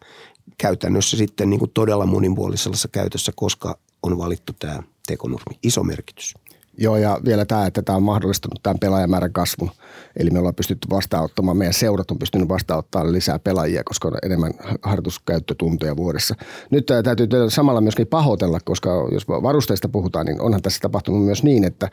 käytännössä 0.57 1.17
sitten 1.17 1.49
niin 1.49 1.59
kuin 1.59 1.71
todella 1.71 2.05
monipuolisessa 2.05 2.87
käytössä, 2.87 3.31
koska 3.35 3.77
on 4.03 4.17
valittu 4.17 4.53
tämä 4.59 4.83
tekonurmi. 5.07 5.59
Iso 5.63 5.83
merkitys. 5.83 6.33
Joo, 6.79 6.97
ja 6.97 7.19
vielä 7.25 7.45
tämä, 7.45 7.65
että 7.65 7.81
tämä 7.81 7.95
on 7.95 8.03
mahdollistanut 8.03 8.63
tämän 8.63 8.79
pelaajamäärän 8.79 9.33
kasvun. 9.33 9.71
Eli 10.19 10.29
me 10.29 10.39
ollaan 10.39 10.55
pystytty 10.55 10.87
vastaanottamaan, 10.89 11.57
meidän 11.57 11.73
seurat 11.73 12.11
on 12.11 12.19
pystynyt 12.19 12.49
vastaanottamaan 12.49 13.11
lisää 13.11 13.39
pelaajia, 13.39 13.83
koska 13.83 14.07
on 14.07 14.17
enemmän 14.23 14.53
harjoituskäyttötunteja 14.81 15.97
vuodessa. 15.97 16.35
Nyt 16.71 16.85
täytyy 17.03 17.27
samalla 17.49 17.81
myöskin 17.81 18.07
pahoitella, 18.07 18.59
koska 18.65 19.07
jos 19.11 19.27
varusteista 19.27 19.89
puhutaan, 19.89 20.25
niin 20.25 20.41
onhan 20.41 20.61
tässä 20.61 20.79
tapahtunut 20.79 21.25
myös 21.25 21.43
niin, 21.43 21.63
että 21.63 21.89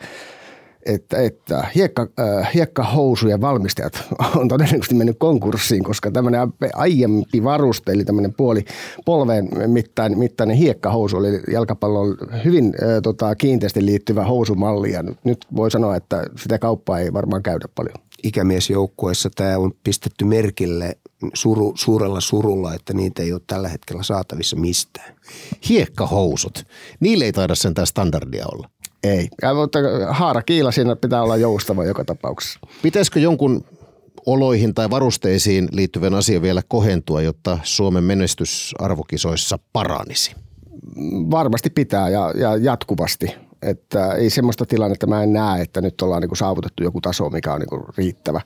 että, 0.87 1.23
että 1.23 1.67
hiekka, 1.75 2.09
äh, 2.21 2.55
hiekkahousujen 2.55 3.41
valmistajat 3.41 4.05
on 4.41 4.49
todennäköisesti 4.49 4.95
mennyt 4.95 5.17
konkurssiin, 5.19 5.85
koska 5.85 6.11
tämmöinen 6.11 6.53
aiempi 6.75 7.45
varuste, 7.45 7.93
eli 7.93 8.05
tämmöinen 8.05 8.35
puoli 8.35 8.65
polveen 9.05 9.49
mittainen, 9.67 10.19
mittainen 10.19 10.57
hiekkahousu, 10.57 11.17
oli 11.17 11.41
jalkapallon 11.53 12.17
hyvin 12.45 12.65
äh, 12.65 12.89
tota, 13.03 13.35
kiinteästi 13.35 13.87
liittyvä 13.87 14.25
housumalli, 14.25 14.93
ja 14.93 15.03
nyt, 15.03 15.19
nyt 15.25 15.47
voi 15.57 15.71
sanoa, 15.71 15.97
että 15.97 16.23
sitä 16.37 16.59
kauppaa 16.59 16.99
ei 16.99 17.13
varmaan 17.13 17.43
käydä 17.43 17.69
paljon. 17.75 17.97
Ikämiesjoukkueessa 18.23 19.31
tämä 19.35 19.59
on 19.59 19.73
pistetty 19.85 20.25
merkille 20.25 20.97
suru, 21.35 21.73
suurella 21.77 22.21
surulla, 22.21 22.75
että 22.75 22.93
niitä 22.93 23.23
ei 23.23 23.33
ole 23.33 23.41
tällä 23.47 23.69
hetkellä 23.69 24.03
saatavissa 24.03 24.57
mistään. 24.57 25.15
Hiekkahousut, 25.69 26.65
niille 27.01 27.25
ei 27.25 27.33
taida 27.33 27.55
sentään 27.55 27.87
standardia 27.87 28.45
olla. 28.53 28.69
Ei, 29.05 29.29
ja, 29.43 29.55
mutta 29.55 29.79
haara 30.11 30.43
kiila 30.43 30.73
siinä 30.73 30.97
pitää 30.97 31.23
olla 31.23 31.37
joustava 31.37 31.85
joka 31.85 32.05
tapauksessa. 32.05 32.61
Pitäisikö 32.83 33.21
jonkun 33.21 33.65
oloihin 34.27 34.75
tai 34.75 34.91
varusteisiin 34.91 35.69
liittyvän 35.73 36.15
asian 36.15 36.43
vielä 36.43 36.63
kohentua, 36.69 37.23
jotta 37.23 37.59
Suomen 37.63 38.05
menestys 38.05 38.75
arvokisoissa 38.79 39.59
paranisi? 39.73 40.35
Varmasti 41.31 41.71
pitää 41.71 42.09
ja, 42.09 42.33
ja 42.37 42.57
jatkuvasti. 42.57 43.35
Että 43.63 44.13
ei 44.13 44.31
semmoista 44.31 44.67
tilannetta 44.67 45.07
mä 45.07 45.23
en 45.23 45.33
näe, 45.33 45.63
että 45.63 45.81
nyt 45.81 46.03
ollaan 46.03 46.21
niin 46.21 46.29
kuin 46.29 46.39
saavutettu 46.39 46.83
joku 46.83 47.01
taso, 47.01 47.31
mikä 47.31 47.53
on 47.53 47.61
niin 47.61 47.69
kuin 47.69 47.83
riittävä 47.97 48.41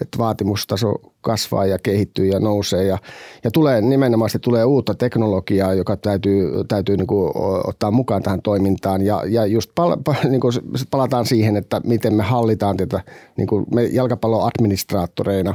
että 0.00 0.18
vaatimustaso 0.18 0.94
kasvaa 1.20 1.66
ja 1.66 1.78
kehittyy 1.78 2.26
ja 2.26 2.40
nousee. 2.40 2.84
Ja, 2.84 2.98
ja 3.44 3.50
tulee 3.50 3.80
nimenomaan 3.80 4.30
tulee 4.40 4.64
uutta 4.64 4.94
teknologiaa, 4.94 5.74
joka 5.74 5.96
täytyy, 5.96 6.64
täytyy 6.68 6.96
niin 6.96 7.06
kuin 7.06 7.32
ottaa 7.66 7.90
mukaan 7.90 8.22
tähän 8.22 8.42
toimintaan. 8.42 9.02
Ja, 9.02 9.22
ja 9.28 9.46
just 9.46 9.70
pal, 9.74 9.96
pal, 10.04 10.14
niin 10.30 10.40
kuin 10.40 10.52
palataan 10.90 11.26
siihen, 11.26 11.56
että 11.56 11.80
miten 11.84 12.14
me 12.14 12.22
hallitaan 12.22 12.76
tätä 12.76 13.00
niin 13.36 13.46
kuin 13.46 13.66
me 13.74 13.84
jalkapalloadministraattoreina, 13.84 15.54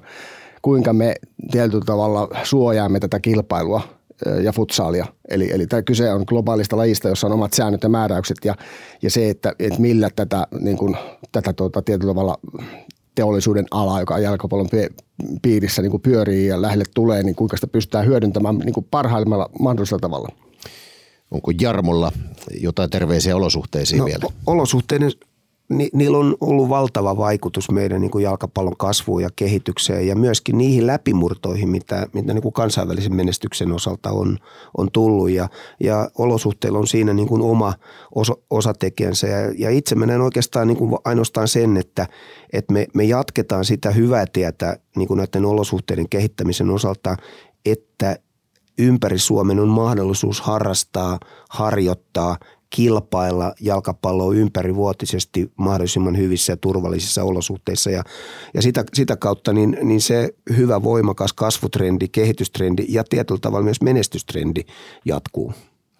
kuinka 0.61 0.93
me 0.93 1.15
tietyllä 1.51 1.85
tavalla 1.85 2.27
suojaamme 2.43 2.99
tätä 2.99 3.19
kilpailua 3.19 3.81
ja 4.43 4.51
futsaalia. 4.51 5.05
Eli, 5.29 5.51
eli 5.51 5.67
tämä 5.67 5.81
kyse 5.81 6.13
on 6.13 6.23
globaalista 6.27 6.77
lajista, 6.77 7.09
jossa 7.09 7.27
on 7.27 7.33
omat 7.33 7.53
säännöt 7.53 7.83
ja 7.83 7.89
määräykset. 7.89 8.37
Ja, 8.45 8.55
ja 9.01 9.09
se, 9.09 9.29
että, 9.29 9.55
että 9.59 9.81
millä 9.81 10.09
tätä, 10.15 10.47
niin 10.59 10.77
kuin, 10.77 10.97
tätä 11.31 11.53
tuota, 11.53 11.81
tietyllä 11.81 12.13
tavalla 12.13 12.37
teollisuuden 13.15 13.65
ala, 13.71 13.99
joka 13.99 14.19
jalkapallon 14.19 14.69
piirissä 15.41 15.81
niin 15.81 15.91
kuin 15.91 16.01
pyörii 16.01 16.47
ja 16.47 16.61
lähelle 16.61 16.83
tulee, 16.95 17.23
niin 17.23 17.35
kuinka 17.35 17.57
sitä 17.57 17.67
pystytään 17.67 18.05
hyödyntämään 18.05 18.57
niin 18.57 18.73
kuin 18.73 18.87
parhaimmalla 18.91 19.49
mahdollisella 19.59 19.99
tavalla. 19.99 20.29
Onko 21.31 21.51
Jarmolla 21.61 22.11
jotain 22.61 22.89
terveisiä 22.89 23.35
olosuhteisiin 23.35 23.99
no, 23.99 24.05
vielä? 24.05 24.25
Olosuhteiden 24.47 25.11
ni, 25.69 25.89
niillä 25.93 26.17
on 26.17 26.35
ollut 26.41 26.69
valtava 26.69 27.17
vaikutus 27.17 27.71
meidän 27.71 28.01
niin 28.01 28.11
kuin 28.11 28.23
jalkapallon 28.23 28.77
kasvuun 28.77 29.21
ja 29.21 29.29
kehitykseen 29.35 30.07
ja 30.07 30.15
myöskin 30.15 30.57
niihin 30.57 30.87
läpimurtoihin, 30.87 31.69
mitä, 31.69 32.07
mitä 32.13 32.33
niin 32.33 32.41
kuin 32.41 32.53
kansainvälisen 32.53 33.15
menestyksen 33.15 33.71
osalta 33.71 34.09
on, 34.09 34.37
on 34.77 34.91
tullut. 34.91 35.29
Ja, 35.29 35.49
ja 35.79 36.09
olosuhteilla 36.17 36.79
on 36.79 36.87
siinä 36.87 37.13
niin 37.13 37.27
kuin 37.27 37.41
oma 37.41 37.73
osa, 38.15 38.33
osatekijänsä. 38.49 39.27
Ja, 39.27 39.53
ja 39.57 39.69
itse 39.69 39.95
menen 39.95 40.21
oikeastaan 40.21 40.67
niin 40.67 40.77
kuin 40.77 40.97
ainoastaan 41.05 41.47
sen, 41.47 41.77
että, 41.77 42.07
että 42.53 42.73
me, 42.73 42.87
me 42.93 43.03
jatketaan 43.03 43.65
sitä 43.65 43.91
hyvää 43.91 44.25
tietä 44.33 44.77
niin 44.95 45.07
kuin 45.07 45.17
näiden 45.17 45.45
olosuhteiden 45.45 46.09
kehittämisen 46.09 46.69
osalta, 46.69 47.17
että 47.65 48.17
ympäri 48.77 49.19
Suomen 49.19 49.59
on 49.59 49.67
mahdollisuus 49.67 50.41
harrastaa, 50.41 51.19
harjoittaa– 51.49 52.37
kilpailla 52.75 53.53
jalkapalloa 53.59 54.33
ympärivuotisesti 54.33 55.51
mahdollisimman 55.57 56.17
hyvissä 56.17 56.53
ja 56.53 56.57
turvallisissa 56.57 57.23
olosuhteissa. 57.23 57.89
Ja, 57.89 58.03
ja 58.53 58.61
sitä, 58.61 58.83
sitä 58.93 59.15
kautta 59.15 59.53
niin, 59.53 59.77
niin 59.81 60.01
se 60.01 60.29
hyvä 60.57 60.83
voimakas 60.83 61.33
kasvutrendi, 61.33 62.07
kehitystrendi 62.07 62.85
ja 62.89 63.03
tietyllä 63.03 63.39
tavalla 63.39 63.63
myös 63.63 63.81
menestystrendi 63.81 64.61
jatkuu. 65.05 65.53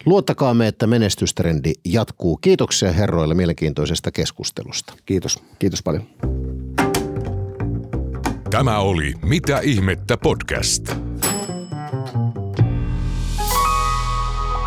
Luottakaamme, 0.06 0.68
että 0.68 0.86
menestystrendi 0.86 1.72
jatkuu. 1.84 2.36
Kiitoksia 2.36 2.92
herroille 2.92 3.34
mielenkiintoisesta 3.34 4.10
keskustelusta. 4.10 4.94
Kiitos. 5.06 5.42
Kiitos 5.58 5.82
paljon. 5.82 6.02
Tämä 8.50 8.78
oli 8.78 9.14
Mitä 9.22 9.58
ihmettä 9.58 10.16
podcast. 10.16 11.13